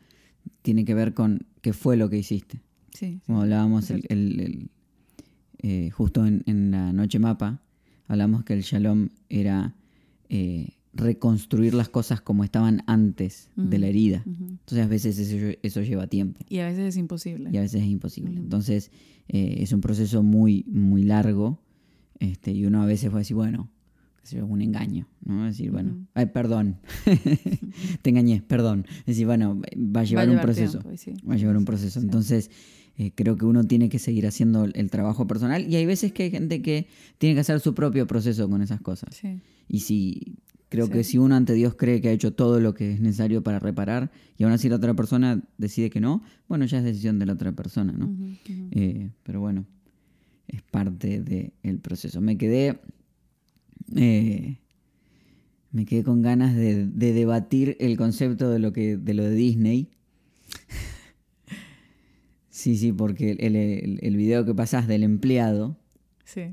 tiene 0.62 0.86
que 0.86 0.94
ver 0.94 1.14
con 1.14 1.46
qué 1.62 1.74
fue 1.74 1.98
lo 1.98 2.10
que 2.10 2.18
hiciste. 2.18 2.62
Sí. 2.94 3.20
Como 3.26 3.42
hablábamos 3.42 3.90
el, 3.92 4.04
el- 4.08 4.40
el, 4.40 4.70
eh, 5.68 5.90
justo 5.90 6.26
en, 6.28 6.44
en 6.46 6.70
la 6.70 6.94
noche 6.94 7.18
mapa, 7.18 7.60
hablamos 8.08 8.44
que 8.44 8.54
el 8.54 8.62
shalom 8.62 9.10
era 9.30 9.74
eh, 10.30 10.74
reconstruir 10.94 11.74
las 11.74 11.90
cosas 11.90 12.22
como 12.22 12.44
estaban 12.44 12.84
antes 12.86 13.50
de 13.56 13.80
la 13.80 13.88
herida. 13.88 14.22
Ujú. 14.28 14.44
Entonces 14.60 14.86
a 14.86 14.88
veces 14.88 15.18
eso, 15.18 15.58
eso 15.64 15.82
lleva 15.82 16.06
tiempo 16.08 16.40
Y 16.50 16.60
a 16.60 16.68
veces 16.68 16.86
es 16.90 16.98
imposible. 16.98 17.50
y 17.52 17.58
a 17.58 17.62
veces 17.62 17.82
es 17.82 17.88
imposible. 17.88 18.38
Entonces 18.40 18.92
eh, 19.28 19.56
es 19.60 19.74
un 19.74 19.82
proceso 19.82 20.22
muy, 20.22 20.64
muy 20.68 21.04
largo 21.04 21.64
este, 22.20 22.52
y 22.52 22.66
uno 22.66 22.84
a 22.84 22.86
veces 22.86 23.10
puede 23.10 23.22
decir, 23.22 23.36
bueno, 23.36 23.70
yo, 24.30 24.46
un 24.46 24.62
engaño, 24.62 25.08
¿no? 25.24 25.46
Decir, 25.46 25.72
bueno, 25.72 26.08
ay, 26.14 26.28
perdón, 26.28 26.78
te 28.02 28.10
engañé, 28.12 28.42
perdón. 28.42 28.86
decir, 29.06 29.26
bueno, 29.26 29.62
va 29.78 30.02
a 30.02 30.04
llevar 30.04 30.30
un 30.30 30.40
proceso. 30.40 30.80
tiempo, 30.80 30.92
y 30.94 30.98
sí. 30.98 31.14
Va 31.28 31.34
a 31.36 31.38
llevar 31.38 31.58
un 31.58 31.66
proceso. 31.66 32.00
Entonces, 32.00 32.50
eh, 32.98 33.12
creo 33.14 33.36
que 33.38 33.46
uno 33.46 33.64
tiene 33.66 33.90
que 33.90 34.00
seguir 34.00 34.26
haciendo 34.28 34.66
el 34.66 34.90
trabajo 34.90 35.28
personal 35.28 35.68
y 35.72 35.76
hay 35.76 35.86
veces 35.86 36.12
que 36.14 36.24
hay 36.24 36.32
gente 36.32 36.62
que 36.62 36.88
tiene 37.18 37.36
que 37.36 37.42
hacer 37.42 37.60
su 37.60 37.74
propio 37.74 38.08
proceso 38.08 38.50
con 38.50 38.62
esas 38.62 38.80
cosas. 38.82 39.16
Sí. 39.16 39.40
Y 39.68 39.82
si 39.82 40.38
creo 40.70 40.86
Sí. 40.88 40.92
que 40.94 41.04
si 41.04 41.18
uno 41.18 41.36
ante 41.36 41.54
Dios 41.54 41.76
cree 41.76 42.02
que 42.02 42.10
ha 42.10 42.12
hecho 42.12 42.34
todo 42.34 42.60
lo 42.60 42.74
que 42.74 42.94
es 42.94 43.00
necesario 43.02 43.44
para 43.44 43.60
reparar 43.60 44.12
y 44.38 44.44
aún 44.44 44.54
así 44.54 44.68
la 44.70 44.76
otra 44.78 44.94
persona 44.94 45.44
decide 45.58 45.90
que 45.90 46.00
no, 46.02 46.22
bueno, 46.48 46.66
ya 46.66 46.78
es 46.80 46.84
decisión 46.84 47.20
de 47.20 47.26
la 47.26 47.34
otra 47.34 47.52
persona, 47.52 47.94
¿no? 47.94 48.14
Eh, 48.72 49.10
pero 49.24 49.40
bueno, 49.42 49.66
es 50.48 50.62
parte 50.62 51.22
del 51.22 51.80
proceso. 51.80 52.22
Me 52.22 52.38
quedé. 52.38 52.80
eh, 53.96 54.58
me 55.72 55.86
quedé 55.86 56.04
con 56.04 56.22
ganas 56.22 56.56
de, 56.56 56.88
de 56.88 57.12
debatir 57.14 57.76
el 57.82 57.98
concepto 57.98 58.50
de 58.50 58.60
lo 58.60 58.72
que 58.72 58.96
de 58.98 59.14
lo 59.14 59.24
de 59.24 59.36
Disney. 59.36 59.90
Sí, 62.56 62.78
sí, 62.78 62.94
porque 62.94 63.32
el, 63.32 63.56
el- 63.58 64.00
el 64.02 64.16
video 64.16 64.46
que 64.46 64.56
pasás 64.56 64.88
del 64.88 65.04
empleado 65.04 65.76
Sí. 66.24 66.44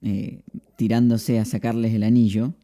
eh, 0.00 0.40
tirándose 0.76 1.38
a 1.38 1.44
sacarles 1.44 1.94
el 1.94 2.02
anillo, 2.02 2.54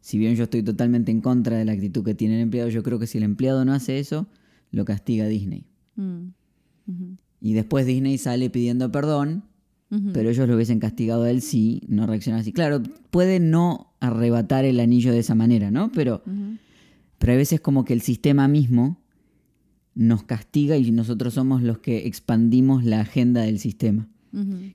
si 0.00 0.18
bien 0.18 0.34
yo 0.34 0.42
estoy 0.44 0.64
totalmente 0.64 1.12
en 1.12 1.20
contra 1.20 1.56
de 1.56 1.64
la 1.64 1.70
actitud 1.72 2.02
que 2.04 2.14
tiene 2.16 2.34
el 2.34 2.40
empleado, 2.40 2.68
yo 2.68 2.82
creo 2.82 2.98
que 2.98 3.06
si 3.06 3.18
el 3.18 3.24
empleado 3.24 3.64
no 3.64 3.72
hace 3.74 4.00
eso, 4.00 4.26
lo 4.72 4.84
castiga 4.84 5.28
Disney. 5.28 5.66
Mm. 5.94 6.30
Y 7.40 7.52
después 7.52 7.86
Disney 7.86 8.18
sale 8.18 8.50
pidiendo 8.50 8.90
perdón 8.90 9.44
pero 10.12 10.28
ellos 10.28 10.46
lo 10.46 10.54
hubiesen 10.54 10.80
castigado 10.80 11.22
a 11.22 11.30
él 11.30 11.40
si 11.40 11.80
no 11.88 12.06
reacciona 12.06 12.40
así. 12.40 12.52
Claro, 12.52 12.82
puede 13.10 13.40
no 13.40 13.94
arrebatar 14.00 14.66
el 14.66 14.80
anillo 14.80 15.12
de 15.12 15.20
esa 15.20 15.34
manera, 15.34 15.70
¿no? 15.70 15.90
Pero, 15.92 16.22
pero 17.18 17.32
hay 17.32 17.38
veces 17.38 17.60
como 17.62 17.84
que 17.86 17.94
el 17.94 18.02
sistema 18.02 18.48
mismo 18.48 19.00
nos 19.98 20.22
castiga 20.22 20.76
y 20.76 20.92
nosotros 20.92 21.34
somos 21.34 21.60
los 21.62 21.78
que 21.80 22.06
expandimos 22.06 22.84
la 22.84 23.00
agenda 23.00 23.42
del 23.42 23.58
sistema. 23.58 24.08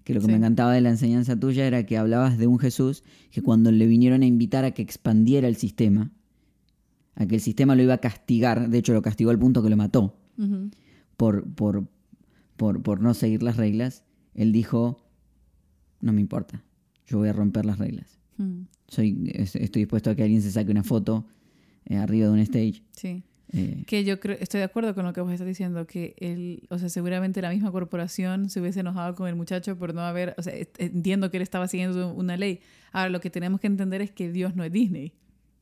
Que 0.03 0.13
lo 0.13 0.19
que 0.19 0.25
Sí. 0.25 0.31
me 0.31 0.35
encantaba 0.37 0.73
de 0.73 0.81
la 0.81 0.89
enseñanza 0.89 1.39
tuya 1.39 1.65
era 1.65 1.85
que 1.85 1.95
hablabas 1.97 2.37
de 2.37 2.47
un 2.47 2.59
Jesús 2.59 3.03
que 3.31 3.41
cuando 3.41 3.71
le 3.71 3.85
vinieron 3.87 4.21
a 4.21 4.25
invitar 4.25 4.65
a 4.65 4.71
que 4.71 4.81
expandiera 4.81 5.47
el 5.47 5.55
sistema, 5.55 6.11
a 7.15 7.25
que 7.27 7.35
el 7.35 7.41
sistema 7.41 7.73
lo 7.75 7.83
iba 7.83 7.93
a 7.93 7.99
castigar, 7.99 8.69
de 8.69 8.77
hecho 8.79 8.93
lo 8.93 9.01
castigó 9.01 9.29
al 9.31 9.39
punto 9.39 9.63
que 9.63 9.69
lo 9.69 9.77
mató, 9.77 10.17
por, 11.15 11.47
por, 11.53 11.87
por, 12.57 12.81
por 12.81 12.99
no 13.01 13.13
seguir 13.13 13.43
las 13.43 13.55
reglas, 13.55 14.03
él 14.33 14.51
dijo, 14.51 14.97
no 16.01 16.11
me 16.11 16.19
importa, 16.19 16.63
yo 17.07 17.19
voy 17.19 17.29
a 17.29 17.33
romper 17.33 17.65
las 17.65 17.77
reglas. 17.77 18.19
Mm. 18.37 18.63
Soy, 18.89 19.31
es- 19.33 19.55
estoy 19.55 19.83
dispuesto 19.83 20.09
a 20.09 20.15
que 20.15 20.23
alguien 20.23 20.41
se 20.41 20.51
saque 20.51 20.71
una 20.71 20.83
foto 20.83 21.25
eh, 21.85 21.95
arriba 21.95 22.27
de 22.27 22.33
un 22.33 22.39
stage. 22.39 22.81
Sí. 22.91 23.23
Eh, 23.53 23.83
Que 23.87 24.03
yo 24.03 24.19
creo, 24.19 24.37
estoy 24.39 24.59
de 24.59 24.63
acuerdo 24.65 24.93
con 24.95 25.05
lo 25.05 25.13
que 25.13 25.21
vos 25.21 25.31
estás 25.31 25.47
diciendo, 25.47 25.85
que 25.87 26.15
él, 26.19 26.63
o 26.69 26.77
sea, 26.79 26.89
seguramente 26.89 27.41
la 27.41 27.49
misma 27.51 27.71
corporación 27.71 28.49
se 28.49 28.59
hubiese 28.59 28.79
enojado 28.81 29.15
con 29.15 29.27
el 29.27 29.35
muchacho 29.35 29.77
por 29.77 29.93
no 29.93 30.01
haber, 30.01 30.33
o 30.37 30.41
sea, 30.43 30.53
entiendo 30.79 31.29
que 31.31 31.37
él 31.37 31.43
estaba 31.43 31.67
siguiendo 31.67 32.13
una 32.13 32.35
ley. 32.37 32.59
Ahora, 32.91 33.09
lo 33.09 33.21
que 33.21 33.29
tenemos 33.29 33.59
que 33.61 33.67
entender 33.67 34.01
es 34.01 34.11
que 34.11 34.31
Dios 34.31 34.55
no 34.55 34.63
es 34.63 34.71
Disney. 34.71 35.13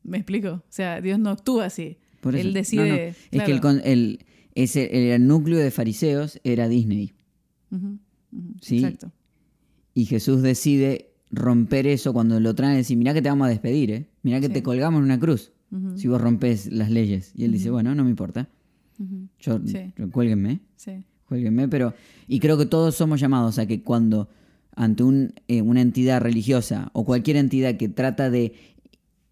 ¿Me 0.04 0.18
explico? 0.18 0.50
O 0.50 0.64
sea, 0.70 1.00
Dios 1.02 1.20
no 1.20 1.30
actúa 1.30 1.66
así. 1.66 1.98
por 2.22 2.36
eso. 2.36 2.48
Él 2.48 2.54
decide. 2.54 2.88
no, 2.90 2.96
Es 2.96 3.16
claro. 3.30 3.46
que 3.46 3.52
el, 3.52 3.62
con- 3.62 3.82
el, 3.84 4.26
ese, 4.56 5.14
el 5.14 5.28
núcleo 5.28 5.60
de 5.60 5.70
fariseos 5.72 6.40
era 6.44 6.68
Disney. 6.68 7.14
Sí. 8.62 8.78
Exacto. 8.78 9.12
Y 9.94 10.06
Jesús 10.06 10.42
decide 10.42 11.12
romper 11.32 11.88
eso 11.88 12.14
cuando 12.14 12.40
lo 12.40 12.54
traen 12.56 12.74
y 12.74 12.78
decir, 12.78 12.98
mirá 12.98 13.14
que 13.14 13.22
te 13.22 13.30
vamos 13.30 13.48
a 13.48 13.50
despedir, 13.50 13.92
¿eh? 13.92 14.08
mirá 14.24 14.40
que 14.40 14.48
Sí. 14.48 14.54
te 14.54 14.64
colgamos 14.64 15.00
en 15.00 15.06
una 15.06 15.20
cruz 15.20 15.52
Si 15.96 16.08
vos 16.10 16.20
rompes 16.20 16.72
las 16.72 16.90
leyes. 16.92 17.32
Y 17.36 17.46
él 17.46 17.52
dice, 17.54 17.70
bueno, 17.70 17.96
no 17.96 18.04
me 18.04 18.10
importa, 18.10 18.50
ujú, 19.00 19.28
yo, 19.40 19.60
Sí. 19.66 19.94
yo- 19.98 20.10
cuélguenme. 20.12 20.60
Sí. 20.76 21.04
Cuélguenme, 21.28 21.68
pero. 21.70 21.94
Y 22.28 22.40
creo 22.40 22.58
que 22.58 22.66
todos 22.66 22.96
somos 22.96 23.20
llamados 23.22 23.58
a 23.58 23.66
que 23.66 23.82
cuando 23.82 24.28
ante 24.76 25.04
un, 25.04 25.34
eh, 25.48 25.62
una 25.62 25.80
entidad 25.82 26.20
religiosa 26.22 26.90
o 26.94 27.06
cualquier 27.06 27.38
entidad 27.38 27.78
que 27.78 27.88
trata 27.90 28.30
de 28.30 28.54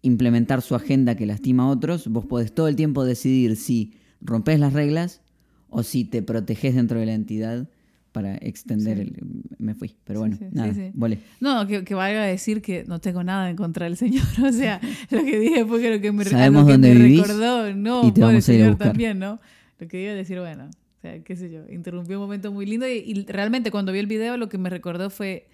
implementar 0.02 0.62
su 0.62 0.74
agenda 0.74 1.14
que 1.14 1.26
lastima 1.26 1.64
a 1.64 1.68
otros, 1.68 2.08
vos 2.08 2.24
podés 2.24 2.54
todo 2.54 2.68
el 2.68 2.76
tiempo 2.76 3.04
decidir 3.04 3.56
si 3.56 3.92
rompes 4.22 4.58
las 4.60 4.72
reglas 4.72 5.20
o 5.68 5.82
si 5.82 6.04
te 6.04 6.22
proteges 6.22 6.74
dentro 6.74 6.98
de 7.00 7.06
la 7.06 7.14
entidad 7.14 7.68
para 8.12 8.36
extender 8.36 8.96
Sí. 8.98 9.02
el. 9.02 9.18
Me 9.58 9.74
fui, 9.74 9.94
pero 10.04 10.18
Sí, 10.18 10.20
bueno, 10.20 10.36
sí, 10.36 10.44
sí, 10.50 10.50
nada, 10.56 10.74
sí. 10.74 10.90
vole. 10.94 11.18
No, 11.40 11.66
que, 11.66 11.84
que 11.84 11.94
valga 11.94 12.24
decir 12.24 12.60
que 12.62 12.84
no 12.86 12.98
tengo 13.00 13.22
nada 13.22 13.48
en 13.50 13.56
contra 13.56 13.84
del 13.84 13.96
Señor. 13.96 14.24
O 14.44 14.52
sea, 14.52 14.80
lo 15.10 15.24
que 15.24 15.38
dije 15.38 15.64
fue 15.64 15.80
que 15.80 15.90
lo 15.94 16.00
que 16.00 16.12
me, 16.12 16.24
Sabemos 16.24 16.66
que 16.66 16.72
dónde 16.72 16.94
me 16.94 17.04
vivís 17.04 17.20
recordó, 17.22 17.74
no, 17.74 18.06
y 18.08 18.12
te 18.12 18.20
vamos 18.20 18.48
a 18.48 18.52
ir 18.52 18.62
a 18.64 18.68
buscar. 18.70 18.88
también, 18.88 19.18
¿no? 19.18 19.40
Lo 19.78 19.88
que 19.88 20.02
iba 20.02 20.12
a 20.12 20.14
decir, 20.14 20.38
bueno, 20.40 20.64
o 20.68 21.00
sea, 21.00 21.22
qué 21.22 21.36
sé 21.36 21.50
yo, 21.50 21.60
interrumpió 21.70 22.18
un 22.18 22.24
momento 22.24 22.52
muy 22.52 22.66
lindo 22.66 22.86
y, 22.88 22.98
y 23.06 23.24
realmente 23.26 23.70
cuando 23.70 23.92
vi 23.92 23.98
el 24.00 24.06
video 24.06 24.36
lo 24.36 24.48
que 24.48 24.58
me 24.58 24.68
recordó 24.70 25.08
fue 25.10 25.46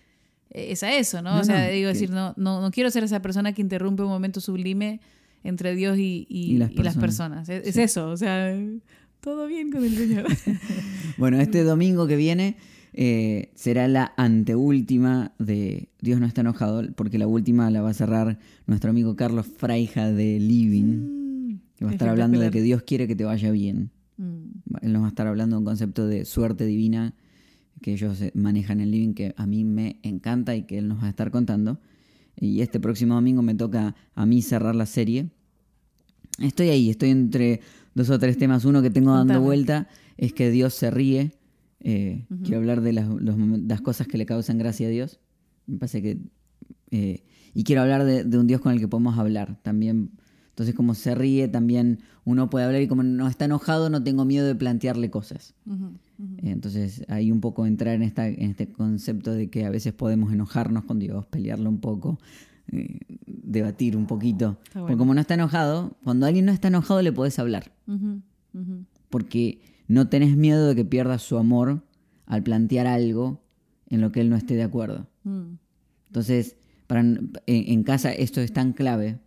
eh, 0.51 0.69
es 0.71 0.83
a 0.83 0.92
eso, 0.97 1.23
¿no? 1.23 1.35
No, 1.35 1.40
o 1.40 1.45
sea, 1.45 1.66
no, 1.66 1.71
digo, 1.71 1.88
que- 1.88 1.92
decir, 1.95 2.11
no, 2.11 2.33
no, 2.37 2.61
no 2.61 2.71
quiero 2.71 2.90
ser 2.90 3.05
esa 3.05 3.21
persona 3.23 3.53
que 3.53 3.61
interrumpe 3.62 4.03
un 4.03 4.09
momento 4.09 4.40
sublime 4.40 5.01
entre 5.45 5.75
Dios 5.77 5.99
y, 5.99 6.27
y- 6.29 6.55
Y 6.55 6.57
las 6.59 6.71
y 6.73 6.75
las 6.83 6.97
personas. 6.97 7.47
personas. 7.47 7.49
Es, 7.49 7.77
es 7.77 7.77
eso, 7.90 8.09
o 8.11 8.16
sea, 8.16 8.53
todo 9.26 9.48
bien 9.48 9.72
con 9.72 9.82
el 9.82 9.90
Señor. 9.90 10.26
Bueno, 11.18 11.40
este 11.40 11.64
domingo 11.64 12.06
que 12.06 12.14
viene 12.14 12.56
eh, 12.92 13.50
será 13.56 13.88
la 13.88 14.12
anteúltima 14.16 15.32
de 15.38 15.88
Dios 16.00 16.20
no 16.20 16.26
está 16.26 16.42
enojado, 16.42 16.84
porque 16.94 17.18
la 17.18 17.26
última 17.26 17.68
la 17.70 17.80
va 17.80 17.90
a 17.90 17.94
cerrar 17.94 18.38
nuestro 18.66 18.90
amigo 18.90 19.16
Carlos 19.16 19.46
Fraija 19.46 20.12
de 20.12 20.38
Living, 20.38 21.58
que 21.74 21.84
va 21.84 21.90
a 21.90 21.94
estar 21.94 22.08
hablando 22.08 22.38
de 22.38 22.50
que. 22.52 22.62
Dios 22.62 22.82
quiere 22.82 23.08
que 23.08 23.16
te 23.16 23.24
vaya 23.24 23.50
bien. 23.50 23.90
Mm, 24.18 24.76
Él 24.82 24.92
nos 24.92 25.02
va 25.02 25.06
a 25.06 25.08
estar 25.08 25.26
hablando 25.26 25.56
de 25.56 25.58
un 25.58 25.64
concepto 25.64 26.06
de 26.06 26.24
suerte 26.24 26.64
divina 26.64 27.14
que 27.82 27.94
ellos 27.94 28.20
eh, 28.20 28.30
manejan 28.34 28.80
en 28.80 28.92
Living, 28.92 29.14
que 29.14 29.34
a 29.36 29.46
mí 29.46 29.64
me 29.64 29.98
encanta 30.04 30.54
y 30.54 30.62
que 30.62 30.78
él 30.78 30.86
nos 30.86 31.02
va 31.02 31.06
a 31.06 31.10
estar 31.10 31.32
contando. 31.32 31.80
Y 32.38 32.60
este 32.60 32.78
próximo 32.78 33.14
domingo 33.14 33.42
me 33.42 33.56
toca 33.56 33.96
a 34.14 34.24
mí 34.24 34.40
cerrar 34.40 34.76
la 34.76 34.86
serie. 34.86 35.30
Estoy 36.38 36.68
ahí, 36.68 36.90
estoy 36.90 37.10
entre 37.10 37.60
dos 37.96 38.11
o 38.11 38.18
tres 38.20 38.38
temas. 38.38 38.64
Uno 38.64 38.80
que 38.82 38.90
tengo 38.90 39.11
dando 39.12 39.35
vuelta 39.40 39.88
es 40.16 40.32
que 40.32 40.50
Dios 40.52 40.74
se 40.74 40.90
ríe. 40.92 41.32
Eh, 41.80 42.24
Quiero 42.42 42.59
hablar 42.59 42.80
de 42.80 42.92
las, 42.92 43.09
los 43.09 43.37
momen- 43.37 43.66
las 43.68 43.80
cosas 43.80 44.06
que 44.06 44.18
le 44.18 44.26
causan 44.26 44.59
gracia 44.59 44.87
a 44.87 44.90
Dios. 44.90 45.18
Me 45.66 45.78
parece 45.78 46.00
que... 46.02 46.18
eh, 46.90 47.24
y 47.54 47.64
quiero 47.64 47.82
hablar 47.82 48.04
de, 48.04 48.22
de 48.24 48.38
un 48.38 48.46
Dios 48.46 48.61
con 48.61 48.72
el 48.72 48.78
que 48.80 48.87
podemos 48.88 49.18
hablar 49.18 49.59
también. 49.62 50.11
Entonces, 50.50 50.74
como 50.74 50.94
se 50.94 51.14
ríe, 51.14 51.48
también 51.48 51.98
uno 52.24 52.48
puede 52.48 52.64
hablar 52.66 52.80
y 52.82 52.88
como 52.88 53.02
no 53.02 53.28
está 53.28 53.44
enojado, 53.44 53.90
no 53.90 54.02
tengo 54.02 54.24
miedo 54.24 54.46
de 54.46 54.54
plantearle 54.54 55.11
cosas. 55.11 55.54
Entonces, 56.42 57.04
ahí 57.09 57.30
un 57.30 57.40
poco 57.40 57.66
entrar 57.66 57.94
en, 57.94 58.02
esta, 58.02 58.26
en 58.28 58.50
este 58.50 58.68
concepto 58.68 59.32
de 59.32 59.48
que 59.50 59.64
a 59.66 59.70
veces 59.70 59.92
podemos 59.92 60.32
enojarnos 60.32 60.85
con 60.85 60.98
Dios, 60.98 61.26
pelearlo 61.26 61.68
un 61.68 61.80
poco, 61.80 62.18
eh, 62.72 62.98
debatir 63.26 63.96
un 63.96 64.07
poquito. 64.07 64.59
Porque 64.72 64.96
como 64.96 65.14
no 65.14 65.20
está 65.20 65.35
enojado, 65.35 65.96
cuando 66.05 66.26
alguien 66.26 66.44
no 66.46 66.52
está 66.52 66.68
enojado 66.68 67.02
le 67.02 67.12
podés 67.12 67.38
hablar. 67.38 67.72
Porque 69.11 69.61
no 69.88 70.09
tenés 70.09 70.37
miedo 70.37 70.68
de 70.68 70.74
que 70.74 70.85
pierda 70.85 71.18
su 71.18 71.38
amor 71.38 71.83
al 72.26 72.42
plantear 72.42 72.87
algo 72.87 73.40
en 73.88 74.00
lo 74.00 74.11
que 74.12 74.20
él 74.20 74.31
no 74.31 74.37
esté 74.37 74.55
de 74.57 74.64
acuerdo. 74.64 75.07
Mm, 75.24 75.55
Entonces, 76.09 76.57
para, 76.87 77.00
en, 77.00 77.31
en 77.46 77.83
casa 77.85 78.12
esto 78.12 78.40
es 78.40 78.52
tan 78.52 78.72
clave, 78.72 79.18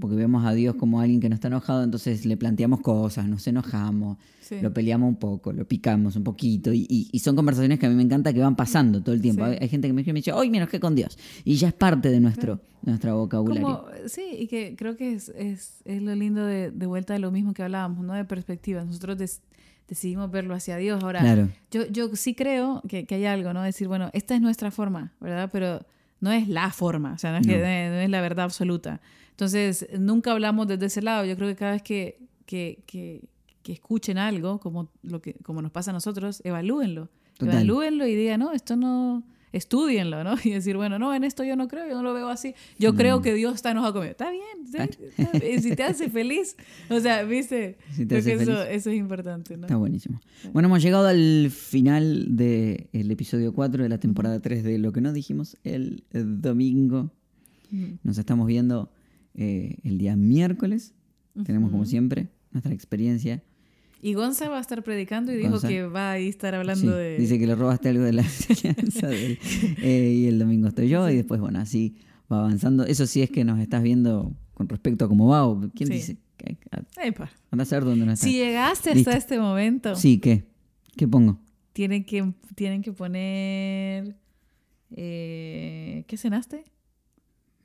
porque 0.00 0.14
vemos 0.16 0.44
a 0.44 0.52
Dios 0.52 0.76
como 0.76 1.00
alguien 1.00 1.20
que 1.20 1.28
no 1.28 1.34
está 1.34 1.48
enojado, 1.48 1.82
entonces 1.82 2.24
le 2.26 2.36
planteamos 2.36 2.80
cosas, 2.80 3.26
nos 3.28 3.46
enojamos, 3.48 4.18
Sí. 4.40 4.60
lo 4.60 4.72
peleamos 4.72 5.08
un 5.08 5.16
poco, 5.16 5.52
lo 5.52 5.66
picamos 5.66 6.16
un 6.16 6.22
poquito, 6.22 6.72
y, 6.72 6.86
y- 6.88 7.08
y 7.10 7.18
son 7.20 7.34
conversaciones 7.34 7.78
que 7.80 7.86
a 7.86 7.88
mí 7.88 7.94
me 7.96 8.02
encanta 8.02 8.32
que 8.32 8.40
van 8.40 8.54
pasando 8.56 9.02
todo 9.02 9.14
el 9.14 9.20
tiempo. 9.22 9.44
Sí. 9.44 9.50
Hay, 9.52 9.58
hay 9.62 9.68
gente 9.68 9.88
que 9.88 9.92
me 9.94 10.02
dice, 10.02 10.12
me 10.12 10.18
dice, 10.20 10.32
hoy 10.32 10.50
me 10.50 10.58
enojé 10.58 10.78
con 10.78 10.94
Dios, 10.94 11.18
y 11.44 11.56
ya 11.56 11.68
es 11.68 11.74
parte 11.74 12.10
de 12.10 12.20
nuestro, 12.20 12.56
de 12.82 12.90
nuestro 12.92 13.16
vocabulario. 13.18 13.62
Como, 13.62 13.84
sí, 14.06 14.22
y 14.38 14.46
que 14.46 14.76
creo 14.76 14.96
que 14.96 15.14
es, 15.14 15.30
es, 15.30 15.80
es 15.84 16.02
lo 16.02 16.14
lindo 16.14 16.44
de, 16.44 16.70
de 16.70 16.86
vuelta 16.86 17.14
de 17.14 17.18
lo 17.18 17.30
mismo 17.32 17.52
que 17.54 17.62
hablábamos, 17.62 18.04
¿no? 18.04 18.12
De 18.14 18.24
perspectiva. 18.24 18.84
Nosotros 18.84 19.16
des- 19.18 19.40
decidimos 19.88 20.30
verlo 20.30 20.54
hacia 20.54 20.76
Dios. 20.76 21.02
Ahora, 21.02 21.20
Claro, 21.20 21.48
yo, 21.70 21.86
yo 21.88 22.14
sí 22.14 22.34
creo 22.34 22.82
que, 22.88 23.06
que 23.06 23.14
hay 23.16 23.24
algo, 23.24 23.52
¿no? 23.54 23.62
Decir, 23.62 23.88
bueno, 23.88 24.10
esta 24.12 24.34
es 24.34 24.40
nuestra 24.40 24.70
forma, 24.70 25.12
¿verdad? 25.20 25.48
Pero 25.52 25.84
no 26.24 26.32
es 26.32 26.48
la 26.48 26.70
forma, 26.70 27.12
o 27.12 27.18
sea, 27.18 27.30
no 27.32 27.38
es, 27.38 27.46
que- 27.46 27.58
No. 27.58 27.64
es 28.00 28.10
la 28.10 28.20
verdad 28.20 28.44
absoluta. 28.46 29.00
Entonces, 29.30 29.86
nunca 29.98 30.32
hablamos 30.32 30.66
desde 30.66 30.86
ese 30.86 31.02
lado. 31.02 31.24
Yo 31.24 31.36
creo 31.36 31.48
que 31.48 31.56
cada 31.56 31.72
vez 31.72 31.82
que, 31.82 32.18
que, 32.46 32.82
que, 32.86 33.20
que 33.62 33.72
escuchen 33.72 34.16
algo, 34.18 34.58
como, 34.60 34.90
lo 35.02 35.20
que, 35.20 35.34
como 35.42 35.60
nos 35.62 35.70
pasa 35.72 35.90
a 35.90 35.94
nosotros, 35.94 36.40
evalúenlo. 36.44 37.08
Evalúenlo 37.40 38.06
y 38.06 38.14
digan, 38.14 38.40
no, 38.40 38.52
esto 38.52 38.76
no, 38.76 39.24
estudienlo, 39.54 40.24
¿no? 40.24 40.34
Y 40.44 40.50
decir, 40.50 40.76
bueno, 40.76 40.98
no, 40.98 41.14
en 41.14 41.24
esto 41.24 41.44
yo 41.44 41.56
no 41.56 41.68
creo, 41.68 41.88
yo 41.88 41.94
no 41.94 42.02
lo 42.02 42.12
veo 42.12 42.28
así. 42.28 42.54
Yo 42.78 42.92
mm. 42.92 42.96
creo 42.96 43.22
que 43.22 43.34
Dios 43.34 43.54
está 43.54 43.70
enojado 43.70 43.94
conmigo. 43.94 44.10
Está 44.10 44.30
bien, 44.30 44.66
¿sí? 44.66 45.60
si 45.62 45.76
te 45.76 45.82
hace 45.82 46.10
feliz. 46.10 46.56
O 46.90 47.00
sea, 47.00 47.22
¿viste? 47.22 47.78
eso, 47.96 48.62
eso, 48.64 48.90
es 48.90 48.96
importante, 48.96 49.56
¿no? 49.56 49.66
Está 49.66 49.76
buenísimo. 49.76 50.20
Bueno, 50.52 50.68
hemos 50.68 50.82
llegado 50.82 51.06
al 51.06 51.50
final 51.50 52.36
del 52.36 53.10
episodio 53.10 53.52
4 53.52 53.82
de 53.84 53.88
la 53.88 53.98
temporada 53.98 54.40
3 54.40 54.64
de 54.64 54.78
Lo 54.78 54.92
que 54.92 55.00
no 55.00 55.12
dijimos 55.12 55.56
el 55.64 56.04
domingo. 56.12 57.12
Nos 58.02 58.18
estamos 58.18 58.46
viendo 58.46 58.92
eh, 59.34 59.78
el 59.82 59.98
día 59.98 60.16
miércoles. 60.16 60.94
Tenemos, 61.44 61.70
como 61.70 61.84
siempre, 61.84 62.28
nuestra 62.52 62.72
experiencia 62.72 63.42
y 64.04 64.12
Gonza 64.12 64.50
va 64.50 64.58
a 64.58 64.60
estar 64.60 64.82
predicando 64.82 65.32
y 65.32 65.36
dijo 65.36 65.58
que 65.62 65.84
va 65.84 66.10
a 66.10 66.18
estar 66.18 66.54
hablando 66.54 66.94
de... 66.94 67.16
Dice 67.16 67.38
que 67.38 67.46
le 67.46 67.54
robaste 67.54 67.88
algo 67.88 68.04
de 68.04 68.12
la 68.12 68.20
enseñanza 68.22 69.08
eh, 69.10 70.12
y 70.14 70.26
el 70.26 70.38
domingo 70.38 70.68
estoy 70.68 70.90
yo 70.90 71.08
y 71.08 71.16
después, 71.16 71.40
bueno, 71.40 71.58
así 71.58 71.96
va 72.30 72.40
avanzando. 72.40 72.84
Eso 72.84 73.06
sí 73.06 73.22
es 73.22 73.30
que 73.30 73.44
nos 73.44 73.58
estás 73.60 73.82
viendo 73.82 74.36
con 74.52 74.68
respecto 74.68 75.06
a 75.06 75.08
cómo 75.08 75.28
va. 75.28 75.70
¿Quién 75.74 75.88
dice? 75.88 76.18
Anda 77.50 77.62
a 77.62 77.64
saber 77.64 77.84
dónde 77.84 78.04
no 78.04 78.12
estás. 78.12 78.28
Si 78.28 78.36
llegaste 78.36 78.90
hasta 78.90 79.16
este 79.16 79.40
momento... 79.40 79.96
Sí, 79.96 80.18
¿qué? 80.18 80.44
¿Qué 80.98 81.08
pongo? 81.08 81.40
Tienen 81.72 82.04
que, 82.04 82.30
tienen 82.54 82.82
que 82.82 82.92
poner... 82.92 84.18
Eh, 84.90 86.04
¿Qué 86.06 86.16
cenaste? 86.18 86.62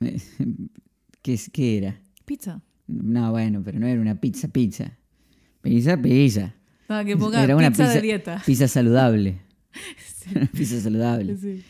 ¿Qué, 1.20 1.38
¿Qué 1.52 1.76
era? 1.76 2.00
Pizza. 2.24 2.62
No, 2.86 3.30
bueno, 3.30 3.60
pero 3.62 3.78
no 3.78 3.86
era 3.86 4.00
una 4.00 4.18
pizza, 4.18 4.48
pizza. 4.48 4.96
Pizza, 5.62 5.96
pizza. 5.96 6.54
No, 6.88 7.04
que 7.04 7.16
ponga 7.16 7.42
Era 7.42 7.56
una 7.56 7.70
pizza, 7.70 7.88
de 7.88 8.00
dieta. 8.00 8.42
Pizza 8.44 8.66
saludable. 8.68 9.40
pizza 10.52 10.80
saludable. 10.80 11.36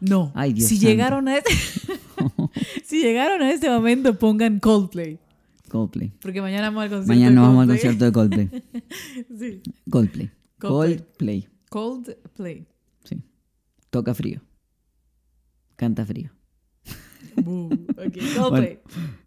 No. 0.00 0.32
Ay, 0.34 0.52
Dios 0.52 0.68
si 0.68 0.78
llegaron 0.78 1.28
a 1.28 1.38
este, 1.38 1.52
si 2.84 3.00
llegaron 3.00 3.40
a 3.42 3.50
este 3.50 3.70
momento, 3.70 4.18
pongan 4.18 4.60
Coldplay. 4.60 5.18
Coldplay. 5.68 6.12
Porque 6.20 6.40
mañana 6.42 6.68
vamos 6.68 6.84
al 6.84 6.90
concierto. 6.90 7.12
Mañana 7.12 7.40
vamos 7.40 7.62
al 7.62 7.68
concierto 7.68 8.04
de 8.04 8.12
Coldplay. 8.12 8.50
sí. 9.38 9.62
Coldplay. 9.90 10.30
Coldplay. 10.58 11.48
Coldplay. 11.70 12.66
Sí. 13.04 13.22
Toca 13.90 14.14
frío. 14.14 14.42
Canta 15.76 16.04
frío. 16.04 16.30
okay. 17.38 18.34
Coldplay. 18.36 18.78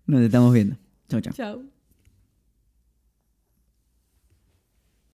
nos 0.05 0.21
estamos 0.21 0.53
viendo. 0.53 0.77
Chao, 1.07 1.21
chao. 1.21 1.33
Chao. 1.33 1.78